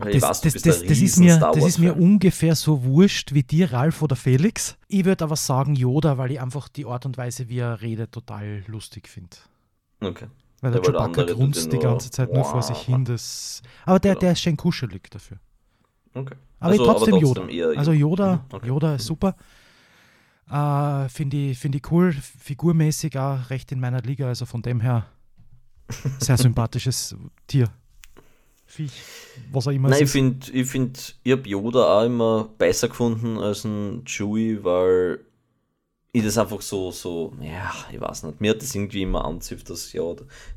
das, 0.00 0.22
weiß, 0.22 0.40
das, 0.40 0.52
das, 0.54 0.82
das, 0.82 0.98
ist 0.98 1.18
mir, 1.18 1.38
das 1.38 1.64
ist 1.64 1.78
mir 1.78 1.96
ungefähr 1.96 2.54
so 2.54 2.84
wurscht 2.84 3.32
wie 3.32 3.42
dir, 3.42 3.72
Ralf 3.72 4.02
oder 4.02 4.16
Felix. 4.16 4.76
Ich 4.88 5.04
würde 5.04 5.24
aber 5.24 5.36
sagen 5.36 5.74
Yoda, 5.74 6.18
weil 6.18 6.32
ich 6.32 6.40
einfach 6.40 6.68
die 6.68 6.86
Art 6.86 7.06
und 7.06 7.18
Weise, 7.18 7.48
wie 7.48 7.58
er 7.58 7.80
redet, 7.80 8.12
total 8.12 8.62
lustig 8.66 9.08
finde. 9.08 9.36
Okay. 10.00 10.26
Weil 10.60 10.72
der, 10.72 10.80
der 10.80 10.92
Chewbacca 10.92 11.24
grunzt 11.24 11.72
die 11.72 11.78
ganze 11.78 12.10
Zeit 12.10 12.28
wow. 12.28 12.36
nur 12.36 12.44
vor 12.44 12.62
sich 12.62 12.78
hin. 12.78 13.04
Das, 13.04 13.62
aber 13.84 13.98
der, 13.98 14.12
genau. 14.12 14.20
der 14.20 14.32
ist 14.32 14.40
schön 14.40 14.56
kuschelig 14.56 15.10
dafür. 15.10 15.38
Okay. 16.14 16.34
Aber 16.58 16.72
also, 16.72 16.84
trotzdem, 16.84 17.14
aber 17.14 17.22
trotzdem 17.22 17.48
Yoda. 17.48 17.78
Also 17.78 17.92
Yoda, 17.92 18.36
mhm, 18.36 18.40
okay. 18.52 18.66
Yoda 18.66 18.94
ist 18.94 19.06
super. 19.06 19.36
Äh, 20.50 21.08
finde 21.08 21.36
ich, 21.36 21.58
find 21.58 21.74
ich 21.74 21.90
cool, 21.90 22.12
figurmäßig 22.12 23.18
auch 23.18 23.50
recht 23.50 23.72
in 23.72 23.80
meiner 23.80 24.02
Liga, 24.02 24.26
also 24.26 24.46
von 24.46 24.62
dem 24.62 24.80
her 24.80 25.06
sehr 26.18 26.36
sympathisches 26.38 27.16
Tier. 27.46 27.68
Viech, 28.70 28.92
was 29.50 29.66
er 29.66 29.72
immer 29.72 29.88
Nein, 29.88 30.04
ich 30.04 30.10
finde, 30.10 30.52
ich, 30.52 30.66
find, 30.68 31.16
ich 31.24 31.32
habe 31.32 31.48
Yoda 31.48 31.98
auch 31.98 32.04
immer 32.04 32.48
besser 32.56 32.88
gefunden 32.88 33.36
als 33.38 33.64
ein 33.64 34.04
Chewie, 34.04 34.62
weil 34.62 35.18
ich 36.12 36.22
das 36.22 36.38
einfach 36.38 36.60
so, 36.60 36.92
so, 36.92 37.32
ja, 37.40 37.72
ich 37.92 38.00
weiß 38.00 38.22
nicht, 38.24 38.40
mir 38.40 38.52
hat 38.52 38.62
das 38.62 38.74
irgendwie 38.74 39.02
immer 39.02 39.24
anzipft, 39.24 39.70
dass 39.70 39.92
ja, 39.92 40.02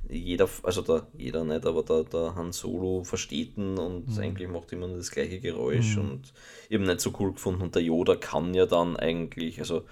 jeder, 0.08 0.48
also 0.62 0.84
da, 0.84 1.08
jeder 1.18 1.44
nicht, 1.44 1.66
aber 1.66 1.82
der, 1.82 2.04
der 2.04 2.36
Han 2.36 2.52
Solo 2.52 3.04
versteht 3.04 3.58
ihn 3.58 3.80
und 3.80 4.10
mhm. 4.10 4.20
eigentlich 4.20 4.48
macht 4.48 4.72
immer 4.74 4.88
nur 4.88 4.98
das 4.98 5.10
gleiche 5.10 5.40
Geräusch 5.40 5.96
mhm. 5.96 6.02
und 6.04 6.34
ich 6.70 6.76
habe 6.76 6.86
nicht 6.86 7.02
so 7.02 7.14
cool 7.20 7.34
gefunden 7.34 7.64
und 7.64 7.74
der 7.74 7.82
Yoda 7.82 8.16
kann 8.16 8.54
ja 8.54 8.68
dann 8.68 8.96
eigentlich, 8.96 9.60
also 9.60 9.86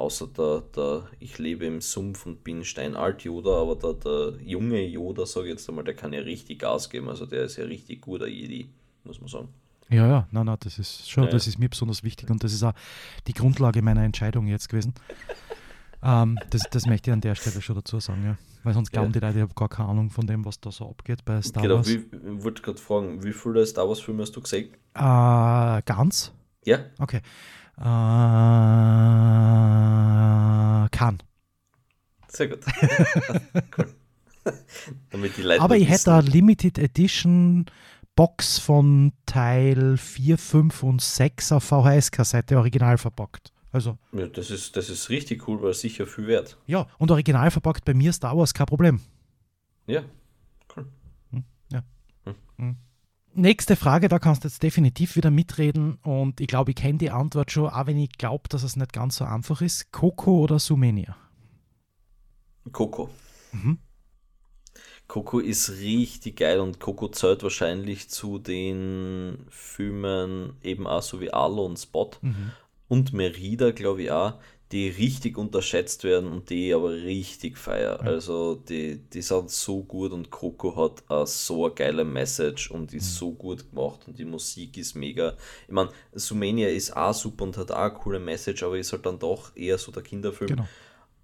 außer 0.00 0.26
der, 0.28 0.62
der 0.74 1.08
ich 1.18 1.38
lebe 1.38 1.66
im 1.66 1.80
Sumpf 1.80 2.26
und 2.26 2.42
bin 2.42 2.64
steinalt 2.64 3.22
Yoda, 3.22 3.60
aber 3.60 3.76
der, 3.76 3.92
der 3.94 4.40
junge 4.42 4.82
Yoda, 4.84 5.26
sage 5.26 5.46
ich 5.46 5.52
jetzt 5.52 5.68
einmal, 5.68 5.84
der 5.84 5.94
kann 5.94 6.12
ja 6.12 6.20
richtig 6.20 6.60
Gas 6.60 6.88
geben. 6.88 7.08
Also 7.08 7.26
der 7.26 7.44
ist 7.44 7.56
ja 7.56 7.64
richtig 7.64 8.00
guter 8.00 8.26
Jedi, 8.26 8.70
muss 9.04 9.20
man 9.20 9.28
sagen. 9.28 9.48
Ja, 9.90 10.06
ja, 10.06 10.28
nein, 10.30 10.46
nein, 10.46 10.56
das 10.60 10.78
ist 10.78 11.10
schon, 11.10 11.24
ja, 11.24 11.30
das 11.30 11.46
ist 11.46 11.58
mir 11.58 11.68
besonders 11.68 12.02
wichtig 12.04 12.30
und 12.30 12.42
das 12.42 12.52
ist 12.52 12.62
auch 12.62 12.72
die 13.26 13.32
Grundlage 13.32 13.82
meiner 13.82 14.04
Entscheidung 14.04 14.46
jetzt 14.46 14.68
gewesen. 14.68 14.94
ähm, 16.02 16.38
das, 16.50 16.62
das 16.70 16.86
möchte 16.86 17.10
ich 17.10 17.12
an 17.12 17.20
der 17.20 17.34
Stelle 17.34 17.60
schon 17.60 17.76
dazu 17.76 18.00
sagen, 18.00 18.24
ja. 18.24 18.38
Weil 18.62 18.74
sonst 18.74 18.92
glauben 18.92 19.08
ja. 19.08 19.12
die 19.12 19.18
Leute, 19.18 19.38
ich 19.38 19.42
habe 19.42 19.54
gar 19.54 19.68
keine 19.68 19.88
Ahnung 19.88 20.10
von 20.10 20.26
dem, 20.26 20.44
was 20.44 20.60
da 20.60 20.70
so 20.70 20.88
abgeht 20.88 21.24
bei 21.24 21.42
Star 21.42 21.62
genau, 21.62 21.76
Wars. 21.76 21.88
Wie, 21.88 21.94
ich 21.94 22.44
wollte 22.44 22.62
gerade 22.62 22.78
fragen, 22.78 23.24
wie 23.24 23.32
viele 23.32 23.66
Star 23.66 23.88
Wars 23.88 24.00
Filme 24.00 24.22
hast 24.22 24.36
du 24.36 24.40
gesehen? 24.42 24.74
Äh, 24.94 25.82
ganz? 25.82 26.32
Ja. 26.64 26.80
Okay. 26.98 27.20
Kann. 30.90 31.22
Sehr 32.28 32.48
gut. 32.48 32.60
cool. 33.78 33.94
Damit 35.10 35.36
die 35.36 35.42
Leute 35.42 35.60
Aber 35.60 35.76
ich 35.76 35.88
hätte 35.88 36.14
eine 36.14 36.28
Limited 36.28 36.78
Edition 36.78 37.66
Box 38.14 38.58
von 38.58 39.12
Teil 39.26 39.96
4, 39.96 40.38
5 40.38 40.82
und 40.82 41.00
6 41.00 41.52
auf 41.52 41.64
VHS-Kassette 41.64 42.56
original 42.58 42.98
verpackt. 42.98 43.52
Also, 43.72 43.98
ja, 44.12 44.26
das 44.26 44.50
ist, 44.50 44.76
das 44.76 44.90
ist 44.90 45.10
richtig 45.10 45.46
cool, 45.46 45.62
weil 45.62 45.74
sicher 45.74 46.06
viel 46.06 46.26
wert. 46.26 46.58
Ja, 46.66 46.86
und 46.98 47.10
original 47.10 47.50
verpackt 47.50 47.84
bei 47.84 47.94
mir 47.94 48.12
Star 48.12 48.36
Wars 48.36 48.52
kein 48.52 48.66
Problem. 48.66 49.00
Ja, 49.86 50.02
cool. 50.76 50.86
Hm, 51.30 51.44
ja. 51.72 51.82
Hm. 52.24 52.34
Hm. 52.58 52.76
Nächste 53.32 53.76
Frage, 53.76 54.08
da 54.08 54.18
kannst 54.18 54.42
du 54.42 54.48
jetzt 54.48 54.62
definitiv 54.62 55.14
wieder 55.14 55.30
mitreden 55.30 55.98
und 56.02 56.40
ich 56.40 56.48
glaube, 56.48 56.72
ich 56.72 56.76
kenne 56.76 56.98
die 56.98 57.10
Antwort 57.10 57.52
schon, 57.52 57.68
auch 57.68 57.86
wenn 57.86 57.96
ich 57.96 58.12
glaube, 58.18 58.48
dass 58.48 58.64
es 58.64 58.76
nicht 58.76 58.92
ganz 58.92 59.16
so 59.16 59.24
einfach 59.24 59.62
ist. 59.62 59.92
Coco 59.92 60.40
oder 60.40 60.58
Sumenia? 60.58 61.16
Coco. 62.72 63.08
Mhm. 63.52 63.78
Coco 65.06 65.38
ist 65.38 65.70
richtig 65.80 66.36
geil 66.36 66.60
und 66.60 66.78
Coco 66.80 67.08
zählt 67.08 67.42
wahrscheinlich 67.42 68.08
zu 68.08 68.38
den 68.38 69.46
Filmen 69.48 70.54
eben 70.62 70.86
auch 70.86 71.02
so 71.02 71.20
wie 71.20 71.32
Arlo 71.32 71.66
und 71.66 71.78
Spot 71.78 72.10
mhm. 72.22 72.52
und 72.88 73.12
Merida, 73.12 73.70
glaube 73.70 74.02
ich 74.02 74.10
auch, 74.10 74.34
die 74.72 74.88
richtig 74.88 75.36
unterschätzt 75.36 76.04
werden 76.04 76.30
und 76.30 76.48
die 76.48 76.72
aber 76.72 76.92
richtig 76.92 77.58
feier. 77.58 77.98
Ja. 78.02 78.10
Also 78.10 78.54
die, 78.54 78.98
die 78.98 79.22
sind 79.22 79.50
so 79.50 79.82
gut 79.82 80.12
und 80.12 80.30
Coco 80.30 80.76
hat 80.76 81.02
a 81.10 81.26
so 81.26 81.64
eine 81.64 81.74
geile 81.74 82.04
Message 82.04 82.70
und 82.70 82.94
ist 82.94 83.14
mhm. 83.14 83.18
so 83.18 83.32
gut 83.32 83.70
gemacht 83.70 84.00
und 84.06 84.18
die 84.18 84.24
Musik 84.24 84.76
ist 84.76 84.94
mega. 84.94 85.36
Ich 85.66 85.72
meine, 85.72 85.90
Sumenia 86.12 86.68
ist 86.68 86.96
auch 86.96 87.14
super 87.14 87.44
und 87.44 87.56
hat 87.56 87.72
auch 87.72 87.78
eine 87.78 87.94
coole 87.94 88.20
Message, 88.20 88.62
aber 88.62 88.78
ist 88.78 88.92
halt 88.92 89.06
dann 89.06 89.18
doch 89.18 89.56
eher 89.56 89.76
so 89.76 89.90
der 89.90 90.04
Kinderfilm. 90.04 90.50
Genau. 90.50 90.68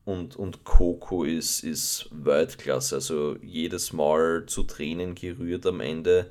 Und, 0.05 0.37
und 0.37 0.65
Coco 0.65 1.25
ist, 1.25 1.65
ist 1.65 2.09
Weltklasse. 2.13 2.97
Also 2.97 3.37
jedes 3.43 3.93
Mal 3.93 4.45
zu 4.47 4.63
Tränen 4.63 5.15
gerührt 5.15 5.67
am 5.67 5.81
Ende. 5.81 6.31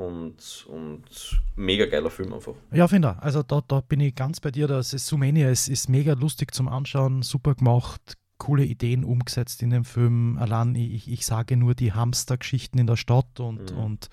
Und, 0.00 0.66
und 0.66 1.42
mega 1.56 1.84
geiler 1.84 2.08
Film 2.08 2.32
einfach. 2.32 2.54
Ja, 2.72 2.88
finde 2.88 3.14
ich. 3.18 3.22
Also 3.22 3.42
da, 3.42 3.60
da 3.68 3.82
bin 3.82 4.00
ich 4.00 4.14
ganz 4.14 4.40
bei 4.40 4.50
dir. 4.50 4.66
Das 4.66 4.94
ist 4.94 5.06
Sumenia 5.06 5.50
ist, 5.50 5.68
ist 5.68 5.90
mega 5.90 6.14
lustig 6.14 6.54
zum 6.54 6.68
Anschauen, 6.68 7.20
super 7.20 7.54
gemacht, 7.54 8.14
coole 8.38 8.64
Ideen 8.64 9.04
umgesetzt 9.04 9.62
in 9.62 9.68
dem 9.68 9.84
Film. 9.84 10.38
Allein, 10.38 10.74
ich, 10.74 11.06
ich 11.06 11.26
sage 11.26 11.58
nur 11.58 11.74
die 11.74 11.92
Hamstergeschichten 11.92 12.80
in 12.80 12.86
der 12.86 12.96
Stadt 12.96 13.40
und, 13.40 13.72
mhm. 13.72 13.78
und 13.78 14.08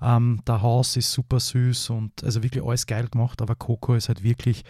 ähm, 0.00 0.40
der 0.46 0.62
Haus 0.62 0.96
ist 0.96 1.12
super 1.12 1.38
süß 1.38 1.90
und 1.90 2.24
also 2.24 2.42
wirklich 2.42 2.64
alles 2.64 2.86
geil 2.86 3.06
gemacht, 3.06 3.42
aber 3.42 3.56
Coco 3.56 3.92
ist 3.96 4.08
halt 4.08 4.22
wirklich 4.22 4.64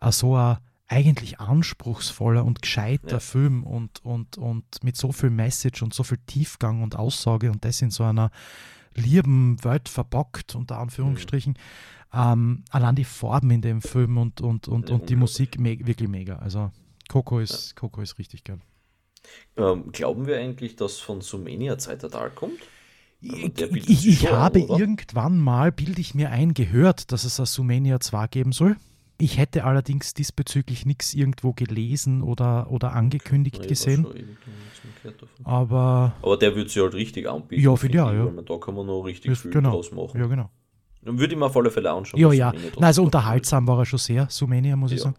äh, 0.00 0.10
so 0.12 0.34
ein 0.34 0.56
eigentlich 0.88 1.40
anspruchsvoller 1.40 2.44
und 2.46 2.62
gescheiter 2.62 3.12
ja. 3.12 3.20
Film 3.20 3.64
und, 3.64 4.02
und, 4.02 4.38
und 4.38 4.64
mit 4.82 4.96
so 4.96 5.12
viel 5.12 5.30
Message 5.30 5.82
und 5.82 5.92
so 5.92 6.04
viel 6.04 6.18
Tiefgang 6.26 6.82
und 6.82 6.96
Aussage 6.96 7.50
und 7.50 7.66
das 7.66 7.82
in 7.82 7.90
so 7.90 8.02
einer 8.02 8.30
lieben 8.94 9.62
Welt 9.64 9.88
verpackt, 9.88 10.54
unter 10.54 10.78
Anführungsstrichen. 10.78 11.52
Mhm. 11.52 11.56
Ähm, 12.12 12.64
allein 12.70 12.96
die 12.96 13.04
Farben 13.04 13.50
in 13.50 13.62
dem 13.62 13.82
Film 13.82 14.18
und, 14.18 14.40
und, 14.40 14.66
und, 14.66 14.90
und 14.90 15.08
die 15.08 15.16
Musik 15.16 15.60
me 15.60 15.78
wirklich 15.86 16.08
mega. 16.08 16.36
Also 16.36 16.70
Coco 17.08 17.38
ist, 17.38 17.68
ja. 17.68 17.74
Coco 17.76 18.00
ist 18.00 18.18
richtig 18.18 18.44
geil. 18.44 18.60
Ähm, 19.56 19.92
glauben 19.92 20.26
wir 20.26 20.38
eigentlich, 20.38 20.76
dass 20.76 20.98
von 20.98 21.20
Sumenia 21.20 21.78
Zeit 21.78 22.02
der 22.02 22.10
Dark 22.10 22.34
kommt? 22.34 22.58
Ich, 23.20 23.60
ich, 23.60 24.08
ich 24.08 24.30
habe 24.30 24.64
oder? 24.64 24.78
irgendwann 24.78 25.38
mal, 25.38 25.72
bilde 25.72 26.00
ich 26.00 26.14
mir 26.14 26.30
ein, 26.30 26.54
gehört, 26.54 27.12
dass 27.12 27.24
es 27.24 27.38
ein 27.38 27.46
Sumenia 27.46 28.00
2 28.00 28.26
geben 28.28 28.52
soll. 28.52 28.76
Ich 29.20 29.38
hätte 29.38 29.64
allerdings 29.64 30.14
diesbezüglich 30.14 30.86
nichts 30.86 31.14
irgendwo 31.14 31.52
gelesen 31.52 32.22
oder, 32.22 32.70
oder 32.70 32.92
angekündigt 32.92 33.58
ja, 33.58 33.66
gesehen. 33.66 34.06
Aber, 35.44 36.14
aber 36.22 36.36
der 36.36 36.54
würde 36.54 36.70
sich 36.70 36.82
halt 36.82 36.94
richtig 36.94 37.28
anbieten. 37.28 37.62
Ja, 37.62 37.76
für 37.76 37.90
ja, 37.90 38.12
ja. 38.12 38.26
Da 38.26 38.58
kann 38.58 38.74
man 38.74 38.86
noch 38.86 39.02
richtig 39.02 39.38
viel 39.38 39.50
genau. 39.50 39.72
draus 39.72 39.92
machen. 39.92 40.18
Ja, 40.20 40.26
genau. 40.26 40.50
Dann 41.02 41.18
würde 41.18 41.32
ich 41.32 41.38
mir 41.38 41.46
auf 41.46 41.56
alle 41.56 41.70
Fälle 41.70 41.90
anschauen. 41.90 42.20
Ja, 42.20 42.32
ja. 42.32 42.52
Nein, 42.52 42.84
also 42.84 43.02
unterhaltsam 43.02 43.66
war 43.66 43.78
er 43.78 43.86
schon 43.86 43.98
sehr, 43.98 44.28
Sumenia, 44.28 44.76
muss 44.76 44.90
ja. 44.90 44.96
ich 44.96 45.02
sagen. 45.02 45.16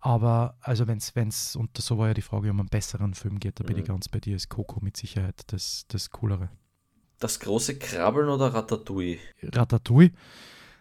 Aber 0.00 0.56
also 0.60 0.86
wenn 0.86 0.98
es, 0.98 1.56
und 1.56 1.76
so 1.78 1.96
war 1.96 2.08
ja 2.08 2.14
die 2.14 2.22
Frage, 2.22 2.50
um 2.50 2.60
einen 2.60 2.68
besseren 2.68 3.14
Film 3.14 3.40
geht, 3.40 3.58
da 3.58 3.64
bin 3.64 3.76
mhm. 3.76 3.82
ich 3.82 3.88
ganz 3.88 4.08
bei 4.08 4.20
dir, 4.20 4.36
ist 4.36 4.50
Coco 4.50 4.80
mit 4.82 4.96
Sicherheit 4.96 5.40
das, 5.46 5.86
das 5.88 6.10
Coolere. 6.10 6.50
Das 7.18 7.40
große 7.40 7.78
Krabbeln 7.78 8.28
oder 8.28 8.52
Ratatouille? 8.52 9.18
Ratatouille. 9.42 10.10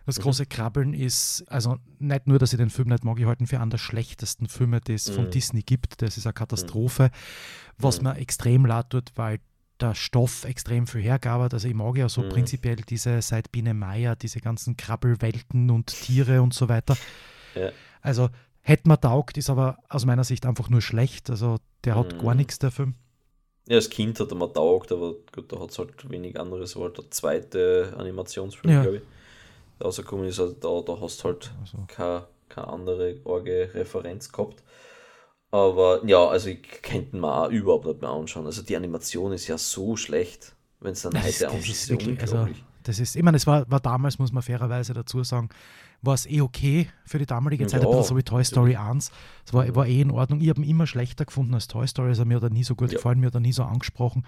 Das 0.05 0.19
mhm. 0.19 0.23
große 0.23 0.45
Krabbeln 0.45 0.93
ist, 0.93 1.45
also 1.47 1.77
nicht 1.99 2.27
nur, 2.27 2.39
dass 2.39 2.53
ich 2.53 2.57
den 2.57 2.69
Film 2.69 2.89
nicht 2.89 3.03
mag, 3.03 3.19
ich 3.19 3.25
halte 3.25 3.43
ihn 3.43 3.47
für 3.47 3.59
einen 3.59 3.69
der 3.69 3.77
schlechtesten 3.77 4.47
Filme, 4.47 4.81
die 4.81 4.93
es 4.93 5.09
mhm. 5.09 5.13
von 5.13 5.31
Disney 5.31 5.61
gibt. 5.61 6.01
Das 6.01 6.17
ist 6.17 6.25
eine 6.25 6.33
Katastrophe, 6.33 7.09
was 7.77 8.01
mhm. 8.01 8.09
mir 8.09 8.17
extrem 8.17 8.65
leid 8.65 8.89
tut, 8.89 9.11
weil 9.15 9.39
der 9.79 9.95
Stoff 9.95 10.43
extrem 10.45 10.87
viel 10.87 11.01
hergab. 11.01 11.53
Also 11.53 11.67
ich 11.67 11.73
mag 11.73 11.97
ja 11.97 12.09
so 12.09 12.21
mhm. 12.21 12.29
prinzipiell 12.29 12.75
diese 12.75 13.21
seit 13.21 13.51
Biene 13.51 13.73
Meier, 13.73 14.15
diese 14.15 14.39
ganzen 14.39 14.77
Krabbelwelten 14.77 15.69
und 15.69 15.87
Tiere 15.87 16.41
und 16.41 16.53
so 16.53 16.69
weiter. 16.69 16.97
Ja. 17.55 17.71
Also 18.01 18.29
hätte 18.61 18.87
man 18.87 18.99
taugt, 18.99 19.37
ist 19.37 19.49
aber 19.49 19.77
aus 19.89 20.05
meiner 20.05 20.23
Sicht 20.23 20.45
einfach 20.45 20.69
nur 20.69 20.81
schlecht. 20.81 21.29
Also 21.29 21.57
der 21.85 21.95
hat 21.95 22.19
gar 22.19 22.31
mhm. 22.31 22.37
nichts, 22.37 22.59
der 22.59 22.71
Film. 22.71 22.95
Ja, 23.67 23.77
als 23.77 23.89
Kind 23.89 24.19
hat 24.19 24.29
er 24.29 24.35
mir 24.35 24.51
taugt, 24.51 24.91
aber 24.91 25.13
gut, 25.33 25.49
da 25.49 25.59
hat 25.61 25.71
es 25.71 25.79
halt 25.79 26.09
wenig 26.09 26.37
anderes. 26.37 26.75
War 26.75 26.83
halt 26.83 26.97
der 26.97 27.09
zweite 27.11 27.93
Animationsfilm, 27.97 28.73
ja. 28.73 28.81
glaube 28.81 28.97
ich 28.97 29.03
rausgekommen 29.83 30.25
ist, 30.25 30.39
also 30.39 30.53
da, 30.53 30.93
da 30.93 30.99
hast 31.01 31.19
du 31.21 31.25
halt 31.25 31.51
also. 31.61 31.77
keine, 31.87 32.27
keine 32.49 32.67
andere 32.67 33.19
Orge-Referenz 33.23 34.31
gehabt. 34.31 34.63
Aber 35.51 36.01
ja, 36.05 36.25
also 36.27 36.49
ich 36.49 36.63
könnte 36.81 37.15
mir 37.15 37.31
auch 37.31 37.49
überhaupt 37.49 37.85
nicht 37.85 38.01
mehr 38.01 38.09
anschauen. 38.09 38.45
Also 38.45 38.63
die 38.63 38.75
Animation 38.75 39.31
ist 39.33 39.47
ja 39.47 39.57
so 39.57 39.95
schlecht, 39.95 40.55
wenn 40.79 40.93
es 40.93 41.03
dann 41.03 41.13
das, 41.13 41.25
heute 41.25 41.49
anschaut. 41.49 42.21
Also, 42.21 42.47
das 42.81 42.99
ist, 42.99 43.15
ich 43.15 43.23
meine, 43.23 43.37
es 43.37 43.45
war, 43.45 43.69
war 43.69 43.79
damals, 43.79 44.19
muss 44.19 44.31
man 44.31 44.41
fairerweise 44.41 44.93
dazu 44.93 45.23
sagen, 45.23 45.49
war 46.03 46.13
es 46.13 46.25
eh 46.25 46.41
okay 46.41 46.89
für 47.05 47.17
die 47.17 47.25
damalige 47.25 47.65
Zeit, 47.65 47.81
ja, 47.81 47.87
ein 47.87 47.91
bisschen 47.91 48.09
so 48.09 48.17
wie 48.17 48.23
Toy 48.23 48.43
Story 48.43 48.75
1. 48.75 49.11
Es 49.45 49.53
war, 49.53 49.73
war 49.73 49.87
eh 49.87 50.01
in 50.01 50.11
Ordnung. 50.11 50.41
Ich 50.41 50.49
habe 50.49 50.61
ihn 50.61 50.69
immer 50.69 50.85
schlechter 50.85 51.25
gefunden 51.25 51.53
als 51.53 51.67
Toy 51.67 51.87
Story, 51.87 52.09
also 52.09 52.25
mir 52.25 52.35
hat 52.35 52.43
er 52.43 52.49
nie 52.49 52.65
so 52.65 52.75
gut 52.75 52.91
ja. 52.91 52.97
gefallen, 52.97 53.21
mir 53.21 53.27
hat 53.27 53.35
er 53.35 53.39
nie 53.39 53.53
so 53.53 53.63
angesprochen. 53.63 54.25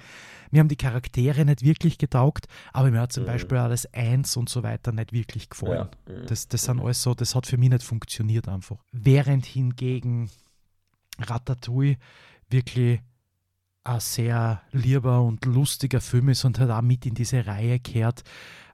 Mir 0.52 0.62
haben 0.62 0.70
die 0.70 0.78
Charaktere 0.78 1.44
nicht 1.44 1.64
wirklich 1.64 1.98
getaugt, 1.98 2.48
aber 2.72 2.92
mir 2.92 3.02
hat 3.02 3.12
zum 3.12 3.24
mhm. 3.24 3.28
Beispiel 3.28 3.58
das 3.58 3.94
1 3.94 4.38
und 4.38 4.48
so 4.48 4.64
weiter 4.64 4.94
nicht 4.94 5.12
wirklich 5.12 5.50
gefallen. 5.50 5.90
Ja. 6.08 6.14
Mhm. 6.14 6.28
Das, 6.28 6.48
das 6.48 6.64
sind 6.64 6.80
alles 6.80 7.04
so, 7.04 7.14
das 7.14 7.36
hat 7.36 7.46
für 7.46 7.58
mich 7.58 7.70
nicht 7.70 7.84
funktioniert 7.84 8.48
einfach. 8.48 8.78
Während 8.94 9.46
hingegen 9.46 10.30
Ratatouille 11.20 11.98
wirklich 12.50 13.02
ein 13.86 14.00
sehr 14.00 14.62
lieber 14.72 15.22
und 15.22 15.46
lustiger 15.46 16.02
Film 16.02 16.30
ist 16.30 16.44
und 16.44 16.60
halt 16.60 16.72
auch 16.72 16.82
mit 16.82 17.06
in 17.06 17.14
diese 17.14 17.46
Reihe 17.46 17.80
kehrt, 17.80 18.24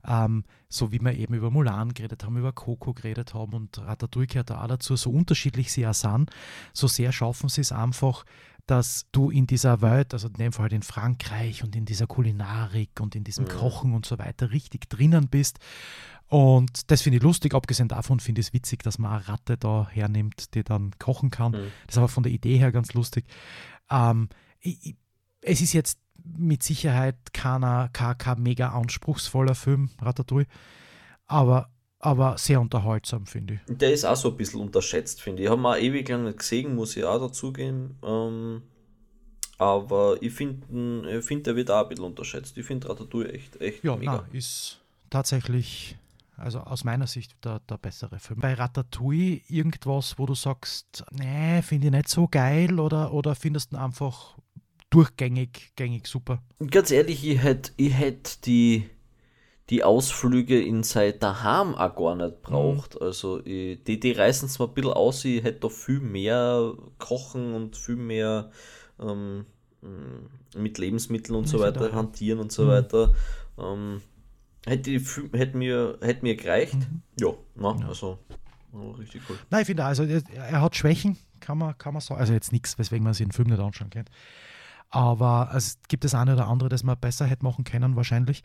ähm, 0.07 0.45
so 0.70 0.91
wie 0.91 0.99
wir 0.99 1.14
eben 1.14 1.34
über 1.34 1.51
Mulan 1.51 1.93
geredet 1.93 2.24
haben, 2.24 2.38
über 2.38 2.53
Coco 2.53 2.93
geredet 2.93 3.34
haben 3.34 3.53
und 3.53 3.78
Ratatouille 3.78 4.28
gehört 4.28 4.49
da 4.49 4.64
auch 4.64 4.68
dazu, 4.68 4.95
so 4.95 5.12
unterschiedlich 5.12 5.72
sie 5.72 5.86
auch 5.86 5.93
sind, 5.93 6.32
so 6.74 6.88
sehr 6.88 7.12
schaffen 7.12 7.49
sie 7.49 7.62
es 7.62 7.72
einfach, 7.72 8.24
dass 8.68 9.05
du 9.12 9.30
in 9.30 9.47
dieser 9.47 9.82
Welt, 9.82 10.14
also 10.14 10.30
in 10.30 10.36
dem 10.36 10.53
Fall 10.53 10.64
halt 10.64 10.74
in 10.74 10.82
Frankreich 10.82 11.64
und 11.64 11.76
in 11.76 11.86
dieser 11.86 12.07
Kulinarik 12.07 13.01
und 13.01 13.16
in 13.16 13.26
diesem 13.26 13.45
mhm. 13.45 13.49
Kochen 13.49 13.93
und 13.93 14.05
so 14.05 14.18
weiter 14.18 14.51
richtig 14.51 14.89
drinnen 14.89 15.28
bist. 15.28 15.59
Und 16.28 16.89
das 16.89 17.01
finde 17.01 17.18
ich 17.18 17.24
lustig. 17.24 17.53
Abgesehen 17.53 17.89
davon 17.89 18.22
finde 18.22 18.39
ich 18.39 18.47
es 18.47 18.53
witzig, 18.53 18.84
dass 18.84 18.97
man 18.97 19.12
eine 19.12 19.28
Ratte 19.28 19.57
da 19.57 19.89
hernimmt, 19.91 20.55
die 20.55 20.64
dann 20.64 20.91
kochen 20.99 21.32
kann. 21.32 21.51
Mhm. 21.51 21.72
Das 21.86 21.95
ist 21.95 21.97
aber 21.97 22.07
von 22.07 22.24
der 22.24 22.32
Idee 22.32 22.57
her 22.57 22.72
ganz 22.72 22.93
lustig. 22.93 23.26
Ähm, 23.89 24.30
ich, 24.62 24.95
es 25.41 25.61
ist 25.61 25.73
jetzt 25.73 25.99
mit 26.23 26.63
Sicherheit 26.63 27.33
keiner, 27.33 27.89
kein, 27.93 28.17
kein 28.17 28.41
mega 28.41 28.69
anspruchsvoller 28.69 29.55
Film, 29.55 29.89
Ratatouille, 30.01 30.47
aber, 31.27 31.69
aber 31.99 32.37
sehr 32.37 32.61
unterhaltsam, 32.61 33.25
finde 33.25 33.55
ich. 33.55 33.77
Der 33.77 33.91
ist 33.91 34.05
auch 34.05 34.15
so 34.15 34.29
ein 34.29 34.37
bisschen 34.37 34.61
unterschätzt, 34.61 35.21
finde 35.21 35.41
ich. 35.41 35.45
Ich 35.45 35.51
habe 35.51 35.61
mal 35.61 35.79
ewig 35.79 36.07
lang 36.09 36.25
nicht 36.25 36.39
gesehen, 36.39 36.75
muss 36.75 36.95
ich 36.95 37.03
auch 37.03 37.19
dazugeben. 37.19 37.97
Ähm, 38.03 38.61
aber 39.57 40.17
ich 40.21 40.33
finde, 40.33 41.21
find, 41.21 41.45
der 41.45 41.55
wird 41.55 41.69
auch 41.69 41.83
ein 41.83 41.89
bisschen 41.89 42.05
unterschätzt. 42.05 42.57
Ich 42.57 42.65
finde 42.65 42.89
Ratatouille 42.89 43.31
echt, 43.31 43.61
echt 43.61 43.83
ja, 43.83 43.95
mega. 43.95 44.15
Ja, 44.15 44.25
ist 44.31 44.79
tatsächlich, 45.09 45.97
also 46.35 46.59
aus 46.61 46.83
meiner 46.83 47.05
Sicht, 47.05 47.35
der, 47.45 47.59
der 47.69 47.77
bessere 47.77 48.17
Film. 48.17 48.39
Bei 48.39 48.55
Ratatouille 48.55 49.41
irgendwas, 49.47 50.17
wo 50.17 50.25
du 50.25 50.33
sagst, 50.33 51.03
nee, 51.11 51.61
finde 51.61 51.87
ich 51.87 51.93
nicht 51.93 52.09
so 52.09 52.27
geil 52.27 52.79
oder, 52.79 53.13
oder 53.13 53.35
findest 53.35 53.73
du 53.73 53.77
einfach 53.77 54.35
durchgängig 54.91 55.71
gängig 55.75 56.05
super. 56.05 56.43
Ganz 56.69 56.91
ehrlich, 56.91 57.25
ich 57.25 57.41
hätte 57.41 57.71
ich 57.77 57.93
hätt 57.93 58.45
die, 58.45 58.87
die 59.71 59.83
Ausflüge 59.83 60.61
in 60.61 60.83
sein 60.83 61.13
daheim 61.19 61.73
auch 61.73 61.95
gar 61.95 62.15
nicht 62.15 62.43
braucht. 62.43 62.95
Mhm. 62.95 63.01
Also 63.01 63.43
ich, 63.43 63.83
die, 63.83 63.99
die 63.99 64.11
reißen 64.11 64.47
es 64.47 64.59
mal 64.59 64.67
ein 64.67 64.73
bisschen 64.75 64.93
aus, 64.93 65.25
ich 65.25 65.43
hätte 65.43 65.61
da 65.61 65.69
viel 65.69 65.99
mehr 65.99 66.73
kochen 66.99 67.55
und 67.55 67.75
viel 67.75 67.95
mehr 67.95 68.51
ähm, 68.99 69.45
mit 70.55 70.77
Lebensmitteln 70.77 71.35
und 71.35 71.45
ich 71.45 71.51
so 71.51 71.59
weiter 71.59 71.89
da, 71.89 71.95
hantieren 71.95 72.39
und 72.39 72.51
so 72.51 72.65
mhm. 72.65 72.67
weiter. 72.67 73.13
Ähm, 73.57 74.01
hätte, 74.65 74.91
hätte, 75.33 75.57
mir, 75.57 75.97
hätte 76.01 76.21
mir 76.23 76.35
gereicht. 76.35 76.75
Mhm. 76.75 77.01
Ja, 77.19 77.33
na, 77.55 77.77
ja, 77.79 77.87
also 77.87 78.19
richtig 78.99 79.21
cool. 79.29 79.37
Nein, 79.49 79.61
ich 79.61 79.67
finde, 79.67 79.85
also 79.85 80.03
er 80.03 80.61
hat 80.61 80.75
Schwächen, 80.75 81.17
kann 81.39 81.57
man, 81.57 81.77
kann 81.77 81.93
man 81.93 82.01
sagen. 82.01 82.19
Also 82.19 82.33
jetzt 82.33 82.51
nichts, 82.51 82.77
weswegen 82.77 83.03
man 83.03 83.13
sich 83.13 83.25
den 83.25 83.31
Film 83.31 83.49
nicht 83.49 83.59
anschauen 83.59 83.89
kann. 83.89 84.05
Aber 84.91 85.51
es 85.55 85.79
gibt 85.87 86.03
das 86.03 86.13
eine 86.13 86.33
oder 86.33 86.47
andere, 86.47 86.69
das 86.69 86.83
man 86.83 86.97
besser 86.99 87.25
hätte 87.25 87.43
machen 87.43 87.63
können, 87.63 87.95
wahrscheinlich. 87.95 88.43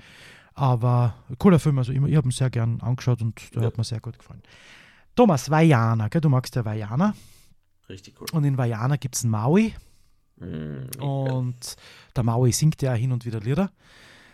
Aber 0.54 1.14
cooler 1.38 1.58
Film, 1.58 1.78
also 1.78 1.92
ich, 1.92 2.00
ich 2.00 2.16
habe 2.16 2.28
ihn 2.28 2.30
sehr 2.32 2.50
gern 2.50 2.80
angeschaut 2.80 3.20
und 3.20 3.54
der 3.54 3.62
ja. 3.62 3.66
hat 3.66 3.76
mir 3.76 3.84
sehr 3.84 4.00
gut 4.00 4.18
gefallen. 4.18 4.42
Thomas, 5.14 5.50
Vajana, 5.50 6.08
gell? 6.08 6.20
du 6.20 6.28
magst 6.28 6.54
ja 6.54 6.64
Vajana. 6.64 7.14
Richtig 7.88 8.20
cool. 8.20 8.26
Und 8.32 8.44
in 8.44 8.56
Vajana 8.56 8.96
gibt 8.96 9.16
es 9.16 9.24
einen 9.24 9.32
Maui. 9.32 9.74
Mm, 10.36 11.02
und 11.02 11.76
der 12.14 12.22
Maui 12.22 12.52
singt 12.52 12.80
ja 12.82 12.94
hin 12.94 13.12
und 13.12 13.24
wieder 13.24 13.40
Lieder. 13.40 13.70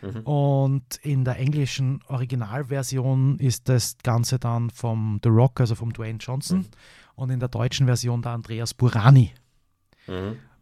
Mhm. 0.03 0.21
Und 0.23 0.97
in 1.03 1.25
der 1.25 1.39
englischen 1.39 2.01
Originalversion 2.09 3.39
ist 3.39 3.69
das 3.69 3.97
Ganze 4.03 4.39
dann 4.39 4.71
vom 4.71 5.21
The 5.23 5.29
Rock, 5.29 5.61
also 5.61 5.75
vom 5.75 5.93
Dwayne 5.93 6.19
Johnson. 6.19 6.59
Mhm. 6.59 6.67
Und 7.15 7.31
in 7.31 7.41
der 7.41 7.49
deutschen 7.49 7.87
Version 7.87 8.23
der 8.23 8.33
Andreas 8.33 8.75
Burani. 8.75 9.33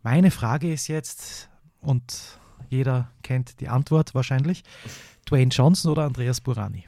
Meine 0.03 0.31
Frage 0.31 0.73
ist 0.73 0.89
jetzt, 0.89 1.51
und 1.83 2.39
jeder 2.71 3.11
kennt 3.23 3.61
die 3.61 3.69
Antwort 3.69 4.15
wahrscheinlich, 4.15 4.63
Dwayne 5.29 5.51
Johnson 5.51 5.93
oder 5.93 6.05
Andreas 6.05 6.41
Burani? 6.41 6.87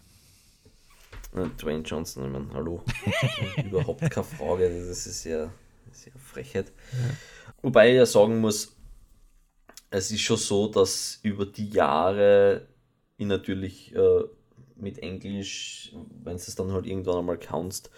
Dwayne 1.33 1.83
Johnson, 1.83 2.25
ich 2.25 2.33
meine, 2.33 2.49
hallo. 2.55 2.83
Überhaupt 3.65 4.11
keine 4.11 4.25
Frage, 4.25 4.87
das 4.89 5.07
ist 5.07 5.25
ja, 5.25 5.51
sehr 5.91 6.13
Frechheit. 6.25 6.73
Ja. 6.93 7.15
Wobei 7.61 7.91
ich 7.91 7.97
ja 7.97 8.07
sagen 8.07 8.41
muss, 8.41 8.75
es 9.91 10.11
ist 10.11 10.23
schon 10.23 10.39
so, 10.39 10.69
dass 10.69 11.21
über 11.23 11.45
die 11.45 11.69
Jahre 11.69 12.67
ich 13.19 13.27
natürlich 13.27 13.95
äh, 13.95 14.23
mit 14.77 14.99
Englisch, 15.01 15.93
wenn 16.25 16.37
du 16.37 16.43
es 16.43 16.55
dann 16.55 16.73
halt 16.73 16.87
irgendwann 16.87 17.19
einmal 17.19 17.39
kannst, 17.39 17.91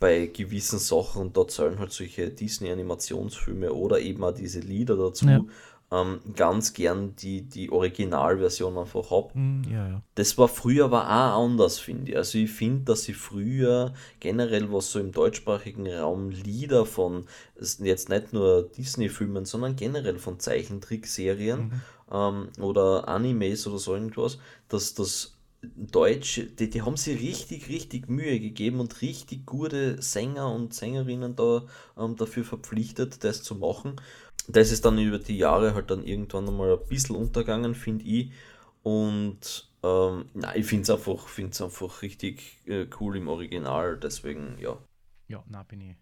bei 0.00 0.26
gewissen 0.26 0.78
Sachen, 0.78 1.22
und 1.22 1.36
da 1.36 1.46
zählen 1.46 1.78
halt 1.78 1.92
solche 1.92 2.30
Disney-Animationsfilme 2.30 3.72
oder 3.72 4.00
eben 4.00 4.22
auch 4.24 4.34
diese 4.34 4.60
Lieder 4.60 4.96
dazu, 4.96 5.26
ja 5.26 5.44
ähm, 5.94 6.20
ganz 6.34 6.72
gern 6.72 7.14
die, 7.16 7.42
die 7.42 7.70
Originalversion 7.70 8.76
einfach 8.78 9.10
habe. 9.10 9.38
Mm, 9.38 9.62
ja, 9.70 9.88
ja. 9.88 10.02
Das 10.14 10.36
war 10.38 10.48
früher 10.48 10.86
aber 10.86 11.04
auch 11.04 11.44
anders, 11.44 11.78
finde 11.78 12.12
ich. 12.12 12.16
Also 12.16 12.38
ich 12.38 12.50
finde, 12.50 12.84
dass 12.84 13.08
ich 13.08 13.16
früher 13.16 13.92
generell, 14.20 14.72
was 14.72 14.90
so 14.90 14.98
im 14.98 15.12
deutschsprachigen 15.12 15.86
Raum 15.86 16.30
Lieder 16.30 16.86
von, 16.86 17.26
jetzt 17.80 18.08
nicht 18.08 18.32
nur 18.32 18.62
Disney-Filmen, 18.62 19.44
sondern 19.44 19.76
generell 19.76 20.18
von 20.18 20.40
Zeichentrickserien 20.40 21.60
mhm. 21.60 21.80
ähm, 22.10 22.48
oder 22.60 23.08
Animes 23.08 23.66
oder 23.66 23.78
so 23.78 23.94
irgendwas, 23.94 24.38
dass 24.68 24.94
das 24.94 25.33
Deutsch, 25.76 26.40
die, 26.58 26.70
die 26.70 26.82
haben 26.82 26.96
sich 26.96 27.20
richtig, 27.20 27.68
richtig 27.68 28.08
Mühe 28.08 28.40
gegeben 28.40 28.80
und 28.80 29.00
richtig 29.02 29.46
gute 29.46 30.00
Sänger 30.02 30.52
und 30.52 30.74
Sängerinnen 30.74 31.36
da 31.36 31.64
ähm, 31.98 32.16
dafür 32.16 32.44
verpflichtet, 32.44 33.24
das 33.24 33.42
zu 33.42 33.54
machen 33.54 33.96
das 34.48 34.70
ist 34.70 34.84
dann 34.84 34.98
über 34.98 35.18
die 35.18 35.38
Jahre 35.38 35.74
halt 35.74 35.90
dann 35.90 36.04
irgendwann 36.04 36.48
einmal 36.48 36.72
ein 36.72 36.88
bisschen 36.88 37.16
untergegangen, 37.16 37.74
finde 37.74 38.04
ich. 38.04 38.32
Und 38.82 39.70
ähm, 39.82 40.26
nein, 40.34 40.60
ich 40.60 40.66
finde 40.66 40.82
es 40.82 40.90
einfach, 40.90 41.28
find's 41.28 41.62
einfach 41.62 42.02
richtig 42.02 42.60
äh, 42.66 42.86
cool 43.00 43.16
im 43.16 43.28
Original, 43.28 43.98
deswegen 43.98 44.56
ja. 44.58 44.76
Ja, 45.28 45.42
na 45.48 45.62
bin 45.62 45.80
ich. 45.80 45.96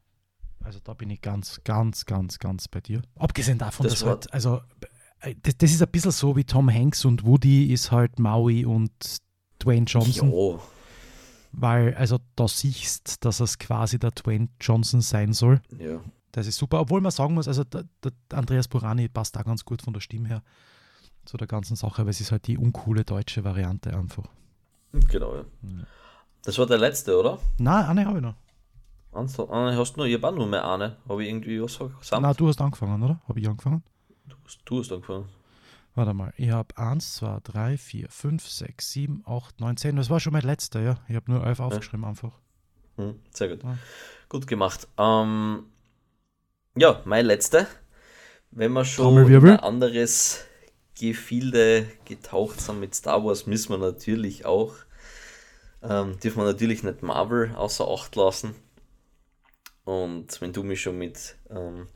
Also 0.61 0.81
da 0.83 0.95
bin 0.95 1.11
ich 1.11 1.21
ganz, 1.21 1.61
ganz, 1.65 2.07
ganz, 2.07 2.39
ganz 2.39 2.69
bei 2.69 2.81
dir. 2.81 3.03
Abgesehen 3.17 3.59
davon, 3.59 3.85
das 3.85 4.01
dass 4.01 4.09
halt, 4.09 4.33
also 4.33 4.61
äh, 5.21 5.35
das, 5.43 5.57
das, 5.59 5.73
ist 5.73 5.83
ein 5.83 5.91
bisschen 5.91 6.13
so 6.13 6.37
wie 6.37 6.45
Tom 6.45 6.73
Hanks 6.73 7.05
und 7.05 7.25
Woody 7.25 7.73
ist 7.73 7.91
halt 7.91 8.19
Maui 8.19 8.65
und 8.65 9.19
Dwayne 9.65 9.87
Johnson. 9.87 10.33
Ja. 10.33 10.59
Weil, 11.53 11.95
also 11.95 12.19
da 12.35 12.49
siehst, 12.49 13.25
dass 13.25 13.41
es 13.41 13.59
quasi 13.59 13.99
der 13.99 14.13
Dwayne 14.13 14.49
Johnson 14.61 15.01
sein 15.01 15.33
soll. 15.33 15.61
Ja. 15.79 16.01
Das 16.33 16.47
ist 16.47 16.57
super, 16.57 16.81
obwohl 16.81 17.03
man 17.03 17.13
sagen 17.13 17.35
muss, 17.35 17.47
also 17.47 17.63
der, 17.65 17.85
der 18.03 18.13
Andreas 18.31 18.69
Burani 18.69 19.09
passt 19.09 19.37
da 19.37 19.43
ganz 19.43 19.65
gut 19.65 19.83
von 19.83 19.93
der 19.93 20.01
Stimme 20.01 20.29
her 20.29 20.43
zu 21.27 21.37
der 21.37 21.47
ganzen 21.47 21.77
Sache, 21.77 22.03
weil 22.03 22.11
es 22.11 22.21
ist 22.21 22.33
halt 22.33 22.47
die 22.47 22.57
uncoole 22.57 23.05
deutsche 23.05 23.45
Variante 23.45 23.95
einfach. 23.95 24.25
Genau, 24.93 25.35
ja. 25.35 25.45
ja. 25.63 25.85
Das 26.43 26.59
war 26.59 26.67
der 26.67 26.79
letzte, 26.79 27.19
oder? 27.19 27.39
Nein, 27.59 27.85
eine 27.85 28.07
habe 28.07 28.19
ich 28.19 28.23
noch. 28.23 28.35
Eine 29.13 29.77
hast 29.77 29.97
du 29.97 30.01
noch, 30.01 30.07
ich 30.07 30.15
habe 30.15 30.29
auch 30.29 30.33
nur 30.35 30.47
mehr 30.47 30.67
eine. 30.67 30.97
Habe 31.07 31.23
ich 31.23 31.29
irgendwie 31.29 31.63
was 31.63 31.79
gesagt? 31.79 32.23
Nein, 32.23 32.35
du 32.37 32.49
hast 32.49 32.61
angefangen, 32.61 33.03
oder? 33.03 33.21
Habe 33.29 33.39
ich 33.39 33.49
angefangen? 33.49 33.83
Du 34.27 34.37
hast, 34.45 34.61
du 34.65 34.81
hast 34.81 34.91
angefangen. 34.91 35.27
Warte 35.95 36.15
mal, 36.15 36.33
ich 36.37 36.51
habe 36.51 36.77
1, 36.77 37.17
2, 37.17 37.41
3, 37.45 37.77
4, 37.77 38.09
5, 38.09 38.49
6, 38.49 38.93
7, 38.93 39.23
8, 39.27 39.61
9, 39.61 39.77
10. 39.77 39.97
Das 39.97 40.09
war 40.09 40.21
schon 40.21 40.33
mein 40.33 40.43
letzter, 40.43 40.81
ja. 40.81 40.99
Ich 41.09 41.17
habe 41.17 41.31
nur 41.31 41.47
11 41.47 41.61
aufgeschrieben 41.61 42.03
ja. 42.03 42.09
einfach. 42.09 42.39
Hm, 42.97 43.19
sehr 43.31 43.49
gut. 43.49 43.63
Ja. 43.63 43.77
Gut 44.29 44.47
gemacht. 44.47 44.89
Ähm, 44.97 45.67
ja, 46.77 47.03
mein 47.05 47.27
letzter. 47.27 47.67
Wenn 48.51 48.73
wir 48.73 48.85
schon 48.85 49.27
in 49.27 49.47
ein 49.47 49.61
anderes 49.61 50.45
Gefilde 50.99 51.87
getaucht 52.05 52.61
sind 52.61 52.81
mit 52.81 52.95
Star 52.95 53.25
Wars, 53.25 53.47
müssen 53.47 53.71
wir 53.71 53.79
natürlich 53.79 54.47
auch, 54.47 54.75
ähm, 55.83 56.19
dürfen 56.21 56.39
wir 56.39 56.45
natürlich 56.45 56.83
nicht 56.83 57.03
Marvel 57.03 57.55
außer 57.55 57.87
Acht 57.89 58.17
lassen. 58.17 58.55
Und 59.85 60.41
wenn 60.41 60.53
du 60.53 60.63
mich 60.63 60.81
schon 60.83 60.97
mit 60.97 61.37
ähm, 61.51 61.89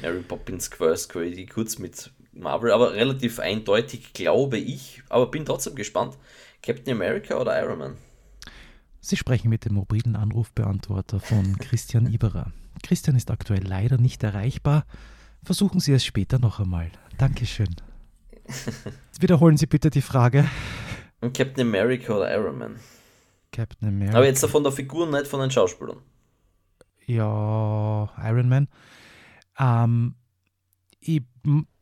Mary 0.00 0.22
Poppins 0.22 0.70
quasi 0.70 1.08
quasi 1.08 1.46
kurz 1.46 1.78
mit 1.78 2.12
Marvel, 2.32 2.72
aber 2.72 2.94
relativ 2.94 3.38
eindeutig, 3.38 4.12
glaube 4.12 4.58
ich, 4.58 5.02
aber 5.08 5.30
bin 5.30 5.44
trotzdem 5.44 5.74
gespannt. 5.74 6.16
Captain 6.62 6.94
America 6.94 7.38
oder 7.38 7.60
Iron 7.62 7.78
Man? 7.78 7.96
Sie 9.00 9.16
sprechen 9.16 9.48
mit 9.48 9.64
dem 9.64 9.74
mobilen 9.74 10.16
Anrufbeantworter 10.16 11.20
von 11.20 11.58
Christian 11.60 12.06
Iberer. 12.06 12.52
Christian 12.82 13.16
ist 13.16 13.30
aktuell 13.30 13.64
leider 13.64 13.98
nicht 13.98 14.22
erreichbar. 14.22 14.86
Versuchen 15.44 15.80
Sie 15.80 15.92
es 15.92 16.04
später 16.04 16.38
noch 16.38 16.60
einmal. 16.60 16.90
Dankeschön. 17.18 17.74
Wiederholen 19.20 19.56
Sie 19.56 19.66
bitte 19.66 19.90
die 19.90 20.02
Frage. 20.02 20.48
Captain 21.20 21.66
America 21.66 22.14
oder 22.14 22.32
Iron 22.34 22.58
Man? 22.58 22.76
Captain 23.52 23.88
America. 23.88 24.16
Aber 24.16 24.26
jetzt 24.26 24.44
von 24.46 24.62
der 24.62 24.72
Figur, 24.72 25.06
nicht 25.08 25.26
von 25.26 25.40
den 25.40 25.50
Schauspielern. 25.50 25.98
Ja, 27.06 28.10
Iron 28.18 28.48
Man. 28.48 28.68
Ähm, 29.58 30.14
ich 31.02 31.22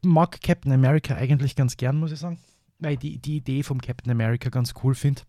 mag 0.03 0.41
Captain 0.43 0.73
America 0.73 1.15
eigentlich 1.15 1.55
ganz 1.57 1.77
gern, 1.77 1.99
muss 1.99 2.13
ich 2.13 2.19
sagen. 2.19 2.39
Weil 2.79 2.95
ich 2.95 2.99
die, 2.99 3.19
die 3.19 3.37
Idee 3.37 3.63
vom 3.63 3.81
Captain 3.81 4.11
America 4.11 4.49
ganz 4.49 4.75
cool 4.83 4.95
finde. 4.95 5.23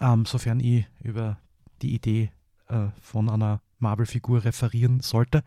Ähm, 0.00 0.24
sofern 0.24 0.60
ich 0.60 0.86
über 1.02 1.38
die 1.82 1.94
Idee 1.94 2.30
äh, 2.68 2.86
von 3.00 3.28
einer 3.28 3.60
Marvel-Figur 3.78 4.44
referieren 4.44 5.00
sollte. 5.00 5.42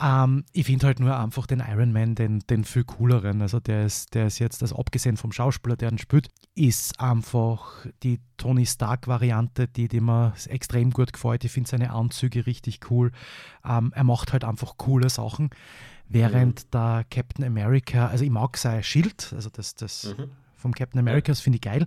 Ähm, 0.00 0.44
ich 0.52 0.66
finde 0.66 0.86
halt 0.86 1.00
nur 1.00 1.18
einfach 1.18 1.46
den 1.46 1.60
Iron 1.60 1.92
Man 1.92 2.14
den, 2.14 2.40
den 2.40 2.64
viel 2.64 2.84
cooleren. 2.84 3.40
Also 3.42 3.60
der 3.60 3.86
ist, 3.86 4.14
der 4.14 4.26
ist 4.26 4.38
jetzt, 4.38 4.62
also 4.62 4.76
abgesehen 4.76 5.16
vom 5.16 5.32
Schauspieler, 5.32 5.76
der 5.76 5.90
ihn 5.90 5.98
spielt, 5.98 6.28
ist 6.54 7.00
einfach 7.00 7.86
die 8.02 8.20
Tony 8.36 8.66
Stark-Variante, 8.66 9.68
die, 9.68 9.88
die 9.88 10.00
mir 10.00 10.34
extrem 10.48 10.90
gut 10.90 11.12
gefällt. 11.12 11.44
Ich 11.44 11.52
finde 11.52 11.70
seine 11.70 11.92
Anzüge 11.92 12.46
richtig 12.46 12.90
cool. 12.90 13.12
Ähm, 13.64 13.92
er 13.94 14.04
macht 14.04 14.32
halt 14.32 14.44
einfach 14.44 14.76
coole 14.76 15.08
Sachen. 15.08 15.50
Während 16.12 16.64
mhm. 16.64 16.70
der 16.72 17.06
Captain 17.10 17.44
America, 17.44 18.08
also 18.08 18.24
ich 18.24 18.30
mag 18.30 18.56
sein 18.56 18.82
Schild, 18.82 19.32
also 19.34 19.50
das, 19.50 19.74
das 19.74 20.14
mhm. 20.16 20.30
vom 20.56 20.74
Captain 20.74 20.98
America, 20.98 21.32
das 21.32 21.40
finde 21.40 21.56
ich 21.56 21.62
geil. 21.62 21.86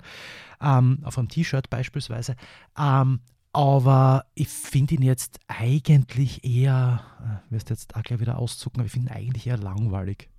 Ähm, 0.62 1.00
auf 1.04 1.18
einem 1.18 1.30
T-Shirt 1.30 1.70
beispielsweise. 1.70 2.36
Ähm, 2.78 3.20
aber 3.54 4.26
ich 4.34 4.50
finde 4.50 4.96
ihn 4.96 5.02
jetzt 5.02 5.40
eigentlich 5.48 6.44
eher, 6.44 7.42
äh, 7.50 7.54
wirst 7.54 7.70
jetzt 7.70 7.96
auch 7.96 8.04
gleich 8.04 8.20
wieder 8.20 8.38
auszucken, 8.38 8.82
aber 8.82 8.88
ich 8.88 8.92
finde 8.92 9.12
ihn 9.12 9.16
eigentlich 9.16 9.48
eher 9.48 9.58
langweilig. 9.58 10.30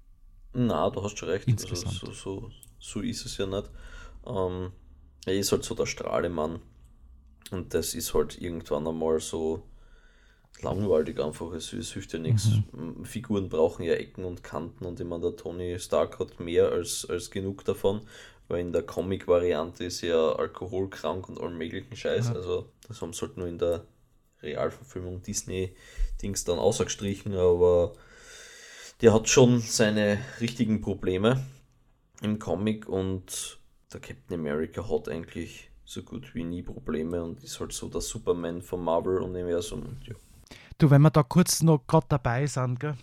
Na, 0.53 0.91
du 0.91 1.03
hast 1.03 1.19
schon 1.19 1.29
recht. 1.29 1.47
Also 1.49 1.69
Insgesamt. 1.69 2.03
Also, 2.03 2.13
so, 2.13 2.41
so, 2.41 2.51
so 2.79 3.01
ist 3.01 3.25
es 3.25 3.39
ja 3.39 3.47
nicht. 3.47 3.71
Ähm, 4.27 4.73
er 5.25 5.35
ist 5.35 5.53
halt 5.53 5.65
so 5.65 5.75
der 5.75 5.87
Strahlemann. 5.87 6.61
Und 7.51 7.75
das 7.75 7.95
ist 7.95 8.13
halt 8.15 8.41
irgendwann 8.41 8.87
einmal 8.87 9.21
so 9.21 9.63
langweilig 10.63 11.21
einfach. 11.21 11.53
Es, 11.53 11.73
es 11.73 11.93
hilft 11.93 12.13
ja 12.13 12.19
nichts. 12.19 12.51
Mhm. 12.73 13.05
Figuren 13.05 13.49
brauchen 13.49 13.85
ja 13.85 13.95
Ecken 13.95 14.25
und 14.25 14.43
Kanten 14.43 14.85
und 14.85 15.01
ich 15.01 15.07
meine, 15.07 15.23
der 15.23 15.37
Tony 15.37 15.79
Stark 15.79 16.19
hat 16.19 16.41
mehr 16.41 16.71
als, 16.71 17.07
als 17.09 17.31
genug 17.31 17.65
davon. 17.65 18.01
Weil 18.49 18.61
in 18.61 18.73
der 18.73 18.83
Comic-Variante 18.83 19.85
ist 19.85 20.03
ja 20.03 20.33
alkoholkrank 20.33 21.29
und 21.29 21.41
allen 21.41 21.59
möglichen 21.59 21.97
Scheiß. 21.97 22.29
Ja. 22.29 22.35
Also 22.35 22.71
das 22.87 23.03
haben 23.03 23.13
sie 23.13 23.23
halt 23.23 23.37
nur 23.37 23.49
in 23.49 23.59
der 23.59 23.85
Realverfilmung 24.43 25.23
Disney-Dings 25.23 26.45
dann 26.45 26.59
ausgestrichen, 26.59 27.35
aber 27.35 27.95
der 29.01 29.13
hat 29.13 29.29
schon 29.29 29.61
seine 29.61 30.19
richtigen 30.41 30.81
Probleme 30.81 31.45
im 32.23 32.39
Comic 32.39 32.89
und 32.89 33.59
der 33.93 34.01
Captain 34.01 34.39
America 34.39 34.89
hat 34.89 35.09
eigentlich 35.09 35.71
so 35.85 36.03
gut 36.03 36.35
wie 36.35 36.45
nie 36.45 36.63
Probleme 36.63 37.23
und 37.23 37.43
ist 37.43 37.61
halt 37.61 37.73
so 37.73 37.89
der 37.89 38.01
Superman 38.01 38.63
vom 38.63 38.85
Marvel-Universum. 38.85 39.97
Ja. 40.07 40.15
Du, 40.79 40.91
wenn 40.91 41.03
wir 41.03 41.11
da 41.11 41.23
kurz 41.23 41.63
noch 41.63 41.87
gerade 41.87 42.07
dabei 42.09 42.47
sind, 42.47 42.81
gell? 42.81 42.97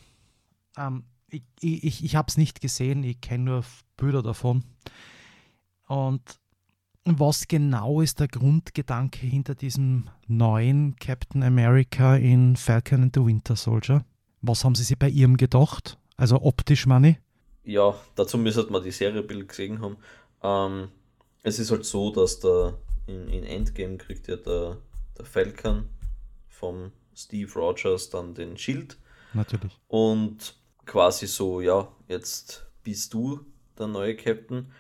Ähm, 0.78 1.05
ich, 1.30 1.43
ich, 1.61 2.03
ich 2.03 2.15
habe 2.15 2.28
es 2.28 2.38
nicht 2.38 2.61
gesehen, 2.61 3.03
ich 3.03 3.19
kenne 3.19 3.43
nur 3.45 3.63
Bilder 3.97 4.21
davon. 4.21 4.63
Und 5.88 6.21
was 7.05 7.47
genau 7.47 8.01
ist 8.01 8.19
der 8.19 8.28
Grundgedanke 8.28 9.26
hinter 9.26 9.55
diesem 9.55 10.09
neuen 10.28 10.95
Captain 10.97 11.41
America 11.41 12.15
in 12.15 12.55
Falcon 12.55 13.03
and 13.03 13.15
the 13.15 13.26
Winter 13.26 13.55
Soldier? 13.55 14.05
Was 14.41 14.63
haben 14.63 14.76
Sie 14.76 14.84
sich 14.84 14.97
bei 14.97 15.09
ihrem 15.09 15.38
gedacht? 15.38 15.97
Also 16.15 16.41
optisch, 16.41 16.86
meine 16.86 17.17
Ja, 17.63 17.95
dazu 18.15 18.38
müsste 18.38 18.71
man 18.71 18.84
die 18.84 18.91
Seriebild 18.91 19.49
gesehen 19.49 19.82
haben. 19.82 19.97
Ähm, 20.43 20.89
es 21.41 21.59
ist 21.59 21.71
halt 21.71 21.86
so, 21.86 22.11
dass 22.11 22.39
der 22.39 22.78
in, 23.07 23.28
in 23.30 23.43
Endgame 23.43 23.97
kriegt 23.97 24.28
ja 24.28 24.36
der, 24.36 24.78
der 25.17 25.26
Falcon 25.26 25.89
vom 26.47 26.91
Steve 27.16 27.51
Rogers 27.53 28.09
dann 28.09 28.34
den 28.34 28.57
Schild. 28.57 28.97
Natürlich. 29.34 29.80
Und 29.88 30.55
quasi 30.86 31.28
so, 31.28 31.61
ja, 31.61 31.88
jetzt 32.07 32.66
bist 32.84 33.14
du 33.14 33.45
der 33.78 33.88
neue 33.88 34.16
Captain. 34.16 34.72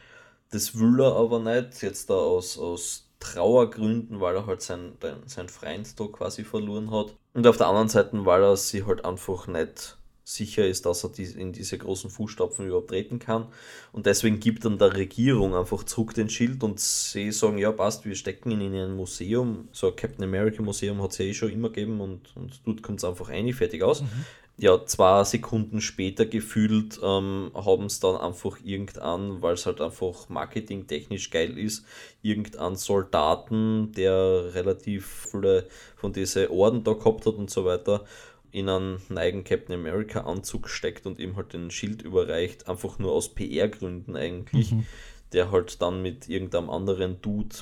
Das 0.51 0.77
will 0.77 0.99
er 0.99 1.15
aber 1.15 1.39
nicht, 1.39 1.81
jetzt 1.81 2.09
da 2.09 2.13
aus, 2.13 2.57
aus 2.57 3.09
Trauergründen, 3.19 4.19
weil 4.19 4.35
er 4.35 4.45
halt 4.45 4.61
sein, 4.61 4.93
sein 5.25 5.49
Freund 5.49 5.99
da 5.99 6.05
quasi 6.05 6.43
verloren 6.43 6.91
hat. 6.91 7.15
Und 7.33 7.47
auf 7.47 7.57
der 7.57 7.67
anderen 7.67 7.89
Seite, 7.89 8.25
weil 8.25 8.43
er 8.43 8.57
sich 8.57 8.85
halt 8.85 9.05
einfach 9.05 9.47
nicht 9.47 9.97
sicher 10.23 10.65
ist, 10.65 10.85
dass 10.85 11.03
er 11.03 11.11
in 11.37 11.51
diese 11.51 11.77
großen 11.77 12.09
Fußstapfen 12.09 12.67
überhaupt 12.67 12.89
treten 12.89 13.19
kann. 13.19 13.47
Und 13.91 14.05
deswegen 14.05 14.39
gibt 14.39 14.65
dann 14.65 14.77
der 14.77 14.95
Regierung 14.95 15.55
einfach 15.55 15.83
zurück 15.83 16.13
den 16.13 16.29
Schild 16.29 16.63
und 16.63 16.79
sie 16.79 17.31
sagen, 17.31 17.57
ja 17.57 17.71
passt, 17.71 18.05
wir 18.05 18.15
stecken 18.15 18.51
ihn 18.51 18.61
in 18.61 18.75
ein 18.75 18.95
Museum. 18.95 19.67
So 19.71 19.87
ein 19.87 19.95
Captain 19.95 20.23
America 20.23 20.61
Museum 20.61 21.01
hat 21.01 21.11
es 21.11 21.19
eh 21.19 21.33
schon 21.33 21.51
immer 21.51 21.69
gegeben 21.69 21.99
und, 21.99 22.35
und 22.35 22.61
dort 22.65 22.81
kommt 22.81 22.99
es 22.99 23.05
einfach 23.05 23.29
ein, 23.29 23.51
fertig 23.53 23.83
aus. 23.83 24.01
Mhm. 24.01 24.07
Ja, 24.55 24.85
zwei 24.85 25.23
Sekunden 25.23 25.81
später 25.81 26.27
gefühlt 26.27 26.99
ähm, 27.01 27.51
haben 27.55 27.85
es 27.85 27.99
dann 27.99 28.17
einfach 28.17 28.59
irgendein, 28.63 29.41
weil 29.41 29.55
es 29.55 29.65
halt 29.65 29.81
einfach 29.81 30.29
marketingtechnisch 30.29 31.31
geil 31.31 31.57
ist, 31.57 31.83
irgendein 32.21 32.75
Soldaten, 32.75 33.91
der 33.93 34.53
relativ 34.53 35.27
viele 35.31 35.67
von 35.95 36.13
diesen 36.13 36.49
Orden 36.49 36.83
da 36.83 36.93
gehabt 36.93 37.25
hat 37.25 37.33
und 37.33 37.49
so 37.49 37.65
weiter, 37.65 38.05
in 38.53 38.69
einen 38.69 39.01
neigen 39.09 39.43
Captain 39.43 39.73
America 39.73 40.21
Anzug 40.21 40.69
steckt 40.69 41.07
und 41.07 41.19
ihm 41.19 41.35
halt 41.35 41.53
den 41.53 41.71
Schild 41.71 42.03
überreicht, 42.03 42.69
einfach 42.69 42.99
nur 42.99 43.11
aus 43.11 43.33
PR-Gründen 43.33 44.15
eigentlich, 44.15 44.71
mhm. 44.71 44.85
der 45.33 45.51
halt 45.51 45.81
dann 45.81 46.03
mit 46.03 46.29
irgendeinem 46.29 46.69
anderen 46.69 47.19
Dude 47.19 47.55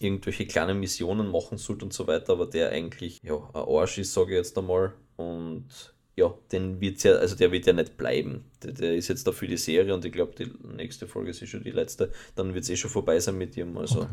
irgendwelche 0.00 0.44
kleinen 0.46 0.80
Missionen 0.80 1.30
machen 1.30 1.56
sollte 1.56 1.84
und 1.84 1.92
so 1.92 2.08
weiter, 2.08 2.32
aber 2.32 2.46
der 2.46 2.70
eigentlich 2.70 3.20
ja 3.22 3.36
ein 3.36 3.62
Arsch 3.62 3.98
ist, 3.98 4.12
sage 4.12 4.32
ich 4.32 4.38
jetzt 4.38 4.58
einmal. 4.58 4.92
Und 5.16 5.94
ja, 6.16 6.34
den 6.50 6.80
wird's 6.80 7.04
ja, 7.04 7.12
also 7.12 7.36
der 7.36 7.52
wird 7.52 7.66
ja 7.66 7.72
nicht 7.72 7.96
bleiben. 7.96 8.44
Der, 8.64 8.72
der 8.72 8.96
ist 8.96 9.06
jetzt 9.06 9.24
dafür 9.24 9.46
die 9.46 9.56
Serie 9.56 9.94
und 9.94 10.04
ich 10.04 10.12
glaube, 10.12 10.34
die 10.34 10.50
nächste 10.74 11.06
Folge 11.06 11.30
ist 11.30 11.42
eh 11.42 11.46
schon 11.46 11.62
die 11.62 11.70
letzte, 11.70 12.10
dann 12.34 12.54
wird 12.54 12.64
es 12.64 12.70
eh 12.70 12.76
schon 12.76 12.90
vorbei 12.90 13.20
sein 13.20 13.38
mit 13.38 13.56
ihm. 13.56 13.76
Also 13.76 14.00
okay. 14.00 14.08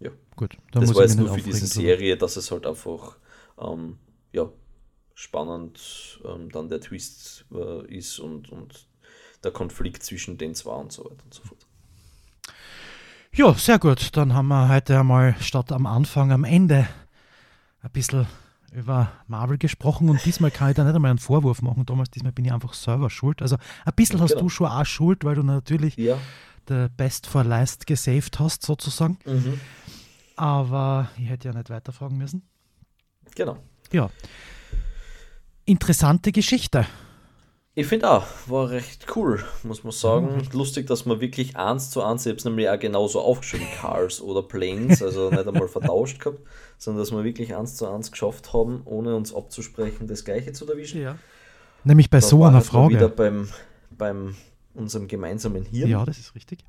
ja. 0.00 0.10
Gut. 0.36 0.58
das 0.72 0.94
war 0.94 1.02
jetzt 1.02 1.16
nur 1.16 1.32
für 1.32 1.40
diese 1.40 1.66
Serie, 1.66 2.18
dass 2.18 2.36
es 2.36 2.50
halt 2.50 2.66
einfach 2.66 3.16
ähm, 3.58 3.96
ja, 4.32 4.50
spannend 5.20 6.18
ähm, 6.24 6.50
dann 6.50 6.70
der 6.70 6.80
Twist 6.80 7.44
äh, 7.52 7.86
ist 7.94 8.18
und, 8.20 8.50
und 8.50 8.86
der 9.44 9.50
Konflikt 9.50 10.02
zwischen 10.02 10.38
den 10.38 10.54
zwei 10.54 10.72
und 10.72 10.92
so 10.92 11.04
weiter 11.04 11.22
und 11.22 11.34
so 11.34 11.42
fort. 11.42 11.66
Ja, 13.34 13.52
sehr 13.52 13.78
gut. 13.78 14.16
Dann 14.16 14.32
haben 14.32 14.48
wir 14.48 14.70
heute 14.70 14.98
einmal 14.98 15.36
statt 15.40 15.72
am 15.72 15.84
Anfang, 15.84 16.32
am 16.32 16.44
Ende 16.44 16.88
ein 17.82 17.90
bisschen 17.90 18.26
über 18.72 19.12
Marvel 19.26 19.58
gesprochen 19.58 20.08
und 20.08 20.24
diesmal 20.24 20.50
kann 20.50 20.70
ich 20.70 20.76
da 20.76 20.84
nicht 20.84 20.94
einmal 20.94 21.10
einen 21.10 21.18
Vorwurf 21.18 21.60
machen, 21.60 21.84
Thomas. 21.84 22.10
Diesmal 22.10 22.32
bin 22.32 22.46
ich 22.46 22.52
einfach 22.52 22.72
selber 22.72 23.10
schuld. 23.10 23.42
Also 23.42 23.56
ein 23.84 23.92
bisschen 23.94 24.20
hast 24.20 24.30
genau. 24.30 24.44
du 24.44 24.48
schon 24.48 24.68
auch 24.68 24.86
Schuld, 24.86 25.22
weil 25.24 25.34
du 25.34 25.42
natürlich 25.42 25.96
ja. 25.96 26.16
der 26.66 26.88
Best 26.88 27.26
for 27.26 27.44
Last 27.44 27.86
gesaved 27.86 28.38
hast, 28.38 28.62
sozusagen. 28.62 29.18
Mhm. 29.26 29.60
Aber 30.36 31.10
ich 31.18 31.28
hätte 31.28 31.48
ja 31.48 31.54
nicht 31.54 31.68
weiterfragen 31.68 32.16
müssen. 32.16 32.42
Genau. 33.34 33.58
Ja 33.92 34.08
interessante 35.70 36.32
Geschichte. 36.32 36.86
Ich 37.74 37.86
finde 37.86 38.10
auch, 38.10 38.26
war 38.46 38.70
recht 38.70 39.06
cool, 39.14 39.44
muss 39.62 39.84
man 39.84 39.92
sagen. 39.92 40.36
Mhm. 40.36 40.58
Lustig, 40.58 40.88
dass 40.88 41.06
man 41.06 41.20
wirklich 41.20 41.56
eins 41.56 41.90
zu 41.90 42.02
eins, 42.02 42.26
ich 42.26 42.30
habe 42.30 42.38
es 42.38 42.44
nämlich 42.44 42.68
auch 42.68 42.78
genauso 42.78 43.20
aufgeschrieben, 43.20 43.68
Cars 43.80 44.20
oder 44.20 44.42
Planes, 44.42 45.02
also 45.02 45.30
nicht 45.30 45.46
einmal 45.46 45.68
vertauscht 45.68 46.18
gehabt, 46.18 46.40
sondern 46.78 47.02
dass 47.02 47.12
wir 47.12 47.22
wirklich 47.22 47.54
eins 47.54 47.76
zu 47.76 47.86
eins 47.86 48.10
geschafft 48.10 48.52
haben, 48.52 48.82
ohne 48.84 49.14
uns 49.14 49.32
abzusprechen, 49.32 50.08
das 50.08 50.24
Gleiche 50.24 50.52
zu 50.52 50.68
erwischen. 50.68 51.00
Ja. 51.00 51.16
Nämlich 51.84 52.10
bei 52.10 52.18
da 52.18 52.26
so 52.26 52.44
einer 52.44 52.60
Frage. 52.60 52.94
Wieder 52.94 53.08
beim, 53.08 53.48
beim 53.96 54.34
unserem 54.74 55.06
gemeinsamen 55.06 55.64
Hirn. 55.64 55.88
Ja, 55.88 56.04
das 56.04 56.18
ist 56.18 56.34
richtig. 56.34 56.64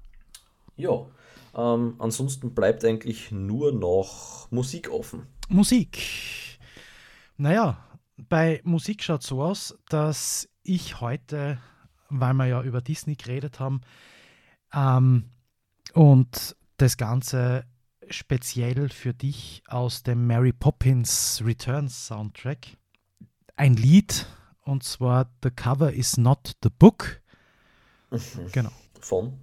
Ja, 0.78 1.08
ähm, 1.58 1.96
ansonsten 1.98 2.54
bleibt 2.54 2.86
eigentlich 2.86 3.32
nur 3.32 3.72
noch 3.72 4.50
Musik 4.52 4.92
offen. 4.92 5.24
Musik. 5.50 6.00
Naja, 7.38 7.84
bei 8.30 8.62
Musik 8.64 9.04
schaut 9.04 9.22
es 9.22 9.28
so 9.28 9.42
aus, 9.42 9.78
dass 9.90 10.50
ich 10.64 11.02
heute, 11.02 11.58
weil 12.10 12.34
wir 12.34 12.46
ja 12.46 12.62
über 12.64 12.82
Disney 12.82 13.16
geredet 13.16 13.60
haben, 13.60 13.82
ähm, 14.74 15.26
und 15.94 16.56
das 16.78 16.98
Ganze 16.98 17.66
speziell 18.10 18.90
für 18.90 19.14
dich 19.14 19.64
aus 19.68 20.04
dem 20.04 20.28
Mary 20.28 20.54
Poppins 20.54 21.42
Returns 21.46 22.08
Soundtrack 22.08 22.78
ein 23.56 23.76
Lied 23.76 24.26
und 24.62 24.84
zwar 24.84 25.30
The 25.44 25.52
Cover 25.52 25.94
is 25.94 26.18
Not 26.18 26.54
the 26.64 26.70
Book. 26.70 27.22
Mhm. 28.10 28.20
Genau. 28.52 28.72
Von? 29.00 29.34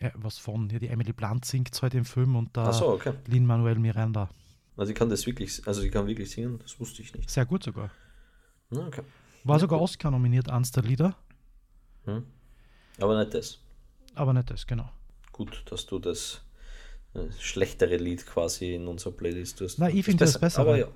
Ja, 0.00 0.10
was 0.16 0.38
von? 0.38 0.68
Ja, 0.70 0.78
die 0.78 0.88
Emily 0.88 1.12
Blunt 1.12 1.44
singt 1.44 1.72
heute 1.76 1.82
halt 1.82 1.94
im 1.94 2.04
Film 2.04 2.36
und 2.36 2.56
da 2.56 2.72
so, 2.72 2.88
okay. 2.88 3.14
Lin 3.26 3.46
Manuel 3.46 3.78
Miranda. 3.78 4.28
Also 4.76 4.88
sie 4.88 4.94
kann 4.94 5.08
das 5.08 5.26
wirklich, 5.26 5.66
also 5.66 5.80
sie 5.80 5.90
kann 5.90 6.06
wirklich 6.06 6.30
singen, 6.30 6.58
das 6.58 6.78
wusste 6.80 7.02
ich 7.02 7.14
nicht. 7.14 7.30
Sehr 7.30 7.46
gut 7.46 7.62
sogar. 7.62 7.90
Okay. 8.72 9.02
War 9.44 9.58
sogar 9.58 9.80
Oscar 9.80 10.10
nominiert, 10.10 10.48
eins 10.48 10.70
der 10.72 10.82
Lieder. 10.82 11.16
Hm. 12.04 12.24
Aber 13.00 13.18
nicht 13.18 13.34
das. 13.34 13.58
Aber 14.14 14.32
nicht 14.32 14.50
das, 14.50 14.66
genau. 14.66 14.88
Gut, 15.32 15.64
dass 15.70 15.86
du 15.86 15.98
das 15.98 16.42
äh, 17.14 17.20
schlechtere 17.38 17.96
Lied 17.96 18.26
quasi 18.26 18.74
in 18.74 18.86
unserer 18.86 19.12
Playlist 19.12 19.60
hast. 19.60 19.78
Nein, 19.78 19.96
ich 19.96 20.04
finde 20.04 20.24
das 20.24 20.38
besser. 20.38 20.60
Aber 20.60 20.78
ja. 20.78 20.88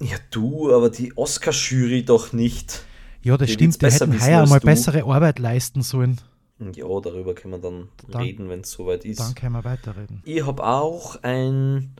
ja, 0.00 0.16
du, 0.30 0.74
aber 0.74 0.90
die 0.90 1.16
Oscar-Jury 1.16 2.04
doch 2.04 2.32
nicht. 2.32 2.84
Ja, 3.22 3.36
das 3.36 3.48
die 3.48 3.54
stimmt. 3.54 3.80
Die 3.80 3.86
hätten 3.86 4.20
heuer 4.20 4.46
mal 4.46 4.60
bessere 4.60 5.04
Arbeit 5.04 5.38
leisten 5.38 5.82
sollen. 5.82 6.20
Ja, 6.58 6.86
darüber 7.00 7.34
können 7.34 7.54
wir 7.54 7.58
dann, 7.58 7.88
dann 8.08 8.22
reden, 8.22 8.48
wenn 8.48 8.60
es 8.60 8.70
soweit 8.70 9.04
ist. 9.04 9.18
Dann 9.18 9.34
können 9.34 9.52
wir 9.52 9.64
weiterreden. 9.64 10.22
Ich 10.24 10.44
habe 10.46 10.64
auch 10.64 11.22
ein 11.22 11.96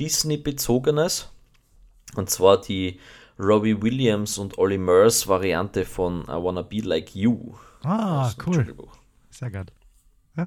Disney-bezogenes. 0.00 1.28
Und 2.16 2.28
zwar 2.28 2.60
die 2.60 2.98
Robbie 3.42 3.82
Williams 3.82 4.38
und 4.38 4.56
Olly 4.56 4.78
Murs 4.78 5.26
Variante 5.26 5.84
von 5.84 6.22
I 6.22 6.40
Wanna 6.40 6.62
Be 6.62 6.80
Like 6.80 7.14
You. 7.14 7.54
Ah, 7.82 8.30
cool. 8.46 8.64
Sehr 9.30 9.50
geil. 9.50 9.66
Ja. 10.36 10.46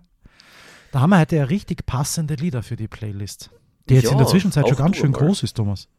Da 0.94 1.02
haben 1.02 1.10
wir 1.10 1.20
heute 1.20 1.36
ja 1.36 1.44
richtig 1.44 1.86
passende 1.86 2.36
Lieder 2.36 2.64
für 2.64 2.78
die 2.78 2.88
Playlist. 2.88 3.50
Die 3.90 3.96
jetzt 3.96 4.06
ja, 4.06 4.12
in 4.12 4.18
der 4.18 4.28
Zwischenzeit 4.28 4.68
schon 4.68 4.78
ganz 4.78 4.96
schön 4.96 5.12
mal. 5.12 5.20
groß 5.20 5.44
ist, 5.44 5.58
Thomas. 5.58 5.90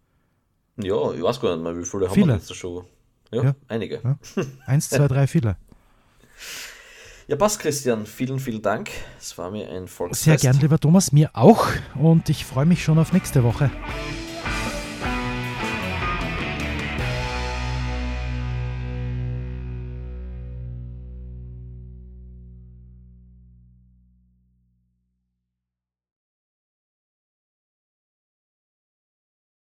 Ja, 0.83 1.13
ich 1.13 1.23
weiß 1.23 1.41
gar 1.41 1.55
nicht 1.55 1.63
mehr, 1.63 1.77
wie 1.77 1.85
viele, 1.85 2.09
viele. 2.09 2.23
haben 2.23 2.29
wir 2.29 2.37
jetzt 2.37 2.55
schon. 2.55 2.85
Ja, 3.31 3.45
ja. 3.45 3.55
einige. 3.69 4.19
Eins, 4.67 4.89
zwei, 4.89 5.07
drei, 5.09 5.27
viele. 5.27 5.57
Ja, 7.29 7.37
passt, 7.37 7.61
Christian. 7.61 8.07
Vielen, 8.07 8.41
vielen 8.41 8.63
Dank. 8.63 8.91
Es 9.19 9.37
war 9.37 9.51
mir 9.51 9.69
ein 9.69 9.87
Volksfest. 9.87 10.25
Sehr 10.25 10.37
gern, 10.37 10.61
lieber 10.63 10.79
Thomas. 10.79 11.13
Mir 11.13 11.31
auch. 11.35 11.67
Und 11.95 12.31
ich 12.31 12.45
freue 12.45 12.67
mich 12.67 12.83
schon 12.83 12.99
auf 12.99 13.13
nächste 13.13 13.43
Woche. 13.45 13.71